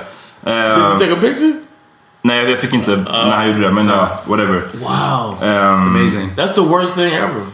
Eh, 0.53 0.79
Did 0.79 0.85
you 0.85 0.99
take 0.99 1.13
a 1.13 1.19
picture? 1.21 1.53
nej, 2.23 2.51
jag 2.51 2.59
fick 2.59 2.73
inte 2.73 2.97
när 2.97 3.37
han 3.37 3.47
gjorde 3.49 3.61
det, 3.61 3.71
men 3.71 3.89
ja, 3.89 4.09
whatever. 4.25 4.63
Wow. 4.73 5.37
Um, 5.43 5.97
Amazing. 5.97 6.31
That's 6.37 6.55
the 6.55 6.61
worst 6.61 6.95
thing 6.95 7.15
ever. 7.15 7.47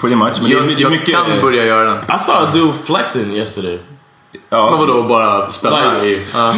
Pretty 0.00 0.16
much. 0.16 0.32
Men 0.40 0.44
det, 0.44 0.56
Jag, 0.56 0.66
det 0.68 0.72
jag 0.72 0.90
mycket... 0.90 1.14
kan 1.14 1.40
börja 1.42 1.64
göra 1.64 1.84
den. 1.84 1.96
I 1.98 2.18
saw 2.18 2.46
a 2.46 2.50
dude 2.52 2.72
flexing 2.84 3.36
yesterday. 3.36 3.80
Ja. 4.50 4.70
Men 4.70 4.78
vadå, 4.78 5.02
bara 5.02 5.50
spänna 5.50 5.76
i... 6.04 6.26
Ja. 6.34 6.52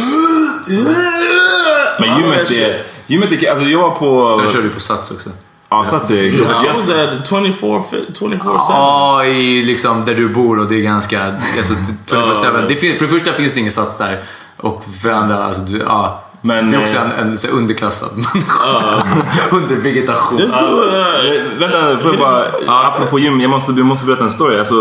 Men 1.99 2.17
gymmet 2.19 2.51
är... 2.51 2.83
Gymmet 3.11 3.31
är... 3.31 3.51
Alltså 3.51 3.65
jag 3.65 3.81
var 3.81 3.95
på... 3.95 4.35
Sen 4.39 4.53
kör 4.53 4.61
du 4.61 4.69
på 4.69 4.79
Sats 4.79 5.11
också. 5.11 5.29
Ja, 5.69 5.85
Sats 5.85 6.09
är... 6.09 6.15
I 6.15 6.27
Yes. 6.27 6.47
was 6.63 6.89
at 6.89 7.29
24 7.29 7.83
24 8.19 8.39
7. 8.39 8.49
Ja, 8.69 9.25
i 9.25 9.63
liksom 9.63 10.05
där 10.05 10.15
du 10.15 10.29
bor 10.29 10.59
och 10.59 10.67
det 10.67 10.75
är 10.75 10.81
ganska... 10.81 11.25
Alltså, 11.57 11.73
24/7. 12.07 12.67
det 12.67 12.75
för 12.75 13.05
det 13.05 13.11
första 13.11 13.33
finns 13.33 13.53
det 13.53 13.59
ingen 13.59 13.71
Sats 13.71 13.97
där. 13.97 14.19
Och 14.57 14.83
för 15.01 15.09
det 15.09 15.15
andra, 15.15 15.45
alltså 15.45 15.61
du... 15.61 15.77
Ja. 15.77 16.23
Men, 16.41 16.71
det 16.71 16.77
är 16.77 16.81
också 16.81 16.95
eh, 16.95 17.19
en, 17.19 17.29
en 17.29 17.37
så 17.37 17.47
underklassad 17.47 18.09
människa. 18.15 19.03
Under 19.51 19.75
vegetation. 19.75 20.37
This 20.37 20.53
dude, 20.53 20.65
uh, 20.65 21.59
Vänta, 21.59 21.97
får 21.99 22.11
jag 22.11 22.19
bara... 22.19 22.45
Apropå 22.67 23.19
gym, 23.19 23.41
jag 23.41 23.49
måste, 23.49 23.71
jag 23.71 23.85
måste 23.85 24.05
berätta 24.05 24.23
en 24.23 24.31
story. 24.31 24.59
Alltså, 24.59 24.75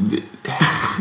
det- 0.00 0.22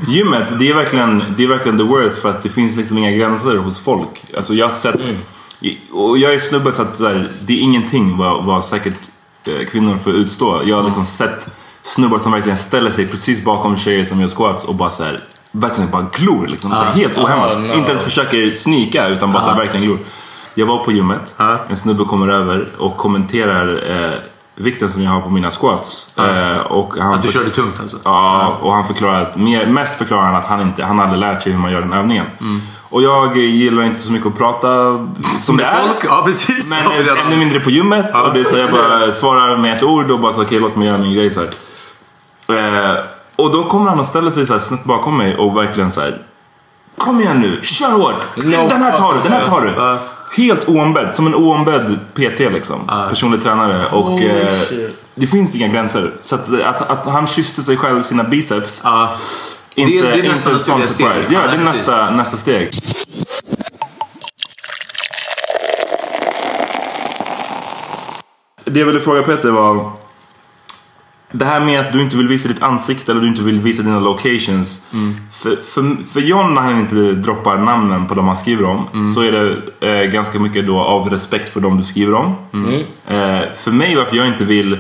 gymmet, 0.07 0.43
det 0.59 0.69
är, 0.69 0.75
verkligen, 0.75 1.23
det 1.37 1.43
är 1.43 1.47
verkligen 1.47 1.77
the 1.77 1.83
worst 1.83 2.17
för 2.17 2.29
att 2.29 2.43
det 2.43 2.49
finns 2.49 2.77
liksom 2.77 2.97
inga 2.97 3.11
gränser 3.11 3.57
hos 3.57 3.79
folk. 3.79 4.25
Alltså 4.35 4.53
jag 4.53 4.65
har 4.65 4.71
sett... 4.71 4.95
Och 5.91 6.17
jag 6.17 6.33
är 6.33 6.39
snubbe 6.39 6.73
så 6.73 6.81
att 6.81 6.97
så 6.97 7.07
här, 7.07 7.29
det 7.41 7.53
är 7.53 7.59
ingenting 7.59 8.17
vad, 8.17 8.43
vad 8.43 8.65
säkert 8.65 8.97
eh, 9.45 9.67
kvinnor 9.67 9.97
får 9.97 10.13
utstå. 10.13 10.61
Jag 10.65 10.75
har 10.75 10.83
liksom 10.83 11.05
sett 11.05 11.47
snubbar 11.81 12.19
som 12.19 12.31
verkligen 12.31 12.57
ställer 12.57 12.91
sig 12.91 13.07
precis 13.07 13.43
bakom 13.43 13.77
tjejer 13.77 14.05
som 14.05 14.21
gör 14.21 14.27
squats 14.27 14.65
och 14.65 14.75
bara 14.75 14.89
så 14.89 15.03
här, 15.03 15.23
verkligen 15.51 15.91
bara 15.91 16.07
glor. 16.13 16.47
Liksom, 16.47 16.71
så 16.71 16.83
här, 16.83 16.93
helt 16.93 17.17
ohämmat. 17.17 17.55
Oh, 17.55 17.61
no. 17.61 17.73
Inte 17.73 17.91
ens 17.91 18.03
försöker 18.03 18.51
snika 18.51 19.07
utan 19.07 19.31
bara 19.31 19.43
så 19.43 19.49
här, 19.49 19.57
verkligen 19.57 19.85
glor. 19.85 19.99
Jag 20.55 20.65
var 20.65 20.83
på 20.83 20.91
gymmet, 20.91 21.35
en 21.69 21.77
snubbe 21.77 22.03
kommer 22.03 22.27
över 22.27 22.67
och 22.77 22.97
kommenterar 22.97 23.91
eh, 23.91 24.13
vikten 24.59 24.91
som 24.91 25.03
jag 25.03 25.11
har 25.11 25.21
på 25.21 25.29
mina 25.29 25.51
squats. 25.51 26.17
Eh, 26.17 26.57
och 26.57 26.93
han 26.97 27.13
Att 27.13 27.23
du 27.23 27.27
körde 27.27 27.49
tungt 27.49 27.79
alltså? 27.79 27.97
Ja, 28.03 28.57
och 28.61 28.73
han 28.73 28.87
förklarar 28.87 29.21
att, 29.21 29.35
mest 29.69 29.97
förklarar 29.97 30.23
han 30.23 30.35
att 30.35 30.45
han 30.45 30.61
inte, 30.61 30.83
han 30.83 30.99
hade 30.99 31.17
lärt 31.17 31.41
sig 31.41 31.51
hur 31.51 31.59
man 31.59 31.71
gör 31.71 31.81
den 31.81 31.93
övningen. 31.93 32.25
Mm. 32.41 32.61
Och 32.89 33.01
jag 33.01 33.37
gillar 33.37 33.83
inte 33.83 33.99
så 33.99 34.11
mycket 34.11 34.27
att 34.27 34.37
prata 34.37 34.67
som 35.37 35.57
det 35.57 35.63
är. 35.63 35.87
Folk? 35.87 36.05
Ja, 36.05 36.21
precis. 36.25 36.69
Men 36.69 36.79
Ja, 37.07 37.17
ännu 37.17 37.37
mindre 37.37 37.59
på 37.59 37.69
gymmet. 37.69 38.05
Och 38.27 38.33
det 38.33 38.45
så 38.45 38.57
jag 38.57 38.71
bara 38.71 39.11
svarar 39.11 39.57
med 39.57 39.75
ett 39.75 39.83
ord 39.83 40.11
och 40.11 40.19
bara 40.19 40.33
så 40.33 40.41
okej 40.41 40.59
låt 40.59 40.75
mig 40.75 40.87
göra 40.87 40.97
min 40.97 41.13
grej 41.13 41.31
så. 41.31 41.41
Eh, 42.53 42.95
och 43.35 43.51
då 43.51 43.63
kommer 43.63 43.89
han 43.89 43.99
och 43.99 44.05
ställer 44.05 44.31
sig 44.31 44.45
så 44.45 44.53
här 44.53 44.59
snett 44.59 44.83
bakom 44.83 45.17
mig 45.17 45.35
och 45.35 45.57
verkligen 45.57 45.91
så 45.91 46.01
här. 46.01 46.21
Kom 46.97 47.19
igen 47.19 47.41
nu, 47.41 47.59
kör 47.61 47.91
hårt! 47.91 48.23
den 48.35 48.81
här 48.81 48.97
tar 48.97 49.13
du, 49.13 49.19
den 49.23 49.31
här 49.31 49.45
tar 49.45 49.61
du! 49.61 49.97
Helt 50.37 50.67
oombedd, 50.69 51.15
som 51.15 51.27
en 51.27 51.35
oombedd 51.35 51.99
PT 52.13 52.39
liksom. 52.39 52.89
Personlig 53.09 53.43
tränare. 53.43 53.85
Och, 53.91 54.21
eh, 54.21 54.53
det 55.15 55.27
finns 55.27 55.55
inga 55.55 55.67
gränser. 55.67 56.13
Så 56.21 56.35
att, 56.35 56.53
att, 56.63 56.81
att 56.89 57.05
han 57.05 57.27
kysste 57.27 57.63
sig 57.63 57.77
själv 57.77 58.01
sina 58.01 58.23
biceps. 58.23 58.81
Ja. 58.83 59.09
Inte, 59.75 59.91
Det 59.91 59.97
är- 59.99 60.03
det 60.23 60.27
är 60.27 60.35
sån 60.35 60.53
naturliga 60.79 60.87
steg. 60.87 61.07
Ja, 61.37 61.47
det 61.47 61.53
är 61.53 61.57
nästa, 61.63 62.09
nästa 62.09 62.37
steg. 62.37 62.69
Det 68.65 68.79
jag 68.79 68.87
ville 68.87 68.99
fråga 68.99 69.21
Peter 69.23 69.51
var 69.51 69.91
det 71.31 71.45
här 71.45 71.59
med 71.59 71.79
att 71.79 71.93
du 71.93 72.01
inte 72.01 72.17
vill 72.17 72.27
visa 72.27 72.47
ditt 72.47 72.61
ansikte 72.63 73.11
eller 73.11 73.21
du 73.21 73.27
inte 73.27 73.41
vill 73.41 73.59
visa 73.59 73.83
dina 73.83 73.99
locations. 73.99 74.81
Mm. 74.93 75.15
För, 75.31 75.55
för, 75.55 76.07
för 76.13 76.19
John 76.19 76.53
när 76.53 76.61
han 76.61 76.79
inte 76.79 76.95
droppar 77.13 77.57
namnen 77.57 78.07
på 78.07 78.13
de 78.13 78.27
han 78.27 78.37
skriver 78.37 78.63
om 78.65 78.87
Mm. 78.93 79.05
så 79.13 79.21
är 79.21 79.31
det 79.31 79.61
eh, 80.03 80.11
ganska 80.11 80.39
mycket 80.39 80.65
då 80.67 80.79
av 80.79 81.09
respekt 81.09 81.53
för 81.53 81.59
de 81.59 81.77
du 81.77 81.83
skriver 81.83 82.13
om. 82.13 82.35
Mm. 82.53 82.73
Eh, 83.07 83.47
för 83.55 83.71
mig 83.71 83.95
varför 83.95 84.17
jag 84.17 84.27
inte 84.27 84.43
vill 84.43 84.77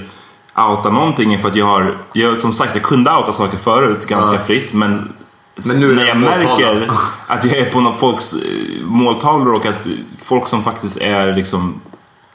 outa 0.69 0.89
någonting 0.89 1.33
är 1.33 1.37
för 1.37 1.47
att 1.49 1.55
jag 1.55 1.65
har, 1.65 1.95
jag, 2.13 2.37
som 2.37 2.53
sagt 2.53 2.71
jag 2.75 2.83
kunde 2.83 3.11
outa 3.11 3.33
saker 3.33 3.57
förut 3.57 4.05
ganska 4.07 4.33
Ja. 4.33 4.39
fritt 4.39 4.73
men 4.73 5.13
Men 5.67 5.79
nu 5.79 5.91
är 5.91 5.95
när 5.95 6.07
jag 6.07 6.17
märker 6.17 6.89
att 7.27 7.45
jag 7.45 7.57
är 7.57 7.65
på 7.71 7.79
någon 7.81 7.97
folks 7.97 8.33
eh, 8.33 8.39
måltavlor 8.85 9.53
och 9.53 9.65
att 9.65 9.87
folk 10.21 10.47
som 10.47 10.63
faktiskt 10.63 10.97
är 10.97 11.35
liksom 11.35 11.81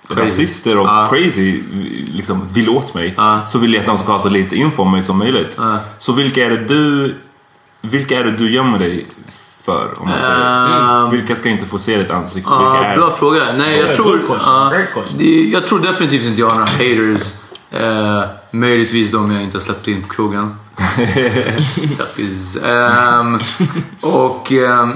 Crazy. 0.08 0.22
rasister 0.22 0.78
och 0.80 0.86
Ja. 0.86 1.08
crazy 1.10 1.62
liksom 2.12 2.48
vill 2.52 2.68
åt 2.68 2.94
mig. 2.94 3.16
Så 3.46 3.58
vill 3.58 3.74
jag 3.74 3.80
att 3.80 3.86
de 3.86 3.98
ska 3.98 4.12
ha 4.12 4.20
så 4.20 4.28
lite 4.28 4.56
info 4.56 4.82
om 4.82 4.90
mig 4.90 5.02
som 5.02 5.18
möjligt. 5.18 5.58
Så 5.98 6.12
vilka 6.12 6.46
är 6.46 6.50
det 6.50 6.64
du 6.64 7.14
vilka 7.80 8.20
är 8.20 8.24
det 8.24 8.36
du 8.36 8.50
gömmer 8.54 8.78
dig 8.78 9.06
för? 9.64 9.88
Om 9.98 10.08
man 10.08 10.20
säger. 10.20 11.04
Ehm. 11.04 11.10
Vilka 11.10 11.36
ska 11.36 11.48
inte 11.48 11.66
få 11.66 11.78
se 11.78 11.96
ditt 11.96 12.10
ansikte? 12.10 12.50
Ja, 12.52 12.58
vilka 12.72 12.86
är 12.88 12.96
bra 12.96 13.06
det? 13.06 13.12
fråga. 13.16 13.42
Nej, 13.58 13.78
jag 13.78 13.96
tror, 13.96 14.20
det, 15.18 15.50
jag 15.50 15.66
tror 15.66 15.78
definitivt 15.80 16.24
inte 16.26 16.40
jag 16.40 16.50
har 16.50 16.54
några 16.54 16.70
haters. 16.70 17.32
Eh, 17.70 18.24
möjligtvis 18.50 19.10
de 19.10 19.30
jag 19.30 19.42
inte 19.42 19.56
har 19.56 19.62
släppt 19.62 19.88
in 19.88 20.02
på 20.02 20.08
krogen. 20.08 20.54
Ehm, 22.64 23.38
och 24.00 24.52
ehm, 24.52 24.92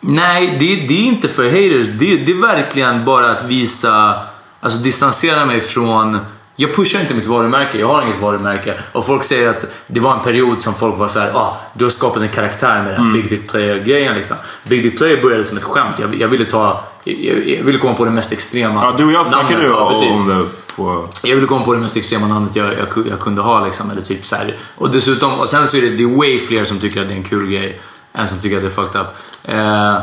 nej, 0.00 0.56
det, 0.60 0.86
det 0.88 0.94
är 0.94 1.04
inte 1.04 1.28
för 1.28 1.44
haters. 1.44 1.88
Det, 1.88 2.16
det 2.16 2.32
är 2.32 2.40
verkligen 2.42 3.04
bara 3.04 3.30
att 3.30 3.44
visa, 3.44 4.20
alltså 4.60 4.78
distansera 4.78 5.46
mig 5.46 5.60
från 5.60 6.18
jag 6.60 6.74
pushar 6.74 7.00
inte 7.00 7.14
mitt 7.14 7.26
varumärke, 7.26 7.78
jag 7.78 7.88
har 7.88 8.02
inget 8.02 8.20
varumärke. 8.20 8.80
Och 8.92 9.06
folk 9.06 9.22
säger 9.22 9.50
att 9.50 9.64
det 9.86 10.00
var 10.00 10.14
en 10.14 10.22
period 10.22 10.62
som 10.62 10.74
folk 10.74 10.98
var 10.98 11.08
så 11.08 11.20
här, 11.20 11.30
ah, 11.34 11.56
du 11.74 11.84
har 11.84 11.90
skapat 11.90 12.22
en 12.22 12.28
karaktär 12.28 12.82
med 12.82 12.92
den 12.94 13.04
här 13.04 13.12
Big 13.12 13.30
Dick 13.30 13.50
Player-grejen. 13.50 14.14
Liksom. 14.14 14.36
Big 14.68 14.82
Dick 14.82 14.98
Player 14.98 15.22
började 15.22 15.44
som 15.44 15.56
ett 15.56 15.62
skämt. 15.62 15.98
Jag, 15.98 16.14
jag, 16.14 16.28
ville 16.28 16.44
ta, 16.44 16.84
jag, 17.04 17.48
jag 17.48 17.64
ville 17.64 17.78
komma 17.78 17.94
på 17.94 18.04
det 18.04 18.10
mest 18.10 18.32
extrema 18.32 18.84
Ja, 18.84 18.94
du 18.98 19.04
och 19.04 19.12
jag 19.12 19.26
snackade 19.26 19.62
ju 19.62 19.72
om 19.72 20.28
det 20.28 20.46
på... 20.76 21.08
Jag 21.22 21.34
ville 21.34 21.46
komma 21.46 21.64
på 21.64 21.74
det 21.74 21.80
mest 21.80 21.96
extrema 21.96 22.28
namnet 22.28 22.56
jag, 22.56 22.66
jag, 22.66 23.06
jag 23.10 23.18
kunde 23.20 23.42
ha. 23.42 23.64
Liksom, 23.64 23.90
eller 23.90 24.02
typ 24.02 24.26
så 24.26 24.36
här. 24.36 24.56
Och 24.76 24.90
dessutom, 24.90 25.40
och 25.40 25.48
sen 25.48 25.66
så 25.66 25.76
är 25.76 25.82
det, 25.82 25.90
det 25.90 26.02
är 26.02 26.16
way 26.16 26.38
fler 26.38 26.64
som 26.64 26.80
tycker 26.80 27.02
att 27.02 27.08
det 27.08 27.14
är 27.14 27.18
en 27.18 27.24
kul 27.24 27.50
grej 27.50 27.80
än 28.12 28.28
som 28.28 28.38
tycker 28.38 28.56
att 28.56 28.62
det 28.62 28.68
är 28.68 28.70
fucked 28.70 29.00
up. 29.00 29.06
Eh, 29.44 29.98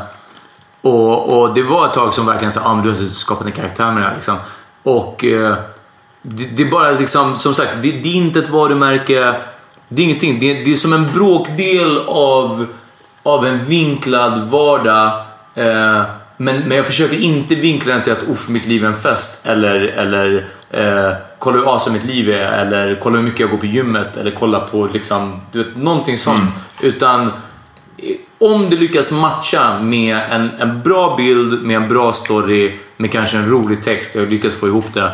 och, 0.81 1.39
och 1.39 1.53
det 1.53 1.63
var 1.63 1.85
ett 1.85 1.93
tag 1.93 2.13
som 2.13 2.25
verkligen 2.25 2.51
sa, 2.51 2.61
ah, 2.65 2.81
du 2.83 2.89
har 2.89 2.95
skapat 2.95 3.45
en 3.45 3.51
karaktär 3.51 3.91
med 3.91 4.01
det 4.01 4.07
här. 4.07 4.15
Liksom. 4.15 4.35
Och 4.83 5.25
eh, 5.25 5.55
det, 6.21 6.57
det 6.57 6.63
är 6.63 6.71
bara 6.71 6.91
liksom, 6.91 7.39
som 7.39 7.53
sagt, 7.53 7.71
det, 7.81 7.91
det 7.91 8.09
är 8.09 8.15
inte 8.15 8.39
ett 8.39 8.49
varumärke. 8.49 9.35
Det 9.89 10.01
är 10.01 10.05
ingenting. 10.05 10.39
Det, 10.39 10.53
det 10.53 10.73
är 10.73 10.75
som 10.75 10.93
en 10.93 11.07
bråkdel 11.13 11.97
av, 12.07 12.67
av 13.23 13.45
en 13.45 13.65
vinklad 13.65 14.49
vardag. 14.49 15.21
Eh, 15.55 16.03
men, 16.37 16.59
men 16.59 16.77
jag 16.77 16.85
försöker 16.85 17.19
inte 17.19 17.55
vinkla 17.55 17.93
den 17.93 18.03
till 18.03 18.13
att 18.13 18.23
uff, 18.23 18.49
mitt 18.49 18.65
liv 18.65 18.83
är 18.83 18.87
en 18.87 18.97
fest. 18.97 19.45
Eller, 19.45 19.75
eller 19.79 20.47
eh, 20.71 21.13
kolla 21.39 21.57
hur 21.57 21.73
awesome 21.73 21.97
mitt 21.97 22.05
liv 22.05 22.29
är. 22.29 22.51
Eller 22.51 22.99
kolla 23.03 23.17
hur 23.17 23.23
mycket 23.23 23.39
jag 23.39 23.49
går 23.49 23.57
på 23.57 23.65
gymmet. 23.65 24.17
Eller 24.17 24.31
kolla 24.31 24.59
på 24.59 24.89
liksom, 24.93 25.41
du 25.51 25.63
vet, 25.63 25.77
någonting 25.77 26.17
sånt. 26.17 26.51
Utan 26.81 27.21
eh, 27.21 27.27
om 28.39 28.69
det 28.69 28.75
lyckas 28.75 29.11
matcha 29.11 29.79
med 29.79 30.17
en, 30.29 30.49
en 30.59 30.81
bra 30.81 31.15
bild, 31.17 31.63
med 31.63 31.77
en 31.77 31.89
bra 31.89 32.13
story, 32.13 32.79
med 32.97 33.11
kanske 33.11 33.37
en 33.37 33.49
rolig 33.49 33.83
text, 33.83 34.15
jag 34.15 34.29
lyckas 34.29 34.55
få 34.55 34.67
ihop 34.67 34.93
det, 34.93 35.13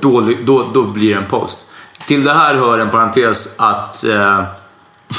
då, 0.00 0.28
då, 0.44 0.64
då 0.74 0.82
blir 0.82 1.14
det 1.14 1.20
en 1.20 1.26
post. 1.26 1.58
Till 2.06 2.24
det 2.24 2.32
här 2.32 2.54
hör 2.54 2.78
en 2.78 2.90
parentes 2.90 3.60
att 3.60 4.04
eh, 4.04 4.44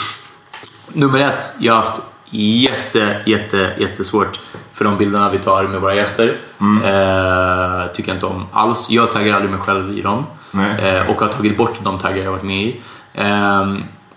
nummer 0.93 1.20
ett, 1.20 1.54
jag 1.60 1.74
har 1.74 1.82
haft 1.82 2.02
jätte, 2.30 3.16
jätte, 3.26 3.74
jättesvårt 3.80 4.39
för 4.72 4.86
de 4.86 4.97
bilderna 4.97 5.30
vi 5.30 5.38
tar 5.38 5.64
med 5.64 5.82
våra 5.82 5.95
gäster. 5.95 6.36
Eh, 6.62 7.91
tycker 7.93 8.10
jag 8.10 8.16
inte 8.16 8.26
om 8.26 8.45
alls. 8.52 8.89
Jag 8.89 9.12
taggar 9.12 9.36
aldrig 9.36 9.52
mig 9.52 9.60
själv 9.60 9.97
i 9.97 10.02
dem. 10.02 10.26
Eh, 10.54 11.10
och 11.10 11.22
har 11.22 11.28
tagit 11.28 11.58
bort 11.58 11.80
de 11.84 12.00
taggar 12.00 12.24
jag 12.24 12.32
varit 12.32 12.43
med 12.43 12.64
i. 12.64 12.82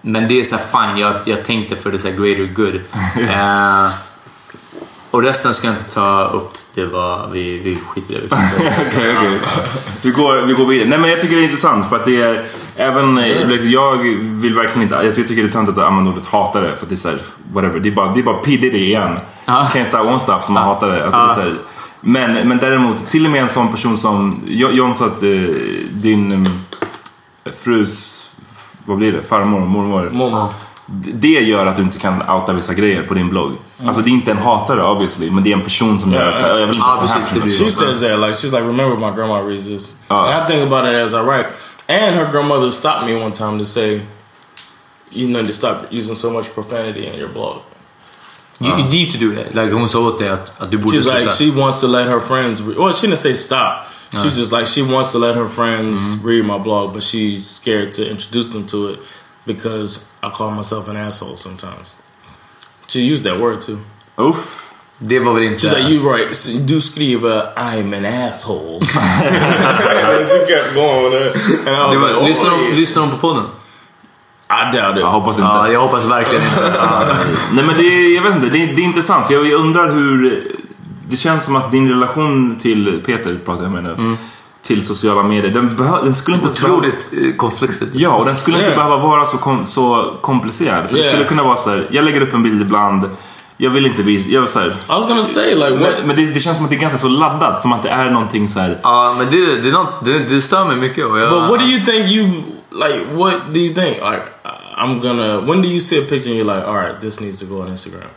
Eh, 0.04 0.10
men 0.10 0.28
det 0.28 0.40
är 0.40 0.44
så 0.44 0.56
här 0.56 0.88
fine, 0.88 1.00
jag, 1.00 1.14
jag 1.24 1.44
tänkte 1.44 1.76
för 1.76 1.92
det 1.92 1.98
så 1.98 2.08
här 2.08 2.14
greater 2.16 2.54
good. 2.54 2.80
Eh, 3.30 3.90
och 5.10 5.22
resten 5.22 5.54
ska 5.54 5.66
jag 5.66 5.76
inte 5.76 5.94
ta 5.94 6.24
upp. 6.24 6.58
Det 6.74 6.86
var, 6.86 7.28
vi, 7.32 7.58
vi 7.58 7.76
skiter 7.76 8.14
i 8.14 8.18
det. 8.20 8.26
Okej, 8.92 9.16
okej. 9.18 9.38
Vi, 10.02 10.10
går, 10.10 10.46
vi 10.46 10.52
går 10.54 10.66
vidare. 10.66 10.88
Nej 10.88 10.98
men 10.98 11.10
jag 11.10 11.20
tycker 11.20 11.36
det 11.36 11.42
är 11.42 11.44
intressant 11.44 11.88
för 11.88 11.96
att 11.96 12.04
det 12.04 12.22
är 12.22 12.44
även, 12.76 13.18
eh, 13.18 13.48
liksom, 13.48 13.70
jag 13.70 13.96
vill 14.20 14.54
verkligen 14.54 14.82
inte, 14.82 14.94
jag 14.94 15.14
tycker 15.14 15.34
det 15.42 15.42
är 15.48 15.48
töntigt 15.48 15.78
att 15.78 15.84
använda 15.84 16.10
ordet 16.10 16.26
hatare 16.26 16.74
för 16.76 16.82
att 16.84 16.88
det 16.88 16.94
är 16.94 16.96
såhär, 16.96 17.18
whatever. 17.52 17.80
Det 17.80 17.88
är 17.88 17.92
bara, 17.92 18.12
det 18.14 18.20
är 18.20 18.24
bara 18.24 18.36
P 18.38 18.50
Diddy 18.56 18.78
igen. 18.78 19.18
Ja. 19.44 19.68
Can't 19.74 19.84
stop, 19.84 19.98
won't 19.98 20.18
stop 20.18 20.40
som 20.42 20.54
man 20.54 20.62
hatar 20.64 20.88
det. 20.88 21.04
Alltså, 21.04 21.34
så 21.34 21.40
här, 21.40 21.54
men, 22.00 22.48
men 22.48 22.58
däremot, 22.58 23.08
till 23.08 23.24
och 23.24 23.30
med 23.30 23.42
en 23.42 23.48
sån 23.48 23.68
person 23.70 23.98
som, 23.98 24.40
Jo- 24.46 24.70
John 24.70 24.94
sa 24.94 25.06
att 25.06 25.22
eh, 25.22 25.28
din 25.90 26.32
um, 26.32 26.62
frus, 27.64 28.28
vad 28.84 28.96
blir 28.96 29.12
det, 29.12 29.22
farmor, 29.22 29.60
mormor. 29.60 30.10
Mormor. 30.10 30.48
Det 31.14 31.28
gör 31.28 31.66
att 31.66 31.76
du 31.76 31.82
inte 31.82 31.98
kan 31.98 32.30
outa 32.30 32.52
vissa 32.52 32.74
grejer 32.74 33.02
på 33.02 33.14
din 33.14 33.28
blogg. 33.28 33.52
Alltså 33.86 34.02
det 34.02 34.10
är 34.10 34.12
inte 34.12 34.30
en 34.30 34.38
hatare 34.38 34.82
obviously, 34.84 35.30
men 35.30 35.42
det 35.44 35.50
är 35.52 35.56
en 35.56 35.60
person 35.62 35.98
som 36.00 36.12
gör 36.12 36.28
att 36.28 36.40
jag 36.40 36.54
vill 36.54 36.62
inte 36.66 36.78
Ja, 36.78 36.94
att 36.94 37.06
det 37.06 37.12
här 37.12 37.20
precis, 37.20 37.28
ska 37.28 37.34
det 37.34 37.40
blir- 37.40 37.64
She 37.64 37.70
says 37.70 38.00
that 38.00 38.18
like 38.20 38.32
she's 38.32 38.44
like, 38.52 38.66
remember 38.66 39.10
my 39.10 39.16
grandma 39.16 39.38
reads 39.42 39.64
this. 39.64 39.94
Uh. 40.10 40.16
and 40.16 40.44
I 40.44 40.46
think 40.52 40.72
about 40.72 40.88
it 40.88 41.00
as 41.00 41.12
I 41.12 41.16
write. 41.26 41.48
And 41.88 42.14
her 42.14 42.32
grandmother 42.32 42.70
stopped 42.70 43.06
me 43.06 43.24
one 43.24 43.32
time 43.32 43.58
to 43.58 43.64
say, 43.64 44.00
you 45.12 45.28
need 45.28 45.46
to 45.46 45.52
stop 45.52 45.76
using 45.90 46.16
so 46.16 46.30
much 46.30 46.54
profanity 46.54 47.06
in 47.06 47.14
your 47.18 47.28
blog. 47.28 47.56
You, 48.60 48.68
you 48.78 48.84
need 48.84 49.12
to 49.12 49.18
do 49.18 49.34
that. 49.34 49.54
Like, 49.54 49.72
hon 49.74 49.88
sa 49.88 49.98
åt 49.98 50.18
dig 50.18 50.28
att, 50.28 50.52
att 50.60 50.70
du 50.70 50.78
borde 50.78 50.96
She's 50.98 51.02
sluta. 51.02 51.18
like, 51.18 51.32
she 51.32 51.50
wants 51.60 51.80
to 51.80 51.86
let 51.86 52.06
her 52.08 52.20
friends. 52.20 52.60
Re- 52.60 52.74
well, 52.78 52.92
she 52.94 53.06
didn't 53.06 53.16
say 53.16 53.34
stop. 53.36 53.86
She's 54.20 54.36
just 54.36 54.52
like 54.52 54.66
she 54.66 54.82
wants 54.82 55.12
to 55.12 55.18
let 55.18 55.36
her 55.36 55.48
friends 55.48 56.00
mm-hmm. 56.00 56.26
read 56.26 56.44
my 56.44 56.58
blog, 56.58 56.92
but 56.92 57.02
she's 57.02 57.48
scared 57.48 57.92
to 57.92 58.10
introduce 58.10 58.48
them 58.48 58.66
to 58.66 58.88
it 58.88 59.00
because 59.46 60.06
I 60.22 60.28
call 60.28 60.50
myself 60.50 60.88
an 60.88 60.96
asshole 60.96 61.36
sometimes. 61.36 61.96
She 62.88 63.00
used 63.00 63.24
that 63.24 63.40
word 63.40 63.62
too. 63.62 63.80
Uff. 64.18 64.72
det 65.04 65.18
var 65.18 65.34
väl 65.34 65.42
inte... 65.42 65.66
She's 65.66 65.78
like, 65.78 65.90
you 65.90 66.16
right. 66.16 66.36
So 66.36 66.52
du 66.58 66.80
skriver 66.80 67.42
I'm 67.56 67.94
an 67.94 68.04
asshole. 68.04 68.74
and 68.80 70.26
she 70.26 70.38
kept 70.46 70.74
going 70.74 71.12
with 71.12 71.26
it. 71.26 71.36
And 71.66 71.76
I 71.76 71.86
was 71.88 72.10
like, 72.10 72.20
oh, 72.20 72.24
lyssnar, 72.24 72.50
de, 72.50 72.64
yeah. 72.64 72.76
lyssnar 72.76 73.02
de 73.02 73.10
på 73.10 73.16
podden? 73.16 73.44
I 74.50 74.70
doubt 74.72 74.96
it. 74.96 75.00
Jag 75.00 75.10
hoppas 75.10 75.38
inte. 75.38 75.48
Ja, 75.48 75.68
jag 75.68 75.80
hoppas 75.80 76.04
verkligen 76.04 76.42
inte. 76.44 76.72
Ja. 76.78 77.02
Nej 77.52 77.64
men 77.64 77.76
det 77.76 77.84
är, 77.84 78.14
jag 78.14 78.22
vet 78.22 78.34
inte, 78.34 78.48
det 78.48 78.62
är, 78.62 78.66
det 78.76 78.82
är 78.82 78.84
intressant 78.84 79.26
för 79.26 79.34
jag 79.34 79.46
jag 79.46 79.60
undrar 79.60 79.88
hur... 79.92 80.48
Det 81.12 81.18
känns 81.18 81.44
som 81.44 81.56
att 81.56 81.72
din 81.72 81.88
relation 81.88 82.56
till 82.56 83.00
Peter, 83.06 83.36
pratar 83.44 83.62
jag 83.62 83.72
med 83.72 83.84
nu, 83.84 84.16
till 84.62 84.86
sociala 84.86 85.22
medier, 85.22 85.52
den, 85.52 85.76
den 86.04 86.14
skulle 86.14 86.36
inte 86.36 86.48
behöva- 86.62 86.76
Otroligt 86.78 87.10
eh, 87.12 87.36
konfliktigt. 87.36 87.88
Ja, 87.94 88.10
och 88.10 88.24
den 88.24 88.36
skulle 88.36 88.56
inte 88.56 88.68
Yeah. 88.70 88.84
behöva 88.84 89.02
vara 89.02 89.26
så, 89.26 89.36
kom, 89.38 89.66
så 89.66 90.04
komplicerad. 90.20 90.86
För 90.86 90.92
Det 90.94 90.98
Yeah. 91.00 91.12
skulle 91.12 91.24
kunna 91.28 91.42
vara 91.42 91.56
så 91.56 91.70
här, 91.70 91.86
jag 91.90 92.04
lägger 92.04 92.20
upp 92.20 92.34
en 92.34 92.42
bild 92.42 92.62
ibland, 92.62 93.10
jag 93.56 93.70
vill 93.70 93.86
inte 93.86 94.02
visa, 94.02 94.30
jag 94.30 94.48
så 94.48 94.58
här, 94.60 94.66
I 94.68 94.72
was 94.88 95.06
gonna 95.08 95.22
say 95.22 95.54
like 95.54 95.70
what? 95.76 95.94
men, 96.06 96.16
det, 96.16 96.24
det 96.26 96.40
känns 96.40 96.56
som 96.56 96.64
att 96.66 96.70
det 96.70 96.76
är 96.76 96.80
ganska 96.80 96.98
så 96.98 97.08
laddat, 97.08 97.62
som 97.62 97.72
att 97.72 97.82
det 97.82 97.88
är 97.88 98.10
någonting 98.10 98.48
så 98.48 98.60
här. 98.60 98.78
Ja, 98.82 99.14
men 99.18 99.26
det, 99.30 99.60
det, 99.62 99.68
är 99.68 99.72
något, 99.72 100.04
det, 100.04 100.18
det 100.18 100.40
stör 100.42 100.64
mig 100.64 100.76
mycket. 100.76 101.06
Och 101.06 101.18
jag, 101.18 101.30
But 101.30 101.50
what 101.50 101.60
do 101.60 101.66
you 101.66 101.80
think 101.86 102.10
you 102.10 102.26
like? 102.70 102.98
What 103.14 103.34
do 103.54 103.58
you 103.60 103.74
think? 103.74 103.96
Like, 103.96 104.22
I'm 104.78 105.00
gonna. 105.00 105.40
When 105.40 105.62
do 105.62 105.68
you 105.68 105.80
see 105.80 105.98
a 105.98 106.04
picture 106.08 106.30
and 106.30 106.40
you're 106.40 106.54
like, 106.56 106.66
all 106.68 106.76
right, 106.76 107.00
this 107.00 107.20
needs 107.20 107.40
to 107.40 107.46
go 107.46 107.54
on 107.62 107.68
Instagram? 107.68 108.08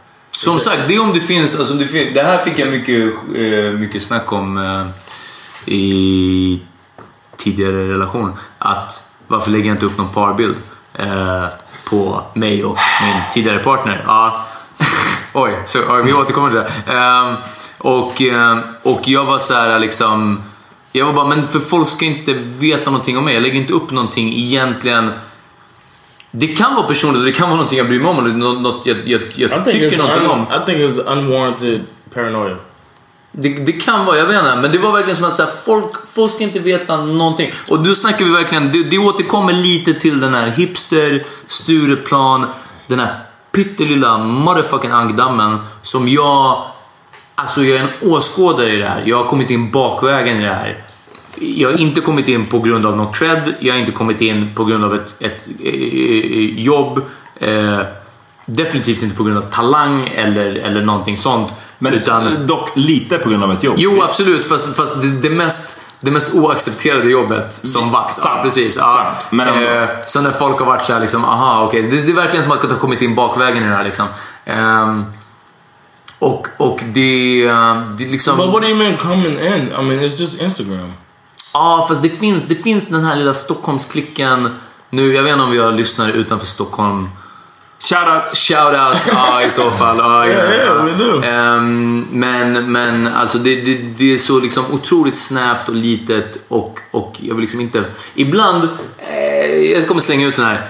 Som 0.45 0.59
sagt, 0.59 0.81
det 0.87 0.95
är 0.95 1.01
om 1.01 1.13
det 1.13 1.19
finns... 1.19 1.59
Alltså 1.59 1.73
det, 1.73 1.87
fin- 1.87 2.13
det 2.13 2.23
här 2.23 2.37
fick 2.37 2.59
jag 2.59 2.69
mycket, 2.69 3.13
eh, 3.35 3.79
mycket 3.79 4.03
snack 4.03 4.33
om 4.33 4.57
eh, 4.57 4.85
i 5.73 6.61
tidigare 7.37 7.87
relation. 7.93 8.33
Att 8.59 9.09
varför 9.27 9.51
lägger 9.51 9.65
jag 9.65 9.75
inte 9.75 9.85
upp 9.85 9.97
någon 9.97 10.09
parbild 10.13 10.55
eh, 10.93 11.45
på 11.89 12.23
mig 12.33 12.63
och 12.63 12.77
min 13.03 13.21
tidigare 13.31 13.59
partner? 13.59 14.03
Ja. 14.07 14.45
Oj, 15.33 15.59
så, 15.65 16.01
vi 16.05 16.13
återkommer 16.13 16.49
till 16.49 16.59
det. 16.59 16.93
Ehm, 16.97 17.35
och, 17.77 18.21
och 18.93 19.07
jag 19.07 19.25
var 19.25 19.37
så 19.39 19.53
här 19.53 19.79
liksom... 19.79 20.43
Jag 20.91 21.05
var 21.05 21.13
bara, 21.13 21.27
men 21.27 21.47
för 21.47 21.59
folk 21.59 21.89
ska 21.89 22.05
inte 22.05 22.33
veta 22.33 22.91
någonting 22.91 23.17
om 23.17 23.25
mig. 23.25 23.33
Jag 23.33 23.43
lägger 23.43 23.59
inte 23.59 23.73
upp 23.73 23.91
någonting 23.91 24.33
egentligen. 24.33 25.11
Det 26.37 26.47
kan 26.47 26.75
vara 26.75 26.87
personligt 26.87 27.19
och 27.19 27.25
det 27.25 27.31
kan 27.31 27.43
vara 27.49 27.55
någonting 27.55 27.77
jag 27.77 27.87
bryr 27.87 27.99
mig 27.99 28.07
om. 28.09 28.19
Eller 28.25 28.35
nå- 28.35 28.53
något 28.53 28.85
jag, 28.85 28.97
jag, 29.05 29.21
jag 29.35 29.51
tycker 29.65 29.97
någonting 29.97 30.29
om. 30.29 30.41
I 30.41 30.65
think 30.65 30.77
it's 30.91 31.11
unwarranted 31.11 31.81
paranoia. 32.13 32.55
Det, 33.31 33.49
det 33.49 33.71
kan 33.71 34.05
vara, 34.05 34.17
jag 34.17 34.25
vet 34.25 34.37
inte. 34.39 34.55
Men 34.55 34.71
det 34.71 34.77
var 34.77 34.91
verkligen 34.91 35.15
som 35.15 35.25
att 35.25 35.35
så 35.35 35.43
här, 35.43 35.51
folk, 35.65 36.07
folk 36.13 36.33
ska 36.33 36.43
inte 36.43 36.59
veta 36.59 36.97
någonting. 36.97 37.51
Och 37.67 37.79
då 37.79 37.95
snackar 37.95 38.25
vi 38.25 38.31
verkligen, 38.31 38.71
det, 38.71 38.83
det 38.83 38.97
återkommer 38.97 39.53
lite 39.53 39.93
till 39.93 40.19
den 40.19 40.33
här 40.33 40.47
hipster, 40.47 41.25
Stureplan, 41.47 42.45
den 42.87 42.99
här 42.99 43.19
pyttelilla 43.51 44.17
motherfucking 44.17 44.91
ankdammen 44.91 45.57
som 45.81 46.07
jag, 46.07 46.63
alltså 47.35 47.63
jag 47.63 47.77
är 47.77 47.81
en 47.83 48.11
åskådare 48.11 48.69
i 48.73 48.77
det 48.77 48.85
här. 48.87 49.03
Jag 49.05 49.17
har 49.17 49.23
kommit 49.25 49.49
in 49.49 49.71
bakvägen 49.71 50.37
i 50.37 50.43
det 50.43 50.53
här. 50.53 50.83
Jag 51.39 51.71
har 51.71 51.77
inte 51.77 52.01
kommit 52.01 52.27
in 52.27 52.45
på 52.45 52.59
grund 52.59 52.85
av 52.85 52.97
någon 52.97 53.13
cred, 53.13 53.53
jag 53.59 53.73
har 53.73 53.79
inte 53.79 53.91
kommit 53.91 54.21
in 54.21 54.55
på 54.55 54.65
grund 54.65 54.83
av 54.85 54.95
ett, 54.95 55.15
ett 55.19 55.47
eh, 55.63 56.59
jobb. 56.59 57.01
Eh, 57.39 57.79
definitivt 58.45 59.03
inte 59.03 59.15
på 59.15 59.23
grund 59.23 59.37
av 59.37 59.41
talang 59.41 60.11
eller, 60.15 60.55
eller 60.55 60.81
någonting 60.81 61.17
sånt. 61.17 61.53
Men 61.79 61.93
utan, 61.93 62.47
dock 62.47 62.69
lite 62.75 63.17
på 63.17 63.29
grund 63.29 63.43
av 63.43 63.51
ett 63.51 63.63
jobb. 63.63 63.75
Jo, 63.77 64.01
absolut. 64.03 64.45
Fast, 64.45 64.75
fast 64.75 65.01
det, 65.01 65.07
det, 65.07 65.29
mest, 65.29 65.81
det 66.01 66.11
mest 66.11 66.33
oaccepterade 66.33 67.09
jobbet 67.09 67.53
som 67.53 67.91
vakt. 67.91 68.15
Sant. 68.15 68.33
Ja, 68.37 68.43
precis. 68.43 68.77
Ja. 68.77 69.15
Men 69.29 69.47
ändå. 69.47 69.69
eh, 69.69 69.87
så 70.05 70.21
när 70.21 70.31
folk 70.31 70.59
har 70.59 70.65
varit 70.65 70.83
såhär 70.83 70.99
liksom, 70.99 71.25
aha, 71.25 71.63
okej. 71.63 71.81
Det, 71.81 72.01
det 72.01 72.11
är 72.11 72.15
verkligen 72.15 72.43
som 72.43 72.51
att 72.51 72.71
ha 72.71 72.79
kommit 72.79 73.01
in 73.01 73.15
bakvägen 73.15 73.63
i 73.63 73.67
det 73.67 73.75
här 73.75 73.83
liksom. 73.83 74.05
Ehm, 74.45 75.05
och, 76.19 76.47
och 76.57 76.79
det, 76.93 77.45
eh, 77.45 77.81
det 77.97 78.05
liksom... 78.05 78.37
But 78.37 78.47
what 78.47 78.61
do 78.61 78.67
you 78.67 78.77
mean 78.77 78.97
coming 78.97 79.37
in? 79.39 79.71
I 79.79 79.81
mean, 79.81 79.99
it's 79.99 80.19
just 80.19 80.41
Instagram. 80.41 80.93
Ja, 81.55 81.85
fast 81.87 82.01
det 82.01 82.09
finns, 82.09 82.47
det 82.47 82.55
finns 82.55 82.87
den 82.87 83.03
här 83.03 83.15
lilla 83.15 83.33
Stockholmsklicken. 83.33 84.49
Nu, 84.89 85.13
jag 85.13 85.23
vet 85.23 85.31
inte 85.31 85.43
om 85.43 85.51
vi 85.51 85.57
har 85.57 85.71
lyssnare 85.71 86.11
utanför 86.11 86.47
Stockholm. 86.47 87.09
Shoutout! 87.79 88.37
Shoutout, 88.37 89.07
ja 89.11 89.41
i 89.41 89.49
så 89.49 89.71
fall. 89.71 89.97
Ja, 89.97 90.27
Yeah, 90.27 90.53
yeah, 90.53 90.97
do. 90.97 91.21
Ehm, 91.23 92.07
men, 92.11 92.71
men 92.71 93.07
alltså 93.07 93.37
det, 93.37 93.55
det, 93.55 93.77
det 93.97 94.13
är 94.13 94.17
så 94.17 94.39
liksom 94.39 94.65
otroligt 94.71 95.17
snävt 95.17 95.69
och 95.69 95.75
litet 95.75 96.45
och, 96.47 96.79
och 96.91 97.15
jag 97.19 97.35
vill 97.35 97.41
liksom 97.41 97.61
inte... 97.61 97.83
Ibland, 98.15 98.69
eh, 98.97 99.55
jag 99.55 99.87
kommer 99.87 100.01
slänga 100.01 100.27
ut 100.27 100.35
den 100.35 100.45
här. 100.45 100.67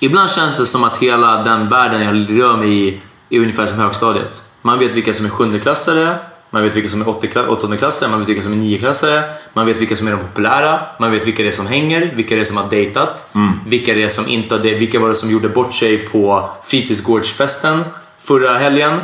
Ibland 0.00 0.30
känns 0.30 0.56
det 0.56 0.66
som 0.66 0.84
att 0.84 0.98
hela 0.98 1.42
den 1.42 1.68
världen 1.68 2.02
jag 2.02 2.40
rör 2.40 2.56
mig 2.56 2.88
i 2.88 3.00
är 3.30 3.40
ungefär 3.40 3.66
som 3.66 3.78
högstadiet. 3.78 4.42
Man 4.62 4.78
vet 4.78 4.92
vilka 4.92 5.14
som 5.14 5.26
är 5.26 5.30
sjundeklassare, 5.30 6.18
man 6.50 6.62
vet 6.62 6.76
vilka 6.76 6.88
som 6.88 7.00
är 7.00 7.08
åttondeklassare, 7.50 8.10
man 8.10 8.20
vet 8.20 8.28
vilka 8.28 8.42
som 8.42 8.52
är 8.52 8.56
nioklassare, 8.56 9.22
man 9.52 9.66
vet 9.66 9.76
vilka 9.76 9.96
som 9.96 10.06
är 10.06 10.10
de 10.10 10.18
populära, 10.20 10.80
man 10.98 11.10
vet 11.12 11.26
vilka 11.26 11.42
det 11.42 11.48
är 11.48 11.52
som 11.52 11.66
hänger, 11.66 12.10
vilka 12.14 12.34
det 12.34 12.40
är 12.40 12.44
som 12.44 12.56
har 12.56 12.70
dejtat, 12.70 13.28
vilka 13.66 13.94
det 13.94 14.02
är 14.02 14.08
som 14.08 14.28
inte 14.28 14.54
har 14.54 14.62
dejtat, 14.62 14.80
vilka 14.80 15.00
var 15.00 15.08
det 15.08 15.14
som 15.14 15.30
gjorde 15.30 15.48
bort 15.48 15.74
sig 15.74 15.98
på 15.98 16.50
fritidsgårdsfesten 16.64 17.84
förra 18.18 18.58
helgen. 18.58 19.00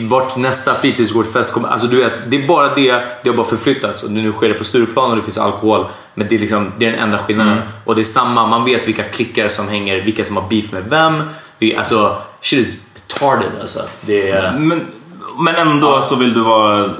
Vart 0.00 0.36
nästa 0.36 0.74
fritidsgårdsfest 0.74 1.52
kommer, 1.52 1.68
alltså 1.68 1.86
du 1.86 1.96
vet, 1.96 2.22
det 2.30 2.42
är 2.42 2.48
bara 2.48 2.74
det, 2.74 3.04
det 3.22 3.28
har 3.28 3.36
bara 3.36 3.46
förflyttats 3.46 4.02
och 4.02 4.10
nu 4.10 4.32
sker 4.32 4.48
det 4.48 4.54
på 4.54 4.64
Stureplan 4.64 5.10
och 5.10 5.16
det 5.16 5.22
finns 5.22 5.38
alkohol. 5.38 5.86
Men 6.14 6.28
det 6.28 6.34
är, 6.34 6.38
liksom, 6.38 6.72
det 6.78 6.86
är 6.86 6.90
den 6.90 7.00
enda 7.00 7.18
skillnaden. 7.18 7.58
Och 7.84 7.94
det 7.94 8.00
är 8.00 8.04
samma, 8.04 8.46
man 8.46 8.64
vet 8.64 8.88
vilka 8.88 9.02
klickar 9.02 9.48
som 9.48 9.68
hänger, 9.68 10.00
vilka 10.00 10.24
som 10.24 10.36
har 10.36 10.48
beef 10.48 10.72
med 10.72 10.84
vem. 10.88 11.22
Vi, 11.58 11.76
alltså, 11.76 12.16
shit 12.40 12.66
is 12.66 12.76
retarded 12.94 13.50
alltså. 13.60 13.80
Det 14.00 14.30
är... 14.30 14.52
Men, 14.58 14.86
men 15.38 15.54
ändå 15.54 16.02
så 16.02 16.16
vill 16.16 16.34
du 16.34 16.40
vara 16.40 16.90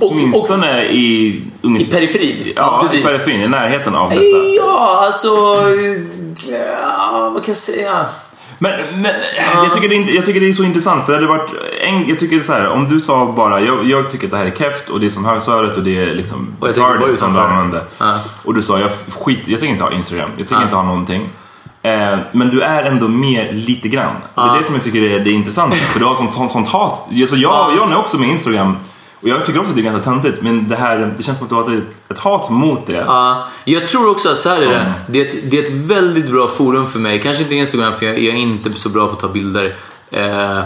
åtminstone 0.00 0.84
i... 0.84 1.26
I 1.62 1.84
periferin. 1.90 2.52
Ja, 2.56 2.78
precis. 2.82 3.00
i 3.00 3.02
periferin, 3.02 3.40
i 3.40 3.48
närheten 3.48 3.94
av 3.94 4.10
detta. 4.10 4.22
Ja, 4.56 5.02
alltså... 5.06 5.28
Ja, 6.52 7.30
vad 7.34 7.44
kan 7.44 7.50
jag 7.52 7.56
säga? 7.56 8.06
Men, 8.60 8.72
men 9.02 9.12
jag, 9.54 9.74
tycker 9.74 9.88
det 9.88 9.94
är, 9.96 10.14
jag 10.14 10.26
tycker 10.26 10.40
det 10.40 10.48
är 10.48 10.52
så 10.52 10.62
intressant 10.62 11.04
för 11.06 11.12
det 11.12 11.18
hade 11.18 11.28
varit 11.38 11.50
en, 11.82 12.08
jag 12.08 12.18
tycker 12.18 12.40
så 12.40 12.52
här, 12.52 12.68
om 12.68 12.88
du 12.88 13.00
sa 13.00 13.26
bara 13.36 13.60
jag, 13.60 13.84
jag 13.84 14.10
tycker 14.10 14.24
att 14.26 14.30
det 14.30 14.36
här 14.36 14.44
är 14.46 14.50
keft 14.50 14.90
och 14.90 15.00
det 15.00 15.06
är 15.06 15.10
som 15.10 15.24
högstadiet 15.24 15.76
och 15.76 15.82
det 15.82 16.02
är 16.02 16.14
liksom 16.14 16.56
Och 16.60 16.68
jag 16.68 16.72
retarded 16.76 17.00
som 17.00 17.08
du 17.08 17.12
utanför. 17.14 17.40
använde. 17.40 17.84
Ja. 17.98 18.18
Och 18.44 18.54
du 18.54 18.62
sa 18.62 18.78
jag 18.78 18.90
skit, 19.18 19.38
jag 19.48 19.60
tänker 19.60 19.72
inte 19.72 19.84
ha 19.84 19.92
Instagram, 19.92 20.28
jag 20.36 20.36
tänker 20.48 20.54
Ja. 20.54 20.62
inte 20.62 20.76
ha 20.76 20.82
någonting. 20.82 21.28
Eh, 21.88 22.18
men 22.32 22.50
du 22.50 22.60
är 22.60 22.82
ändå 22.84 23.08
med 23.08 23.54
lite 23.54 23.88
grann. 23.88 24.14
Det 24.34 24.40
är 24.40 24.58
det 24.58 24.64
som 24.64 24.74
jag 24.74 24.84
tycker 24.84 25.02
är 25.02 25.20
det 25.20 25.30
intressanta. 25.30 25.76
För 25.76 26.00
du 26.00 26.06
har 26.06 26.14
sånt, 26.14 26.34
sånt, 26.34 26.50
sånt 26.50 26.68
hat. 26.68 27.08
Alltså 27.20 27.36
jag, 27.36 27.72
jag 27.76 27.92
är 27.92 27.96
också 27.96 28.18
med 28.18 28.28
Instagram 28.28 28.76
och 29.22 29.28
jag 29.28 29.44
tycker 29.44 29.58
också 29.58 29.70
att 29.70 29.76
det 29.76 29.82
är 29.82 29.90
ganska 29.92 30.10
töntigt 30.10 30.42
men 30.42 30.68
det 30.68 30.76
här, 30.76 31.14
det 31.16 31.22
känns 31.22 31.38
som 31.38 31.44
att 31.44 31.50
du 31.50 31.54
har 31.54 31.78
ett, 31.78 32.10
ett 32.10 32.18
hat 32.18 32.50
mot 32.50 32.86
det. 32.86 33.04
Ja, 33.06 33.46
jag 33.64 33.88
tror 33.88 34.10
också 34.10 34.28
att 34.30 34.40
så 34.40 34.48
här 34.48 34.62
är 34.62 34.66
det. 34.66 34.92
Det 35.06 35.20
är, 35.20 35.24
ett, 35.24 35.50
det 35.50 35.58
är 35.58 35.62
ett 35.62 35.72
väldigt 35.72 36.30
bra 36.30 36.48
forum 36.48 36.86
för 36.86 36.98
mig. 36.98 37.20
Kanske 37.22 37.42
inte 37.42 37.54
Instagram 37.54 37.92
för 37.92 38.06
jag, 38.06 38.18
jag 38.18 38.34
är 38.34 38.38
inte 38.38 38.72
så 38.72 38.88
bra 38.88 39.06
på 39.06 39.12
att 39.12 39.20
ta 39.20 39.28
bilder. 39.28 39.74
Eh, 40.10 40.60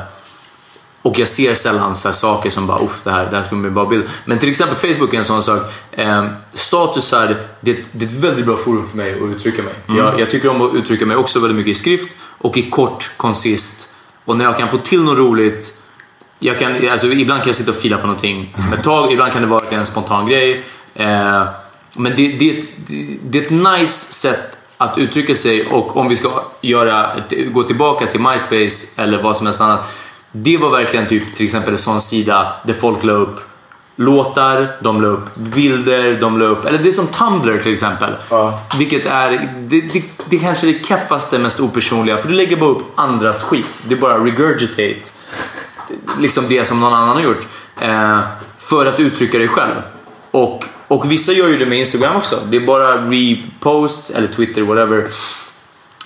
och 1.03 1.19
jag 1.19 1.29
ser 1.29 1.55
sällan 1.55 1.97
så 1.97 2.09
här 2.09 2.13
saker 2.13 2.51
som 2.51 2.67
bara 2.67 2.79
uff, 2.79 3.01
det 3.05 3.11
här, 3.11 3.31
det 3.31 3.37
här 3.37 3.53
en 3.53 3.75
bra 3.75 3.85
bild. 3.85 4.05
Men 4.25 4.39
till 4.39 4.51
exempel 4.51 4.77
Facebook 4.77 5.15
är 5.15 5.19
en 5.19 5.25
sån 5.25 5.43
sak. 5.43 5.63
Eh, 5.93 6.27
statusar, 6.55 7.37
det, 7.61 7.93
det 7.93 8.05
är 8.05 8.09
ett 8.09 8.25
väldigt 8.25 8.47
bra 8.47 8.57
forum 8.57 8.89
för 8.89 8.97
mig 8.97 9.13
att 9.13 9.37
uttrycka 9.37 9.63
mig. 9.63 9.75
Jag, 9.87 10.21
jag 10.21 10.31
tycker 10.31 10.49
om 10.49 10.63
att 10.63 10.75
uttrycka 10.75 11.07
mig 11.07 11.17
också 11.17 11.41
väldigt 11.41 11.57
mycket 11.57 11.71
i 11.71 11.75
skrift 11.75 12.17
och 12.23 12.57
i 12.57 12.71
kort, 12.71 13.11
koncist. 13.17 13.95
Och 14.25 14.37
när 14.37 14.45
jag 14.45 14.59
kan 14.59 14.69
få 14.69 14.79
till 14.79 15.03
något 15.03 15.19
roligt 15.19 15.79
jag 16.45 16.59
kan, 16.59 16.89
alltså, 16.89 17.07
ibland 17.07 17.41
kan 17.41 17.49
jag 17.49 17.57
sitta 17.57 17.71
och 17.71 17.77
fila 17.77 17.97
på 17.97 18.07
någonting 18.07 18.55
som 18.59 18.73
ett 18.73 18.85
tag, 18.85 19.13
ibland 19.13 19.33
kan 19.33 19.43
det 19.43 19.49
vara 19.49 19.65
en 19.71 19.87
spontan 19.87 20.27
grej. 20.27 20.65
Eh, 20.95 21.43
men 21.97 22.13
det, 22.17 22.29
det, 22.29 22.65
det, 22.87 23.19
det 23.23 23.39
är 23.39 23.43
ett 23.43 23.81
nice 23.81 24.13
sätt 24.13 24.59
att 24.79 24.99
uttrycka 24.99 25.35
sig 25.35 25.67
och 25.67 25.97
om 25.97 26.09
vi 26.09 26.17
ska 26.17 26.45
göra, 26.61 27.11
gå 27.53 27.63
tillbaka 27.63 28.07
till 28.07 28.21
MySpace 28.21 29.03
eller 29.03 29.23
vad 29.23 29.37
som 29.37 29.47
helst 29.47 29.61
annat. 29.61 29.93
Det 30.33 30.57
var 30.57 30.71
verkligen 30.71 31.07
typ 31.07 31.35
till 31.35 31.45
exempel 31.45 31.73
en 31.73 31.79
sån 31.79 32.01
sida 32.01 32.53
där 32.65 32.75
folk 32.75 33.05
la 33.05 33.13
upp 33.13 33.41
låtar, 33.97 34.69
de 34.81 35.03
la 35.03 35.09
upp 35.09 35.35
bilder, 35.35 36.21
de 36.21 36.39
la 36.39 36.45
upp, 36.45 36.65
eller 36.65 36.79
det 36.79 36.89
är 36.89 36.93
som 36.93 37.07
Tumblr 37.07 37.63
till 37.63 37.73
exempel. 37.73 38.17
Vilket 38.79 39.07
är, 39.07 39.55
det, 39.59 39.81
det, 39.81 40.05
det 40.27 40.39
kanske 40.39 40.69
är 40.69 40.73
det 40.73 40.87
keffaste, 40.87 41.39
mest 41.39 41.61
opersonliga, 41.61 42.17
för 42.17 42.29
du 42.29 42.35
lägger 42.35 42.57
bara 42.57 42.71
upp 42.71 42.83
andras 42.95 43.43
skit. 43.43 43.83
Det 43.89 43.95
är 43.95 43.99
bara 43.99 44.25
regurgitate 44.25 45.11
liksom 46.21 46.45
det 46.49 46.65
som 46.65 46.81
någon 46.81 46.93
annan 46.93 47.17
har 47.17 47.23
gjort. 47.23 47.47
Eh, 47.81 48.21
för 48.59 48.87
att 48.87 49.01
uttrycka 49.01 49.39
dig 49.39 49.49
själv. 49.49 49.75
Och, 50.31 50.65
och 50.89 51.13
vissa 51.13 51.33
gör 51.33 51.49
ju 51.49 51.59
det 51.59 51.67
med 51.67 51.79
Instagram 51.79 52.17
också. 52.17 52.39
Det 52.51 52.57
är 52.57 52.67
bara 52.67 52.97
reposts, 52.97 54.11
eller 54.11 54.29
Twitter, 54.29 54.63
whatever. 54.63 55.09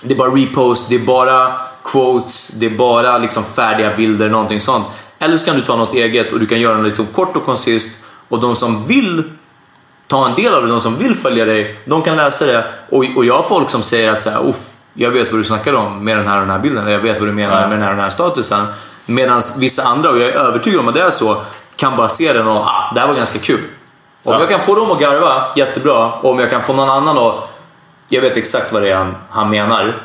Det 0.03 0.13
är 0.13 0.17
bara 0.17 0.29
repost, 0.29 0.89
det 0.89 0.95
är 0.95 0.99
bara 0.99 1.53
quotes, 1.91 2.49
det 2.59 2.65
är 2.65 2.69
bara 2.69 3.17
liksom 3.17 3.43
färdiga 3.43 3.95
bilder, 3.95 4.29
någonting 4.29 4.59
sånt. 4.59 4.87
Eller 5.19 5.37
så 5.37 5.45
kan 5.45 5.55
du 5.55 5.61
ta 5.61 5.75
något 5.75 5.93
eget 5.93 6.33
och 6.33 6.39
du 6.39 6.47
kan 6.47 6.59
göra 6.59 6.77
det 6.77 6.83
liksom 6.83 7.05
kort 7.05 7.35
och 7.35 7.45
koncist. 7.45 8.05
Och 8.29 8.39
de 8.39 8.55
som 8.55 8.87
vill 8.87 9.23
ta 10.07 10.27
en 10.27 10.35
del 10.35 10.53
av 10.53 10.61
det, 10.61 10.67
de 10.67 10.81
som 10.81 10.97
vill 10.97 11.15
följa 11.15 11.45
dig, 11.45 11.79
de 11.85 12.01
kan 12.01 12.15
läsa 12.15 12.45
det. 12.45 12.63
Och, 12.89 13.05
och 13.15 13.25
jag 13.25 13.33
har 13.33 13.43
folk 13.43 13.69
som 13.69 13.83
säger 13.83 14.11
att 14.11 14.21
så 14.21 14.29
här, 14.29 14.53
jag 14.93 15.11
vet 15.11 15.31
vad 15.31 15.39
du 15.39 15.43
snackar 15.43 15.73
om 15.73 16.05
med 16.05 16.17
den 16.17 16.27
här 16.27 16.35
och 16.35 16.41
den 16.41 16.49
här 16.49 16.59
bilden, 16.59 16.83
eller 16.83 16.93
jag 16.93 16.99
vet 16.99 17.19
vad 17.19 17.29
du 17.29 17.33
menar 17.33 17.61
med 17.61 17.71
den 17.71 17.81
här 17.81 17.89
och 17.89 17.95
den 17.95 18.03
här 18.03 18.09
statusen. 18.09 18.65
Medan 19.05 19.41
vissa 19.59 19.83
andra, 19.83 20.09
och 20.09 20.17
jag 20.17 20.27
är 20.27 20.33
övertygad 20.33 20.79
om 20.79 20.87
att 20.87 20.95
det 20.95 21.01
är 21.01 21.09
så, 21.09 21.41
kan 21.75 21.95
bara 21.95 22.09
se 22.09 22.33
den 22.33 22.47
och 22.47 22.57
ah, 22.57 22.91
det 22.93 22.99
här 22.99 23.07
var 23.07 23.15
ganska 23.15 23.39
kul. 23.39 23.63
Om 24.23 24.33
jag 24.33 24.49
kan 24.49 24.59
få 24.59 24.75
dem 24.75 24.91
att 24.91 24.99
garva, 24.99 25.43
jättebra. 25.55 26.11
Och 26.11 26.31
om 26.31 26.39
jag 26.39 26.49
kan 26.49 26.63
få 26.63 26.73
någon 26.73 26.89
annan 26.89 27.17
att, 27.17 27.49
jag 28.09 28.21
vet 28.21 28.37
exakt 28.37 28.73
vad 28.73 28.81
det 28.81 28.89
är 28.89 28.95
han, 28.95 29.15
han 29.29 29.49
menar, 29.49 30.03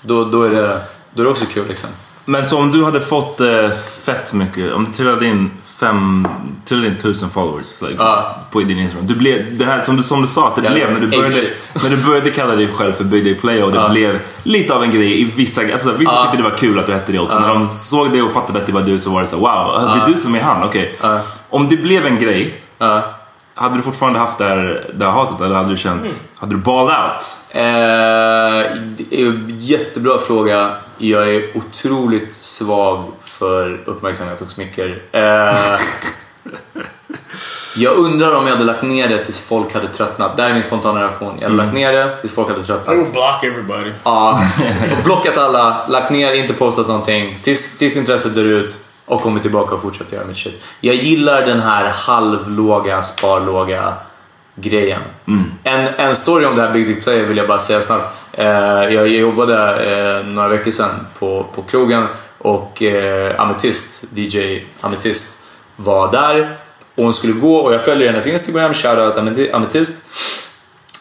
då, 0.00 0.24
då, 0.24 0.42
är 0.42 0.50
det, 0.50 0.80
då 1.14 1.22
är 1.22 1.24
det 1.24 1.30
också 1.30 1.46
kul 1.54 1.64
liksom. 1.68 1.90
Men 2.24 2.44
så 2.44 2.58
om 2.58 2.72
du 2.72 2.84
hade 2.84 3.00
fått 3.00 3.40
eh, 3.40 3.70
fett 4.04 4.32
mycket, 4.32 4.72
om 4.72 4.84
det 4.84 4.92
trillade 4.96 5.26
in 5.26 5.50
fem, 5.66 6.28
trillade 6.64 6.88
in 6.88 6.96
tusen 6.98 7.30
followers 7.30 7.66
liksom, 7.80 8.06
Ja. 8.06 8.36
på 8.50 8.60
din 8.60 8.78
Instagram. 8.78 9.06
Du 9.06 9.14
blev, 9.14 9.58
det 9.58 9.64
här 9.64 9.80
som 9.80 9.96
du, 9.96 10.02
som 10.02 10.22
du 10.22 10.28
sa 10.28 10.48
att 10.48 10.56
det 10.56 10.62
Ja, 10.64 10.70
blev 10.70 10.92
när 10.92 11.00
du, 11.00 11.06
började, 11.06 11.36
när 11.82 11.90
du 11.90 11.96
började 11.96 12.30
kalla 12.30 12.56
dig 12.56 12.68
själv 12.68 12.92
för 12.92 13.04
Big 13.04 13.24
Day 13.24 13.34
Play 13.34 13.62
och 13.62 13.70
det 13.72 13.76
Ja. 13.78 13.88
blev 13.88 14.18
lite 14.42 14.74
av 14.74 14.82
en 14.82 14.90
grej 14.90 15.20
i 15.20 15.24
vissa, 15.24 15.62
alltså 15.72 15.92
vissa 15.92 16.12
Ja. 16.14 16.22
tyckte 16.22 16.36
det 16.36 16.42
var 16.50 16.56
kul 16.56 16.78
att 16.78 16.86
du 16.86 16.92
hette 16.92 17.12
det 17.12 17.18
också. 17.18 17.38
När 17.40 17.48
de 17.48 17.68
såg 17.68 18.12
det 18.12 18.22
och 18.22 18.32
fattade 18.32 18.58
att 18.60 18.66
det 18.66 18.72
var 18.72 18.82
du 18.82 18.98
så 18.98 19.10
var 19.10 19.20
det 19.20 19.26
så 19.26 19.36
wow, 19.36 19.90
det 19.94 20.00
är 20.00 20.14
du 20.14 20.14
som 20.20 20.34
är 20.34 20.40
han, 20.40 20.62
okej. 20.62 20.94
Ja. 21.02 21.20
Om 21.50 21.68
det 21.68 21.76
blev 21.76 22.06
en 22.06 22.18
grej, 22.18 22.62
hade 23.54 23.76
du 23.76 23.82
fortfarande 23.82 24.18
haft 24.18 24.38
det 24.38 24.44
här, 24.44 24.86
det 24.94 25.04
här 25.04 25.12
hatet 25.12 25.40
eller 25.40 25.54
hade 25.54 25.68
du 25.72 25.76
känt, 25.76 26.00
Mm. 26.00 26.12
hade 26.38 26.54
du 26.54 26.58
balled 26.60 26.96
out? 26.96 27.36
Eh, 27.50 29.30
jättebra 29.58 30.18
fråga. 30.18 30.70
Jag 31.02 31.34
är 31.34 31.56
otroligt 31.56 32.34
svag 32.34 33.12
för 33.20 33.82
uppmärksamhet 33.86 34.40
och 34.40 34.48
smicker. 34.50 35.02
Eh, 35.12 35.80
jag 37.76 37.96
undrar 37.96 38.34
om 38.34 38.46
jag 38.46 38.52
hade 38.52 38.64
lagt 38.64 38.82
ner 38.82 39.08
det 39.08 39.24
tills 39.24 39.40
folk 39.40 39.74
hade 39.74 39.88
tröttnat. 39.88 40.36
Det 40.36 40.42
här 40.42 40.50
är 40.50 40.54
min 40.54 40.62
spontana 40.62 41.00
reaktion. 41.02 41.34
Jag 41.40 41.50
hade 41.50 41.62
lagt 41.62 41.74
ner 41.74 41.92
det 41.92 42.20
tills 42.20 42.34
folk 42.34 42.48
hade 42.48 42.60
I 42.60 42.64
tröttnat. 42.64 42.96
would 42.96 43.12
block 43.12 43.44
everybody. 43.44 43.90
Ja, 44.04 44.40
och 44.98 45.04
blockat 45.04 45.38
alla, 45.38 45.86
lagt 45.88 46.10
ner, 46.10 46.34
inte 46.34 46.52
postat 46.52 46.88
någonting. 46.88 47.36
Tills, 47.42 47.78
tills 47.78 47.96
intresset 47.96 48.34
dör 48.34 48.44
ut 48.44 48.78
och 49.06 49.20
kommit 49.20 49.42
tillbaka 49.42 49.74
och 49.74 49.82
fortsatt 49.82 50.12
göra 50.12 50.24
mitt 50.24 50.36
shit. 50.36 50.62
Jag 50.80 50.94
gillar 50.94 51.46
den 51.46 51.60
här 51.60 51.88
halvlåga, 51.88 53.02
sparlåga 53.02 53.94
grejen. 54.54 55.00
En, 55.64 55.88
en 55.96 56.16
story 56.16 56.46
om 56.46 56.56
det 56.56 56.62
här 56.62 56.72
Big 56.72 56.86
Dick 56.86 57.04
Play 57.04 57.22
vill 57.22 57.36
jag 57.36 57.48
bara 57.48 57.58
säga 57.58 57.80
snabbt. 57.80 58.16
Eh, 58.32 58.94
jag 58.94 59.08
jobbade 59.08 59.84
eh, 59.90 60.26
några 60.26 60.48
veckor 60.48 60.70
sedan 60.70 61.06
på, 61.18 61.46
på 61.54 61.62
krogen 61.62 62.06
och 62.38 62.82
eh, 62.82 63.40
Ametist, 63.40 64.04
DJ 64.14 64.60
Ametist 64.80 65.38
var 65.76 66.12
där 66.12 66.56
Och 66.94 67.04
hon 67.04 67.14
skulle 67.14 67.32
gå 67.32 67.56
och 67.56 67.74
jag 67.74 67.84
följer 67.84 68.08
hennes 68.08 68.26
Instagram, 68.26 68.74
shoutout 68.74 69.16
Ametist. 69.52 70.02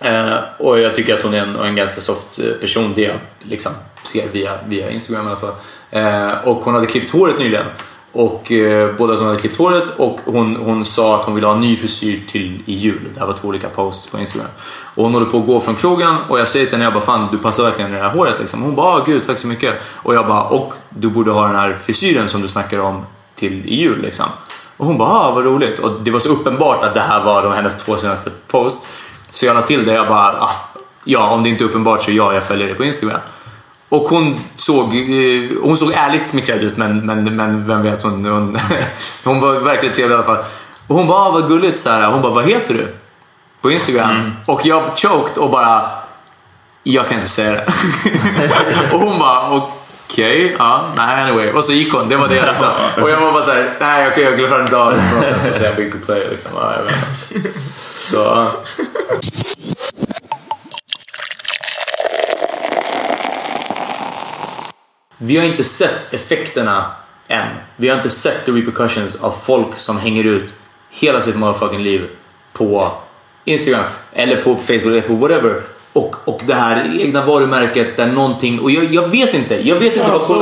Eh, 0.01 0.37
och 0.57 0.79
jag 0.79 0.95
tycker 0.95 1.13
att 1.13 1.21
hon 1.21 1.33
är 1.33 1.39
en, 1.39 1.55
en 1.55 1.75
ganska 1.75 2.01
soft 2.01 2.39
eh, 2.39 2.51
person, 2.51 2.93
det 2.95 3.01
jag 3.01 3.15
liksom 3.41 3.71
ser 4.03 4.27
via, 4.31 4.59
via 4.67 4.89
Instagram 4.89 5.25
i 5.25 5.29
alla 5.29 5.39
fall. 5.39 5.53
Eh, 5.91 6.47
och 6.47 6.57
hon 6.57 6.73
hade 6.73 6.85
klippt 6.85 7.11
håret 7.11 7.39
nyligen. 7.39 7.65
Och 8.11 8.51
eh, 8.51 8.95
både 8.95 9.13
att 9.13 9.19
hon 9.19 9.27
hade 9.27 9.39
klippt 9.39 9.57
håret 9.57 9.89
och 9.97 10.19
hon, 10.25 10.55
hon 10.55 10.85
sa 10.85 11.19
att 11.19 11.25
hon 11.25 11.35
ville 11.35 11.47
ha 11.47 11.53
en 11.53 11.61
ny 11.61 11.75
frisyr 11.75 12.19
till 12.27 12.59
i 12.65 12.73
jul. 12.73 12.99
Det 13.13 13.19
här 13.19 13.27
var 13.27 13.33
två 13.33 13.47
olika 13.47 13.69
posts 13.69 14.07
på 14.07 14.19
Instagram. 14.19 14.49
Och 14.95 15.03
hon 15.03 15.13
håller 15.13 15.25
på 15.25 15.37
att 15.37 15.45
gå 15.45 15.59
från 15.59 15.75
krogen 15.75 16.15
och 16.29 16.39
jag 16.39 16.47
säger 16.47 16.65
till 16.65 16.73
henne, 16.73 16.83
jag 16.83 16.93
bara 16.93 17.03
fan 17.03 17.27
du 17.31 17.37
passar 17.37 17.63
verkligen 17.63 17.91
i 17.91 17.95
det 17.95 18.01
här 18.01 18.13
håret 18.13 18.39
liksom. 18.39 18.61
Hon 18.61 18.75
bara, 18.75 18.87
ah, 18.87 19.03
gud 19.05 19.27
tack 19.27 19.37
så 19.37 19.47
mycket. 19.47 19.75
Och 19.95 20.15
jag 20.15 20.27
bara, 20.27 20.43
och 20.43 20.73
du 20.89 21.09
borde 21.09 21.31
ha 21.31 21.47
den 21.47 21.55
här 21.55 21.73
frisyren 21.73 22.29
som 22.29 22.41
du 22.41 22.47
snackar 22.47 22.79
om 22.79 23.05
till 23.35 23.65
i 23.65 23.75
jul 23.75 24.01
liksom. 24.01 24.25
Och 24.77 24.85
hon 24.85 24.97
bara, 24.97 25.09
ah, 25.09 25.31
vad 25.31 25.45
roligt. 25.45 25.79
Och 25.79 26.01
det 26.01 26.11
var 26.11 26.19
så 26.19 26.29
uppenbart 26.29 26.83
att 26.83 26.93
det 26.93 27.01
här 27.01 27.23
var 27.23 27.43
de 27.43 27.53
hennes 27.53 27.77
två 27.77 27.97
senaste 27.97 28.31
posts. 28.47 28.87
Så 29.29 29.45
jag 29.45 29.53
la 29.53 29.61
till 29.61 29.85
det, 29.85 29.93
jag 29.93 30.07
bara, 30.07 30.41
ah, 30.41 30.51
ja 31.03 31.29
om 31.29 31.43
det 31.43 31.49
inte 31.49 31.63
är 31.63 31.65
uppenbart 31.65 32.03
så 32.03 32.11
ja, 32.11 32.33
jag 32.33 32.43
följer 32.43 32.67
det 32.67 32.73
på 32.73 32.83
Instagram. 32.83 33.19
Och 33.89 34.01
hon 34.01 34.39
såg, 34.55 34.95
eh, 34.95 35.49
hon 35.61 35.77
såg 35.77 35.91
ärligt 35.91 36.27
smickrad 36.27 36.59
ut 36.59 36.77
men, 36.77 37.05
men, 37.05 37.35
men 37.35 37.67
vem 37.67 37.83
vet, 37.83 38.03
hon, 38.03 38.25
hon, 38.25 38.59
hon 39.23 39.41
var 39.41 39.53
verkligen 39.59 39.95
trevlig 39.95 40.13
i 40.13 40.17
alla 40.17 40.25
fall. 40.25 40.43
Och 40.87 40.95
hon 40.95 41.07
bara, 41.07 41.19
ah, 41.19 41.31
vad 41.31 41.47
gulligt 41.47 41.79
så 41.79 41.89
här. 41.89 42.11
Hon 42.11 42.21
bara, 42.21 42.33
vad 42.33 42.45
heter 42.45 42.73
du? 42.73 42.95
På 43.61 43.71
Instagram. 43.71 44.35
Och 44.45 44.65
jag 44.65 44.97
choked 44.97 45.37
och 45.37 45.49
bara, 45.49 45.89
jag 46.83 47.07
kan 47.07 47.15
inte 47.15 47.29
säga 47.29 47.51
det. 47.51 47.65
och 48.93 48.99
hon 48.99 49.19
bara, 49.19 49.49
okej, 49.49 50.55
ja, 50.59 50.85
nej 50.95 51.23
anyway. 51.23 51.51
Och 51.51 51.63
så 51.63 51.73
gick 51.73 51.93
hon, 51.93 52.09
det 52.09 52.17
var 52.17 52.27
det 52.27 52.45
liksom. 52.45 52.67
Och 53.03 53.09
jag 53.09 53.19
var 53.19 53.31
bara 53.31 53.43
såhär, 53.43 53.73
nej 53.79 54.03
jag, 54.03 54.19
jag 54.19 54.37
klarar 54.37 54.63
inte 54.63 54.77
av 54.77 54.91
det 54.91 55.09
på 55.09 55.15
något 55.15 55.55
sätt. 55.55 55.69
Och 55.69 55.75
big 55.75 56.05
player 56.05 56.29
liksom. 56.29 56.51
Ja, 56.55 56.73
jag 56.77 56.83
vet 56.83 56.95
inte. 57.35 57.59
Så, 57.81 58.51
Vi 65.21 65.37
har 65.37 65.45
inte 65.45 65.63
sett 65.63 66.13
effekterna 66.13 66.85
än. 67.27 67.47
Vi 67.75 67.89
har 67.89 67.95
inte 67.95 68.09
sett 68.09 68.45
the 68.45 68.51
repercussions 68.51 69.15
av 69.21 69.31
folk 69.41 69.77
som 69.77 69.97
hänger 69.97 70.23
ut 70.23 70.53
hela 70.89 71.21
sitt 71.21 71.35
motherfucking 71.35 71.83
liv 71.83 72.07
på 72.53 72.91
Instagram 73.45 73.83
eller 74.13 74.35
på 74.35 74.55
Facebook 74.55 74.85
eller 74.85 75.01
på 75.01 75.13
whatever. 75.13 75.61
Och, 75.93 76.15
och 76.25 76.41
det 76.45 76.53
här 76.53 76.97
egna 76.99 77.25
varumärket 77.25 77.97
där 77.97 78.07
någonting, 78.07 78.59
och 78.59 78.71
jag, 78.71 78.83
jag 78.93 79.07
vet 79.07 79.33
inte. 79.33 79.67
Jag 79.67 79.75
vet, 79.75 79.95
inte 79.97 80.11
vad, 80.11 80.21
so 80.21 80.33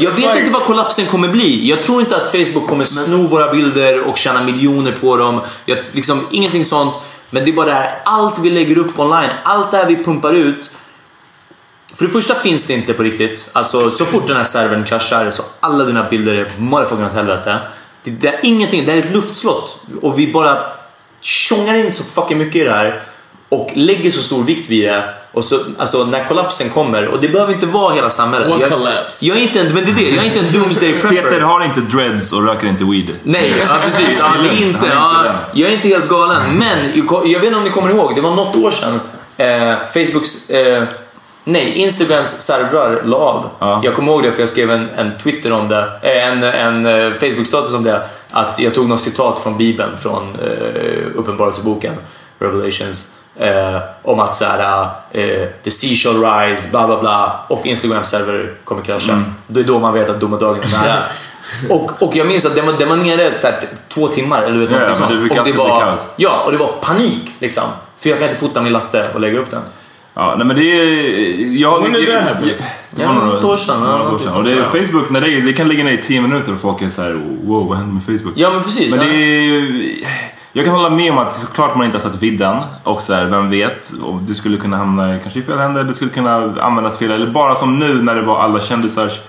jag 0.00 0.10
vet 0.10 0.18
like- 0.18 0.38
inte 0.38 0.50
vad 0.52 0.62
kollapsen 0.62 1.06
kommer 1.06 1.28
bli. 1.28 1.68
Jag 1.68 1.82
tror 1.82 2.00
inte 2.00 2.16
att 2.16 2.30
Facebook 2.32 2.68
kommer 2.68 2.84
sno 2.84 3.26
våra 3.26 3.52
bilder 3.52 4.08
och 4.08 4.16
tjäna 4.18 4.42
miljoner 4.42 4.92
på 5.00 5.16
dem. 5.16 5.40
Jag, 5.66 5.78
liksom, 5.92 6.26
ingenting 6.30 6.64
sånt. 6.64 6.94
Men 7.30 7.44
det 7.44 7.50
är 7.50 7.52
bara 7.52 7.66
det 7.66 7.72
här, 7.72 7.98
allt 8.04 8.38
vi 8.38 8.50
lägger 8.50 8.78
upp 8.78 8.98
online, 8.98 9.30
allt 9.44 9.70
det 9.70 9.76
här 9.76 9.86
vi 9.86 10.04
pumpar 10.04 10.32
ut 10.32 10.70
för 11.96 12.04
det 12.04 12.10
första 12.10 12.34
finns 12.34 12.66
det 12.66 12.74
inte 12.74 12.92
på 12.92 13.02
riktigt. 13.02 13.50
Alltså 13.52 13.90
så 13.90 14.04
fort 14.04 14.26
den 14.26 14.36
här 14.36 14.44
servern 14.44 14.84
kraschar 14.84 15.30
så 15.30 15.42
alla 15.60 15.84
dina 15.84 16.06
bilder 16.10 16.34
är 16.34 16.46
motherfucking 16.58 17.06
åt 17.06 17.12
helvete. 17.12 17.58
Det, 18.04 18.10
det 18.10 18.28
är 18.28 18.38
ingenting, 18.42 18.86
det 18.86 18.92
är 18.92 18.98
ett 18.98 19.12
luftslott. 19.12 19.76
Och 20.02 20.18
vi 20.18 20.32
bara 20.32 20.58
tjongar 21.20 21.74
in 21.74 21.92
så 21.92 22.04
fucking 22.04 22.38
mycket 22.38 22.56
i 22.56 22.64
det 22.64 22.70
här 22.70 23.00
och 23.48 23.70
lägger 23.74 24.10
så 24.10 24.22
stor 24.22 24.44
vikt 24.44 24.70
vid 24.70 24.88
det. 24.88 25.14
Och 25.32 25.44
så, 25.44 25.60
alltså 25.78 26.04
när 26.04 26.24
kollapsen 26.28 26.70
kommer, 26.70 27.08
och 27.08 27.20
det 27.20 27.28
behöver 27.28 27.52
inte 27.52 27.66
vara 27.66 27.94
hela 27.94 28.10
samhället. 28.10 28.48
What 28.48 28.60
jag, 28.60 28.70
collapse? 28.70 29.26
Jag 29.26 29.36
är 29.36 29.40
inte 29.40 29.60
en, 29.60 29.66
men 29.74 29.84
det 29.84 29.90
är 29.90 29.94
det, 29.94 30.10
jag 30.10 30.24
är 30.24 30.28
inte 30.28 30.40
en 30.40 30.52
doomsday 30.52 30.92
prepper. 30.92 31.22
Peter 31.22 31.40
har 31.40 31.64
inte 31.64 31.80
dreads 31.80 32.32
och 32.32 32.46
röker 32.46 32.66
inte 32.66 32.84
weed. 32.84 33.08
Nej, 33.22 33.54
ja, 33.68 33.76
precis. 33.84 34.18
Ja, 34.18 34.34
det 34.42 34.48
är 34.48 34.66
inte, 34.66 34.86
ja, 34.86 35.34
jag 35.52 35.70
är 35.70 35.74
inte 35.74 35.88
helt 35.88 36.08
galen. 36.08 36.42
Men 36.58 36.78
jag 36.94 37.26
jag 37.26 37.40
vet 37.40 37.44
inte 37.44 37.56
om 37.56 37.64
ni 37.64 37.70
kommer 37.70 37.90
ihåg, 37.90 38.14
det 38.14 38.20
var 38.20 38.34
något 38.34 38.56
år 38.56 38.70
sedan. 38.70 39.00
Eh, 39.36 39.76
Facebooks, 39.92 40.50
eh, 40.50 40.84
nej, 41.44 41.72
Instagrams 41.72 42.30
servrar 42.40 43.02
la 43.04 43.16
av. 43.16 43.48
Ja. 43.58 43.80
Jag 43.84 43.94
kommer 43.94 44.12
ihåg 44.12 44.22
det 44.22 44.32
för 44.32 44.40
jag 44.40 44.48
skrev 44.48 44.70
en, 44.70 44.88
en 44.96 45.18
Twitter 45.18 45.52
om 45.52 45.68
det, 45.68 45.88
eh, 46.02 46.26
en, 46.28 46.42
en 46.42 46.86
eh, 46.86 47.12
Facebook-status 47.12 47.74
om 47.74 47.84
det. 47.84 48.02
Att 48.30 48.58
jag 48.58 48.74
tog 48.74 48.88
något 48.88 49.00
citat 49.00 49.38
från 49.40 49.56
Bibeln, 49.56 49.96
från 49.98 50.36
eh, 50.42 51.06
Uppenbarelseboken, 51.18 51.94
Revelations. 52.38 53.12
Eh, 53.36 53.78
om 54.02 54.20
att 54.20 54.34
såhär, 54.34 54.88
eh, 55.10 55.48
the 55.62 55.70
sea 55.70 55.94
shall 55.94 56.24
rise, 56.24 56.70
bla 56.70 56.86
bla 56.86 57.00
bla 57.00 57.40
och 57.48 57.66
Instagram 57.66 58.04
server 58.04 58.54
kommer 58.64 58.82
krascha. 58.82 59.22
Det 59.46 59.60
är 59.60 59.64
då 59.64 59.78
man 59.78 59.92
vet 59.92 60.10
att 60.10 60.20
domedagen 60.20 60.62
är 60.62 60.82
nära. 60.82 61.02
och, 61.70 62.02
och 62.02 62.16
jag 62.16 62.26
minns 62.26 62.44
att 62.46 62.54
den 62.54 62.66
var, 62.66 62.72
den 62.72 62.88
var 62.88 62.96
nere 62.96 63.38
så 63.38 63.46
här, 63.46 63.56
två 63.88 64.08
timmar 64.08 64.42
eller 64.42 64.58
vet 64.58 64.70
Ja, 64.70 64.78
något 64.78 64.88
det 64.88 64.94
sånt. 64.94 65.38
och 65.38 65.44
det 65.44 65.52
var. 65.52 65.98
Ja, 66.16 66.42
och 66.46 66.52
det 66.52 66.58
var 66.58 66.66
panik 66.66 67.30
liksom. 67.38 67.64
För 67.98 68.10
jag 68.10 68.18
kan 68.18 68.28
inte 68.28 68.40
fota 68.40 68.60
min 68.62 68.72
latte 68.72 69.06
och 69.14 69.20
lägga 69.20 69.38
upp 69.38 69.50
den. 69.50 69.62
Ja, 70.14 70.34
nej 70.38 70.46
men 70.46 70.56
det 70.56 70.62
är... 70.62 71.60
Jag, 71.60 71.82
When 71.82 71.92
did 71.92 72.08
that 72.08 72.28
happen? 72.28 72.48
det 72.90 73.02
Ja, 73.02 73.12
var 73.12 73.14
några- 73.26 73.46
år 73.46 73.56
sedan, 73.56 73.74
ja, 73.78 73.84
några 73.86 73.94
år 73.94 73.98
någonting 74.04 74.28
sedan. 74.28 74.38
Och 74.38 74.44
det 74.44 74.52
är 74.52 74.64
Facebook, 74.64 75.10
när 75.10 75.20
det, 75.20 75.40
det 75.40 75.52
kan 75.52 75.68
ligga 75.68 75.84
ner 75.84 75.92
i 75.92 75.96
10 76.02 76.20
minuter 76.20 76.52
och 76.52 76.60
folk 76.60 76.82
är 76.82 76.88
så 76.88 77.02
här: 77.02 77.12
wow, 77.44 77.68
vad 77.68 77.78
händer 77.78 77.94
med 77.94 78.04
Facebook? 78.04 78.32
Ja, 78.36 78.50
men 78.50 78.62
precis. 78.62 78.94
Men 78.94 79.00
ja. 79.06 79.12
det 79.12 79.16
är, 79.16 79.82
jag 80.52 80.64
kan 80.64 80.74
hålla 80.74 80.90
med 80.90 81.12
om 81.12 81.18
att 81.18 81.32
såklart 81.32 81.76
man 81.76 81.86
inte 81.86 81.98
har 81.98 82.02
sett 82.10 82.22
vidden 82.22 82.56
och 82.84 83.02
så 83.02 83.14
här, 83.14 83.24
vem 83.24 83.50
vet, 83.50 83.92
och 84.02 84.14
det 84.22 84.34
skulle 84.34 84.56
kunna 84.56 84.76
hamna 84.76 85.18
kanske 85.18 85.40
i 85.40 85.42
fel 85.42 85.58
händer, 85.58 85.84
det 85.84 85.94
skulle 85.94 86.10
kunna 86.10 86.54
användas 86.60 86.98
fel, 86.98 87.10
eller 87.12 87.26
bara 87.26 87.54
som 87.54 87.78
nu 87.78 88.02
när 88.02 88.14
det 88.14 88.22
var 88.22 88.38
alla 88.40 88.60
kändisars 88.60 89.20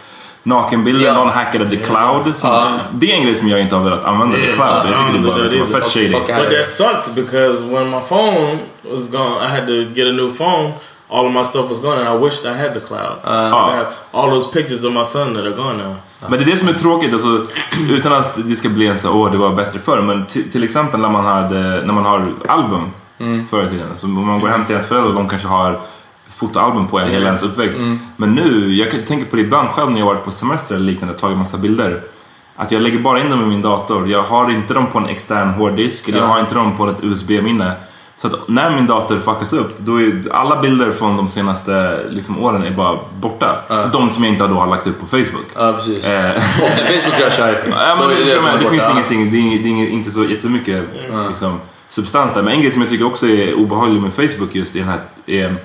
nakenbilder, 0.46 1.06
Ja. 1.06 1.14
någon 1.14 1.30
hackade 1.30 1.70
the 1.70 1.78
cloud. 1.78 2.36
Som, 2.36 2.50
Ja. 2.50 2.68
Det 2.94 3.12
är 3.12 3.16
en 3.16 3.24
grej 3.24 3.36
som 3.36 3.50
jag 3.50 3.62
inte 3.62 3.76
har 3.76 3.84
velat 3.84 4.06
använda, 4.06 4.38
the 4.38 4.54
cloud. 4.54 4.70
Jag 4.92 4.98
tycker 4.98 5.14
det 5.14 5.30
bara 5.30 5.50
det 5.50 5.60
var 5.60 5.80
fett 5.80 5.88
shady. 5.94 6.10
But 6.12 6.28
that 6.28 6.66
sucked 6.66 7.16
because 7.26 7.66
when 7.66 7.90
my 7.90 8.00
phone 8.10 8.58
was 8.92 9.08
gone, 9.12 9.46
I 9.46 9.48
had 9.50 9.68
to 9.68 9.74
get 9.74 10.08
a 10.08 10.12
new 10.12 10.32
phone. 10.38 10.72
All 11.10 11.26
of 11.26 11.32
my 11.34 11.44
stuff 11.44 11.70
was 11.70 11.80
gone, 11.82 11.98
and 12.06 12.08
I 12.20 12.26
wished 12.26 12.46
I 12.54 12.58
had 12.58 12.74
the 12.74 12.80
cloud. 12.80 13.16
so 13.52 13.58
I 13.72 13.76
have 13.78 13.88
all 14.12 14.30
those 14.30 14.48
pictures 14.54 14.84
of 14.84 14.94
my 14.94 15.06
son 15.06 15.34
that 15.36 15.46
are 15.46 15.56
gone 15.56 15.78
now. 15.84 15.96
Men 16.30 16.32
det 16.40 16.46
är 16.46 16.52
det 16.52 16.58
som 16.58 16.68
är 16.68 16.74
tråkigt, 16.74 17.14
alltså, 17.14 17.46
utan 17.92 18.14
att 18.14 18.38
det 18.50 18.56
ska 18.56 18.70
bli 18.70 18.88
en 18.88 18.98
så 18.98 19.14
åh 19.14 19.32
det 19.32 19.38
var 19.38 19.50
bättre 19.50 19.80
förr. 19.80 20.02
Men 20.02 20.26
till, 20.26 20.64
exempel 20.64 21.00
när 21.00 21.10
man, 21.10 21.26
hade, 21.26 21.82
när 21.86 21.94
man 21.94 22.06
har 22.06 22.26
album 22.48 22.92
förr 23.50 23.64
i 23.64 23.70
tiden. 23.70 23.88
Så 23.96 24.08
om 24.08 24.26
man 24.28 24.40
går 24.40 24.48
hem 24.48 24.66
till 24.66 24.74
ens 24.76 24.88
föräldrar 24.88 25.10
och 25.10 25.16
de 25.16 25.30
kanske 25.30 25.48
har 25.48 25.80
fotoalbum 26.36 26.88
på 26.88 27.00
en 27.00 27.10
hela 27.10 27.26
ens 27.26 27.44
uppväxt. 27.44 27.82
Men 28.16 28.36
nu, 28.36 28.76
jag 28.76 29.08
tänker 29.08 29.26
på 29.26 29.36
det 29.36 29.42
ibland 29.42 29.70
själv 29.70 29.92
när 29.92 30.00
jag 30.00 30.06
varit 30.06 30.24
på 30.24 30.32
semester 30.32 30.76
eller 30.76 30.86
liknande 30.86 31.14
och 31.14 31.20
tagit 31.20 31.38
massa 31.38 31.58
bilder. 31.58 32.02
Att 32.56 32.72
jag 32.72 32.82
lägger 32.82 33.00
bara 33.00 33.20
in 33.20 33.30
dem 33.30 33.44
i 33.44 33.46
min 33.46 33.62
dator. 33.62 34.10
Jag 34.10 34.24
har 34.24 34.52
inte 34.52 34.74
dem 34.74 34.88
på 34.88 34.98
en 34.98 35.06
extern 35.06 35.50
hårddisk 35.50 36.10
eller 36.10 36.20
jag 36.20 36.28
har 36.28 36.40
inte 36.40 36.56
dem 36.56 36.78
på 36.78 36.90
ett 36.90 37.04
USB-minne. 37.04 37.72
Så 38.18 38.28
att 38.28 38.48
när 38.48 38.70
min 38.72 38.88
dator 38.88 39.18
fuckas 39.20 39.54
upp, 39.54 39.78
då 39.78 40.02
är 40.02 40.32
alla 40.32 40.62
bilder 40.62 40.92
från 40.92 41.18
de 41.18 41.30
senaste 41.30 42.00
liksom, 42.10 42.44
åren 42.44 42.64
är 42.64 42.72
bara 42.72 43.00
borta. 43.20 43.62
De 43.94 44.10
som 44.10 44.24
jag 44.24 44.34
inte 44.34 44.48
då 44.48 44.54
har 44.54 44.68
lagt 44.68 44.88
upp 44.88 45.00
på 45.00 45.08
Facebook. 45.08 45.46
Ja, 45.56 45.74
precis. 45.74 46.06
Eh, 46.06 46.40
Facebook 46.42 47.18
kraschar, 47.18 47.58
Ja, 47.72 47.96
men 48.00 48.10
är 48.10 48.16
det, 48.16 48.16
det 48.16 48.26
det 48.26 48.50
är 48.50 48.60
det, 48.60 48.70
finns 48.70 48.90
ingenting, 48.92 49.32
det 49.32 49.38
är, 49.38 49.64
det 49.64 49.70
är 49.70 49.90
inte 49.90 50.12
så 50.12 50.26
jättemycket 50.26 50.84
liksom, 51.30 51.60
substans 51.88 52.34
där. 52.34 52.42
Men 52.42 52.54
en 52.54 52.62
grej 52.62 52.72
som 52.72 52.82
jag 52.82 52.90
tycker 52.90 53.06
också 53.06 53.28
är 53.28 53.54
obehaglig 53.54 54.02
med 54.02 54.14
Facebook 54.14 54.56
just 54.56 54.76
i 54.76 54.80
den 54.80 54.88
här, 54.88 55.00
är, 55.26 55.56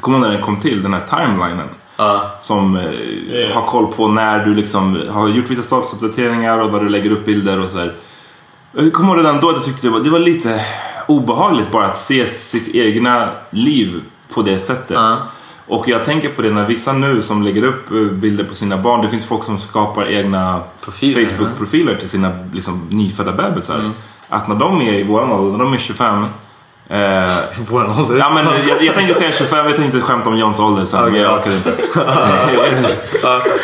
kommer 0.00 0.18
när 0.18 0.30
den 0.30 0.42
kom 0.42 0.60
till, 0.60 0.82
den 0.82 0.94
här 0.94 1.06
timelinen. 1.06 1.68
Som 2.40 2.76
eh, 2.76 3.54
har 3.54 3.66
koll 3.66 3.86
på 3.92 4.08
när 4.08 4.44
du 4.44 4.54
liksom 4.54 5.02
har 5.10 5.28
gjort 5.28 5.50
vissa 5.50 5.62
statusuppdateringar 5.62 6.58
och 6.58 6.70
vad 6.70 6.82
du 6.82 6.88
lägger 6.88 7.10
upp 7.10 7.24
bilder 7.24 7.60
och 7.60 7.68
så 7.68 7.78
här. 7.78 7.94
Jag 8.72 8.92
kommer 8.92 9.08
ihåg 9.08 9.18
redan 9.18 9.40
då 9.40 9.48
att 9.48 9.56
jag 9.56 9.64
tyckte 9.64 9.86
det 9.86 9.90
var, 9.90 10.00
det 10.00 10.10
var 10.10 10.18
lite 10.18 10.60
obehagligt 11.06 11.70
bara 11.70 11.86
att 11.86 11.96
se 11.96 12.26
sitt 12.26 12.74
egna 12.74 13.30
liv 13.50 14.02
på 14.34 14.42
det 14.42 14.58
sättet. 14.58 14.98
Och 15.68 15.88
jag 15.88 16.04
tänker 16.04 16.28
på 16.28 16.42
det 16.42 16.50
när 16.50 16.66
vissa 16.66 16.92
nu 16.92 17.22
som 17.22 17.42
lägger 17.42 17.64
upp 17.64 17.90
eh, 17.90 17.96
bilder 17.96 18.44
på 18.44 18.54
sina 18.54 18.76
barn. 18.76 19.02
Det 19.02 19.08
finns 19.08 19.28
folk 19.28 19.44
som 19.44 19.58
skapar 19.58 20.10
egna 20.10 20.62
Profiler, 20.80 21.26
Facebook-profiler 21.26 21.96
till 21.96 22.08
sina 22.08 22.32
liksom, 22.52 22.88
nyfödda 22.92 23.32
bebisar. 23.32 23.78
Mm. 23.78 23.92
Att 24.28 24.48
när 24.48 24.54
de 24.56 24.80
är 24.80 24.92
i 24.92 25.02
våran 25.02 25.32
ålder, 25.32 25.58
när 25.58 25.64
de 25.64 25.72
är 25.72 25.78
25 25.78 26.26
Eh, 26.88 27.30
Våran 27.70 27.98
ålder? 27.98 28.16
ja, 28.18 28.30
men 28.30 28.46
jag, 28.68 28.82
jag 28.84 28.94
tänkte 28.94 29.14
säga 29.14 29.32
25, 29.32 29.66
jag 29.66 29.76
tänkte 29.76 30.00
skämta 30.00 30.28
om 30.30 30.38
Johns 30.38 30.58
ålder 30.58 30.84
sen, 30.84 31.12
men 31.12 31.20
jag 31.20 31.34
orkade 31.38 31.56
inte. 31.56 31.70
You've 31.70 32.88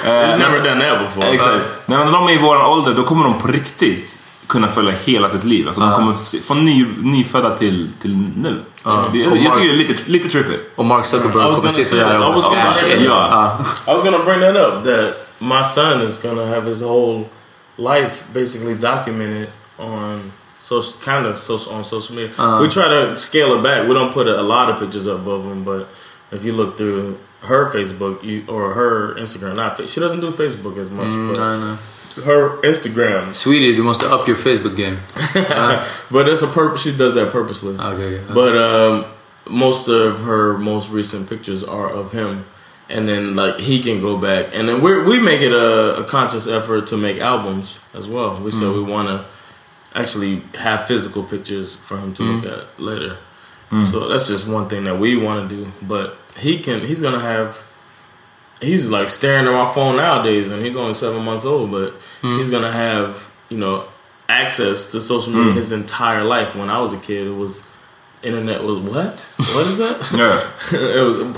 never 0.38 0.62
done 0.68 0.84
that 0.90 0.98
before. 1.04 1.26
Exakt. 1.26 1.52
Nej, 1.86 1.98
men 1.98 2.06
när 2.06 2.12
de 2.12 2.28
är 2.28 2.32
i 2.32 2.38
våran 2.38 2.66
ålder, 2.66 2.94
då 2.94 3.02
kommer 3.02 3.24
de 3.24 3.34
på 3.38 3.48
riktigt 3.48 4.18
kunna 4.46 4.68
följa 4.68 4.94
hela 5.04 5.28
sitt 5.28 5.44
liv. 5.44 5.66
Alltså, 5.66 5.80
de 5.80 5.92
kommer 5.92 6.14
se- 6.14 6.38
från 6.38 6.64
ny, 6.64 6.86
nyfödda 7.02 7.56
till, 7.56 7.90
till 8.00 8.16
nu. 8.36 8.60
Det, 8.84 8.90
Och 8.90 9.16
jag 9.16 9.30
Mark- 9.44 9.54
tycker 9.54 9.68
det 9.68 9.74
är 9.74 9.88
lite, 9.88 10.02
lite 10.10 10.28
trippy. 10.28 10.56
Och 10.76 10.84
Mark 10.84 11.04
Zuckerberg 11.04 11.42
kommer 11.44 11.56
gonna 11.56 11.70
sitta 11.70 11.88
say 11.90 11.98
där. 11.98 12.14
I 12.14 12.18
och... 12.18 12.34
was 12.34 12.44
gonna 12.44 12.72
bring 12.86 12.98
that 12.98 13.06
Ja. 13.06 13.56
up. 13.60 13.66
I 13.88 13.92
was 13.92 14.04
gonna 14.04 14.24
bring 14.24 14.40
that 14.40 14.56
up 14.56 14.84
that 14.84 15.14
my 15.38 15.64
son 15.64 16.02
is 16.02 16.22
gonna 16.22 16.46
have 16.54 16.68
his 16.68 16.82
whole 16.82 17.24
life 17.76 18.24
basically 18.34 18.74
documented 18.74 19.46
on 19.78 20.32
social, 20.62 20.94
kind 21.00 21.26
of 21.26 21.38
social 21.38 21.72
on 21.74 21.84
social 21.84 22.14
media. 22.14 22.30
We 22.62 22.68
try 22.68 22.88
to 22.88 23.16
scale 23.16 23.50
it 23.58 23.62
back. 23.62 23.88
We 23.88 23.94
don't 23.94 24.12
put 24.12 24.26
a, 24.28 24.40
a 24.40 24.46
lot 24.54 24.70
of 24.70 24.78
pictures 24.78 25.08
up 25.08 25.26
of 25.26 25.44
him, 25.44 25.64
but 25.64 25.88
if 26.30 26.44
you 26.44 26.52
look 26.52 26.76
through 26.78 27.18
her 27.42 27.70
Facebook 27.72 28.22
you, 28.22 28.44
or 28.48 28.72
her 28.74 29.14
Instagram, 29.16 29.56
not 29.56 29.76
she 29.88 29.98
doesn't 30.00 30.20
do 30.20 30.30
Facebook 30.30 30.76
as 30.78 30.88
much. 30.88 31.10
but 31.34 32.22
her 32.24 32.60
Instagram. 32.62 33.34
Sweetie, 33.34 33.74
du 33.74 33.82
måste 33.82 34.04
up 34.04 34.26
your 34.28 34.36
Facebook 34.36 34.76
game. 34.76 34.98
but 36.10 36.28
it's 36.28 36.42
a 36.42 36.46
purpose. 36.46 36.82
She 36.84 36.96
does 36.96 37.14
that 37.14 37.30
purposely. 37.32 37.74
Okay, 37.74 38.18
okay. 38.18 38.34
But 38.34 38.56
um, 38.56 39.04
most 39.48 39.88
of 39.88 40.20
her 40.20 40.56
most 40.58 40.90
recent 40.90 41.28
pictures 41.28 41.64
are 41.64 41.90
of 41.90 42.12
him, 42.12 42.44
and 42.88 43.08
then 43.08 43.34
like 43.34 43.58
he 43.58 43.80
can 43.82 44.00
go 44.00 44.16
back, 44.18 44.54
and 44.54 44.68
then 44.68 44.80
we 44.82 45.02
we 45.02 45.20
make 45.20 45.40
it 45.40 45.52
a, 45.52 46.02
a 46.02 46.04
conscious 46.04 46.46
effort 46.46 46.86
to 46.88 46.96
make 46.96 47.18
albums 47.18 47.80
as 47.94 48.06
well. 48.06 48.40
We 48.40 48.50
said 48.52 48.68
Mm. 48.68 48.76
we 48.86 48.92
want 48.92 49.08
to 49.08 49.24
actually 49.94 50.42
have 50.58 50.86
physical 50.86 51.22
pictures 51.22 51.74
for 51.74 51.98
him 51.98 52.12
to 52.14 52.22
look 52.22 52.44
Mm. 52.44 52.58
at 52.58 52.80
later. 52.80 53.18
Mm. 53.70 53.86
So 53.86 54.08
that's 54.08 54.28
just 54.28 54.46
one 54.48 54.68
thing 54.68 54.84
that 54.84 54.98
we 54.98 55.16
want 55.16 55.48
to 55.48 55.56
do. 55.56 55.72
But 55.82 56.18
he 56.38 56.58
can. 56.60 56.80
He's 56.80 57.02
gonna 57.02 57.20
have. 57.20 57.62
He's 58.60 58.88
like 58.88 59.08
staring 59.08 59.46
at 59.46 59.52
my 59.52 59.66
phone 59.72 59.96
nowadays, 59.96 60.50
and 60.50 60.64
he's 60.64 60.76
only 60.76 60.94
seven 60.94 61.24
months 61.24 61.44
old. 61.44 61.70
But 61.70 61.94
Mm. 62.22 62.38
he's 62.38 62.50
gonna 62.50 62.70
have 62.72 63.30
you 63.48 63.58
know 63.58 63.84
access 64.28 64.90
to 64.92 65.00
social 65.00 65.32
media 65.32 65.52
Mm. 65.52 65.56
his 65.56 65.72
entire 65.72 66.24
life. 66.24 66.54
When 66.54 66.70
I 66.70 66.78
was 66.80 66.92
a 66.92 66.96
kid, 66.96 67.26
it 67.26 67.36
was 67.36 67.64
internet 68.22 68.62
was 68.62 68.78
what? 68.78 69.14
What 69.54 69.66
is 69.66 69.78
that? 69.78 69.98
Yeah. 70.14 70.38
it 70.98 71.02
was 71.02 71.36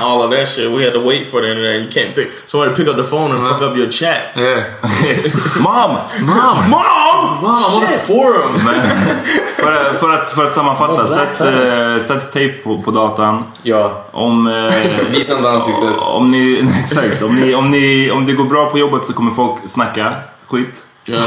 all 0.00 0.22
of 0.22 0.30
that 0.30 0.48
shit. 0.48 0.70
We 0.70 0.82
had 0.82 0.92
to 0.94 1.00
wait 1.04 1.26
for 1.28 1.40
the 1.42 1.50
internet. 1.50 1.82
You 1.82 1.88
can't 1.88 2.14
pick 2.14 2.30
somebody 2.46 2.74
pick 2.74 2.88
up 2.88 2.96
the 2.96 3.04
phone 3.04 3.30
and 3.32 3.40
fuck 3.42 3.62
up 3.62 3.76
your 3.76 3.90
chat. 3.90 4.32
Yeah. 4.36 4.64
Mom! 5.62 5.98
Mom! 6.22 6.70
Mom! 6.70 7.42
Mom! 7.42 7.82
Shit. 7.82 8.00
Forum! 8.00 8.58
för, 9.56 9.92
för, 9.92 10.14
att, 10.14 10.30
för 10.30 10.44
att 10.44 10.54
sammanfatta, 10.54 11.06
sätt, 11.06 11.40
eh, 11.40 11.98
sätt 12.06 12.32
tejp 12.32 12.58
på, 12.62 12.82
på 12.82 12.90
datan. 12.90 13.44
Ja. 13.62 14.04
Om, 14.12 14.46
eh, 14.46 15.10
Visa 15.10 15.36
inte 15.36 15.50
ansiktet. 15.50 15.94
Om 15.98 16.30
ni, 16.30 16.70
exakt, 16.84 17.22
om, 17.22 17.36
ni, 17.40 17.54
om, 17.54 17.70
ni, 17.70 18.10
om 18.10 18.26
det 18.26 18.32
går 18.32 18.44
bra 18.44 18.70
på 18.70 18.78
jobbet 18.78 19.04
så 19.04 19.12
kommer 19.12 19.30
folk 19.30 19.56
snacka 19.66 20.14
skit. 20.46 20.82
Ja. 21.04 21.22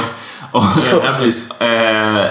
Och, 0.52 0.64
Ja, 0.92 1.00
precis. 1.00 1.62
eh, 1.62 2.26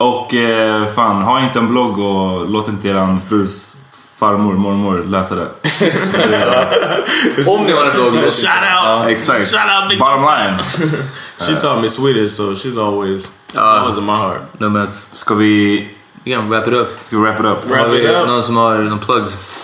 och 0.00 0.34
eh, 0.34 0.86
fan, 0.86 1.22
ha 1.22 1.44
inte 1.44 1.58
en 1.58 1.68
blogg 1.68 1.98
och 1.98 2.50
låt 2.50 2.68
inte 2.68 2.88
eran 2.88 3.20
frus 3.20 3.76
farmor, 4.20 4.54
mormor 4.54 5.04
läsa 5.04 5.34
det. 5.34 5.42
Om 7.50 7.66
ni 7.66 7.72
har 7.72 7.84
en 7.84 7.92
blogg. 7.92 8.12
Shout 8.12 8.46
out! 8.46 8.84
Ja, 8.84 9.10
exakt. 9.10 9.50
Shout 9.50 9.60
out 9.60 9.88
big 9.88 9.98
Bottom 9.98 10.22
line. 10.22 10.58
She 11.38 11.60
taught 11.60 11.82
me 11.82 11.88
Swedish, 11.88 12.30
so 12.30 12.54
she's 12.54 12.78
always, 12.78 13.30
she's 13.52 13.60
always 13.60 13.98
in 13.98 14.04
my 14.04 14.12
heart. 14.12 14.40
Nummer 14.58 14.84
ett. 14.84 15.08
Ska 15.12 15.34
vi... 15.34 15.88
Can 16.24 16.48
wrap 16.48 16.68
it 16.68 16.74
up. 16.74 16.88
Ska 17.02 17.16
vi 17.16 17.22
wrap 17.22 17.40
it 17.40 17.46
up? 17.46 17.70
Wrap 17.70 17.86
it 17.86 17.92
vi 17.92 18.08
up. 18.08 18.28
någon 18.28 18.42
som 18.42 18.56
har 18.56 18.74
någon 18.74 18.98
plugs? 18.98 19.56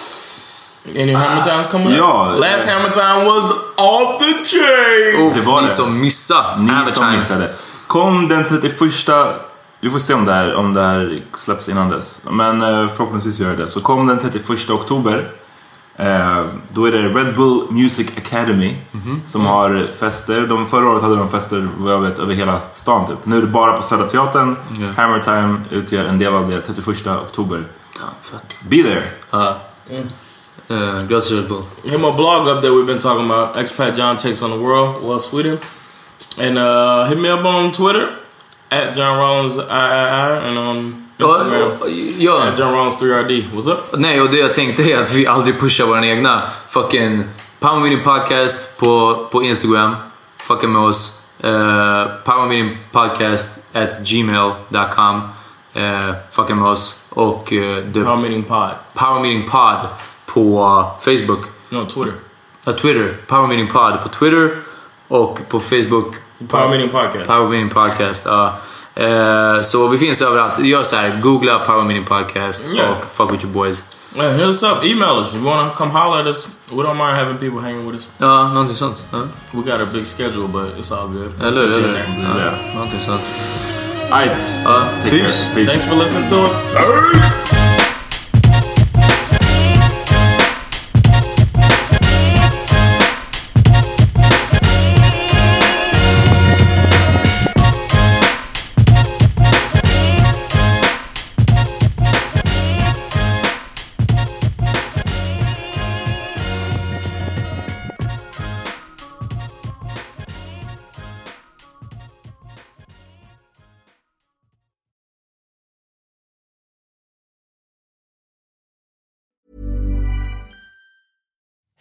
Any 0.88 1.12
Hammer 1.12 1.44
Times 1.44 1.66
coming 1.66 1.88
up? 1.88 1.98
Ja. 1.98 2.34
Last 2.38 2.68
Hammer 2.68 2.90
Time 2.90 3.24
was 3.24 3.50
off 3.76 4.18
the 4.18 4.44
chain! 4.44 5.32
Det 5.34 5.40
var 5.40 5.60
ni 5.60 5.66
det. 5.66 5.72
som 5.72 6.00
missade. 6.00 6.46
Ni 6.58 6.92
som 6.92 7.12
missade. 7.12 7.48
Kom 7.86 8.28
den 8.28 8.44
31... 8.48 8.72
Vi 9.86 9.90
får 9.90 9.98
se 9.98 10.14
om 10.14 10.24
det 10.24 10.32
här, 10.32 10.54
om 10.54 10.74
det 10.74 10.82
här 10.82 11.22
släpps 11.36 11.68
innan 11.68 11.90
dess. 11.90 12.20
Men 12.30 12.62
eh, 12.62 12.88
förhoppningsvis 12.88 13.40
gör 13.40 13.56
det. 13.56 13.68
Så 13.68 13.80
kom 13.80 14.06
den 14.06 14.18
31 14.18 14.70
oktober. 14.70 15.28
Eh, 15.96 16.44
då 16.68 16.84
är 16.84 16.92
det 16.92 16.98
Red 16.98 17.34
Bull 17.34 17.66
Music 17.70 18.08
Academy 18.16 18.76
som 19.24 19.46
har 19.46 19.86
fester. 19.86 20.46
De, 20.46 20.66
förra 20.66 20.88
året 20.88 21.02
hade 21.02 21.16
de 21.16 21.30
fester 21.30 21.68
vad 21.76 21.92
jag 21.92 22.00
vet 22.00 22.18
över 22.18 22.34
hela 22.34 22.60
stan 22.74 23.06
typ. 23.06 23.26
Nu 23.26 23.36
är 23.36 23.40
det 23.40 23.46
bara 23.46 23.76
på 23.76 23.82
Södra 23.82 24.06
Teatern. 24.06 24.56
Ja. 24.80 25.02
Hammer 25.02 25.18
Time 25.18 25.60
utgör 25.70 26.04
en 26.04 26.18
del 26.18 26.34
av 26.34 26.50
det 26.50 26.60
31 26.60 27.06
oktober. 27.06 27.64
Ja, 27.98 28.06
fett. 28.20 28.60
Be 28.68 28.82
there! 28.82 29.04
Ja. 29.30 29.56
Uh, 30.70 31.02
gratis 31.08 31.30
Red 31.30 31.48
Bull. 31.48 31.62
Hit 31.84 32.00
my 32.00 32.12
blog 32.12 32.48
up 32.48 32.62
that 32.62 32.70
we've 32.70 32.86
been 32.86 32.98
talking 32.98 33.30
about. 33.30 33.56
Expat 33.56 33.98
John 33.98 34.16
takes 34.16 34.42
on 34.42 34.50
the 34.50 34.58
world. 34.58 35.02
Well, 35.02 35.20
Sweden. 35.20 35.58
And 36.40 36.58
uh, 36.58 37.08
hit 37.08 37.18
me 37.18 37.32
up 37.32 37.44
on 37.44 37.72
Twitter 37.72 38.08
at 38.68 38.96
John 38.96 39.18
Rollins 39.18 39.56
III 39.56 40.48
and 40.48 40.58
on 40.58 41.02
Instagram 41.18 41.72
Ja, 42.18 42.42
at 42.42 42.58
John 42.58 42.72
Rollins 42.74 42.96
3RD. 42.96 43.44
What's 43.54 43.66
up? 43.72 43.78
nej 43.92 44.20
och 44.20 44.30
det 44.30 44.38
jag 44.38 44.52
tänkte 44.52 44.82
är 44.82 45.02
att 45.02 45.14
vi 45.14 45.26
aldrig 45.26 45.60
pushar 45.60 45.86
våra 45.86 46.06
egna. 46.06 46.42
Fucking 46.68 47.24
Power 47.60 47.80
Meeting 47.80 48.04
Podcast 48.04 48.78
på, 48.78 49.24
på 49.32 49.42
Instagram. 49.42 49.96
Fucking 50.36 50.72
med 50.72 50.82
oss. 50.82 51.22
Uh, 51.44 51.50
Power 52.24 52.46
Meeting 52.48 52.78
Podcast 52.92 53.58
at 53.72 53.98
gmail.com. 54.04 55.20
Uh, 55.76 56.14
fucking 56.30 56.56
med 56.56 56.68
oss. 56.68 57.00
Och 57.08 57.52
uh, 57.52 57.74
the 57.92 58.02
Power 58.04 58.16
Meeting 58.16 58.42
Pod. 58.44 58.70
Power 58.94 59.20
Meeting 59.20 59.48
Pod 59.50 59.76
på 60.26 60.40
uh, 60.40 60.98
Facebook. 60.98 61.40
No, 61.68 61.84
Twitter. 61.86 62.14
Ja, 62.66 62.72
Twitter. 62.72 63.16
Power 63.26 63.46
Meeting 63.46 63.68
Pod 63.68 64.02
på 64.02 64.08
Twitter. 64.08 64.58
Och 65.08 65.38
på 65.48 65.60
Facebook. 65.60 66.14
Power 66.48 66.68
Meeting 66.68 66.88
Podcast. 66.90 67.26
Power 67.26 67.48
Meeting 67.48 67.70
Podcast. 67.70 68.22
Ja. 68.26 68.54
Eh, 68.94 69.62
så 69.62 69.88
vi 69.88 69.98
finns 69.98 70.22
överallt. 70.22 70.58
Gör 70.58 70.82
så 70.84 70.96
här. 70.96 71.18
Googla 71.22 71.58
Power 71.58 71.84
Meeting 71.84 72.04
Podcast 72.04 72.64
Yeah. 72.74 72.90
och 72.90 73.04
fuck 73.14 73.32
with 73.32 73.44
your 73.44 73.54
boys. 73.54 73.82
Yeah, 74.16 74.32
hit 74.32 74.46
us 74.46 74.62
up. 74.62 74.84
Email 74.84 75.18
us. 75.20 75.34
If 75.34 75.40
you 75.40 75.44
want 75.50 75.72
to 75.72 75.78
come 75.78 75.90
holler 75.90 76.20
at 76.20 76.26
us, 76.26 76.48
we 76.70 76.82
don't 76.82 76.96
mind 76.96 77.16
having 77.18 77.36
people 77.36 77.60
hanging 77.60 77.86
with 77.86 77.96
us. 77.98 78.08
Ja, 78.18 78.48
någonting 78.48 78.76
sånt. 78.76 79.04
Ja. 79.12 79.18
We 79.52 79.62
got 79.70 79.80
a 79.80 79.86
big 79.92 80.06
schedule, 80.06 80.48
but 80.48 80.76
it's 80.78 80.94
all 81.00 81.08
good. 81.08 81.32
Eller 81.42 81.60
hur? 81.62 81.72
Fit 81.72 81.80
you 81.80 81.88
Eller 81.88 82.04
in 82.04 82.12
hur? 82.12 82.34
there. 82.34 82.44
Ja, 82.68 82.74
någonting 82.74 83.00
sånt. 83.00 83.20
Alright. 84.10 84.52
Ja, 84.64 84.80
Take 85.02 85.10
peace. 85.10 85.44
care. 85.44 85.54
Peace. 85.54 85.66
Thanks 85.70 85.84
for 85.84 85.96
listening 85.96 86.28
to 86.30 86.36
us. 86.36 87.65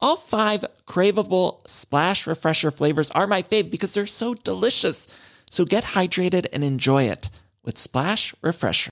All 0.00 0.16
five 0.16 0.64
craveable 0.86 1.66
splash 1.66 2.24
refresher 2.26 2.70
flavors 2.70 3.10
are 3.10 3.26
my 3.26 3.42
fave 3.42 3.68
because 3.68 3.94
they're 3.94 4.06
so 4.06 4.34
delicious. 4.34 5.08
So 5.50 5.64
get 5.64 5.82
hydrated 5.82 6.46
and 6.52 6.62
enjoy 6.62 7.04
it 7.04 7.30
with 7.64 7.76
Splash 7.76 8.32
Refresher. 8.40 8.90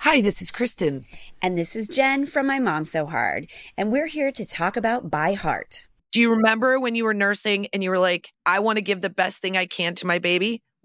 Hi, 0.00 0.20
this 0.20 0.40
is 0.40 0.52
Kristen. 0.52 1.04
And 1.42 1.58
this 1.58 1.74
is 1.74 1.88
Jen 1.88 2.26
from 2.26 2.46
My 2.46 2.60
Mom 2.60 2.84
So 2.84 3.06
Hard, 3.06 3.50
and 3.76 3.90
we're 3.90 4.06
here 4.06 4.30
to 4.30 4.46
talk 4.46 4.76
about 4.76 5.10
By 5.10 5.32
Heart. 5.32 5.88
Do 6.12 6.20
you 6.20 6.30
remember 6.30 6.78
when 6.78 6.94
you 6.94 7.04
were 7.04 7.14
nursing 7.14 7.66
and 7.72 7.82
you 7.82 7.90
were 7.90 7.98
like, 7.98 8.30
I 8.44 8.60
want 8.60 8.76
to 8.76 8.82
give 8.82 9.00
the 9.00 9.10
best 9.10 9.42
thing 9.42 9.56
I 9.56 9.66
can 9.66 9.96
to 9.96 10.06
my 10.06 10.20
baby? 10.20 10.60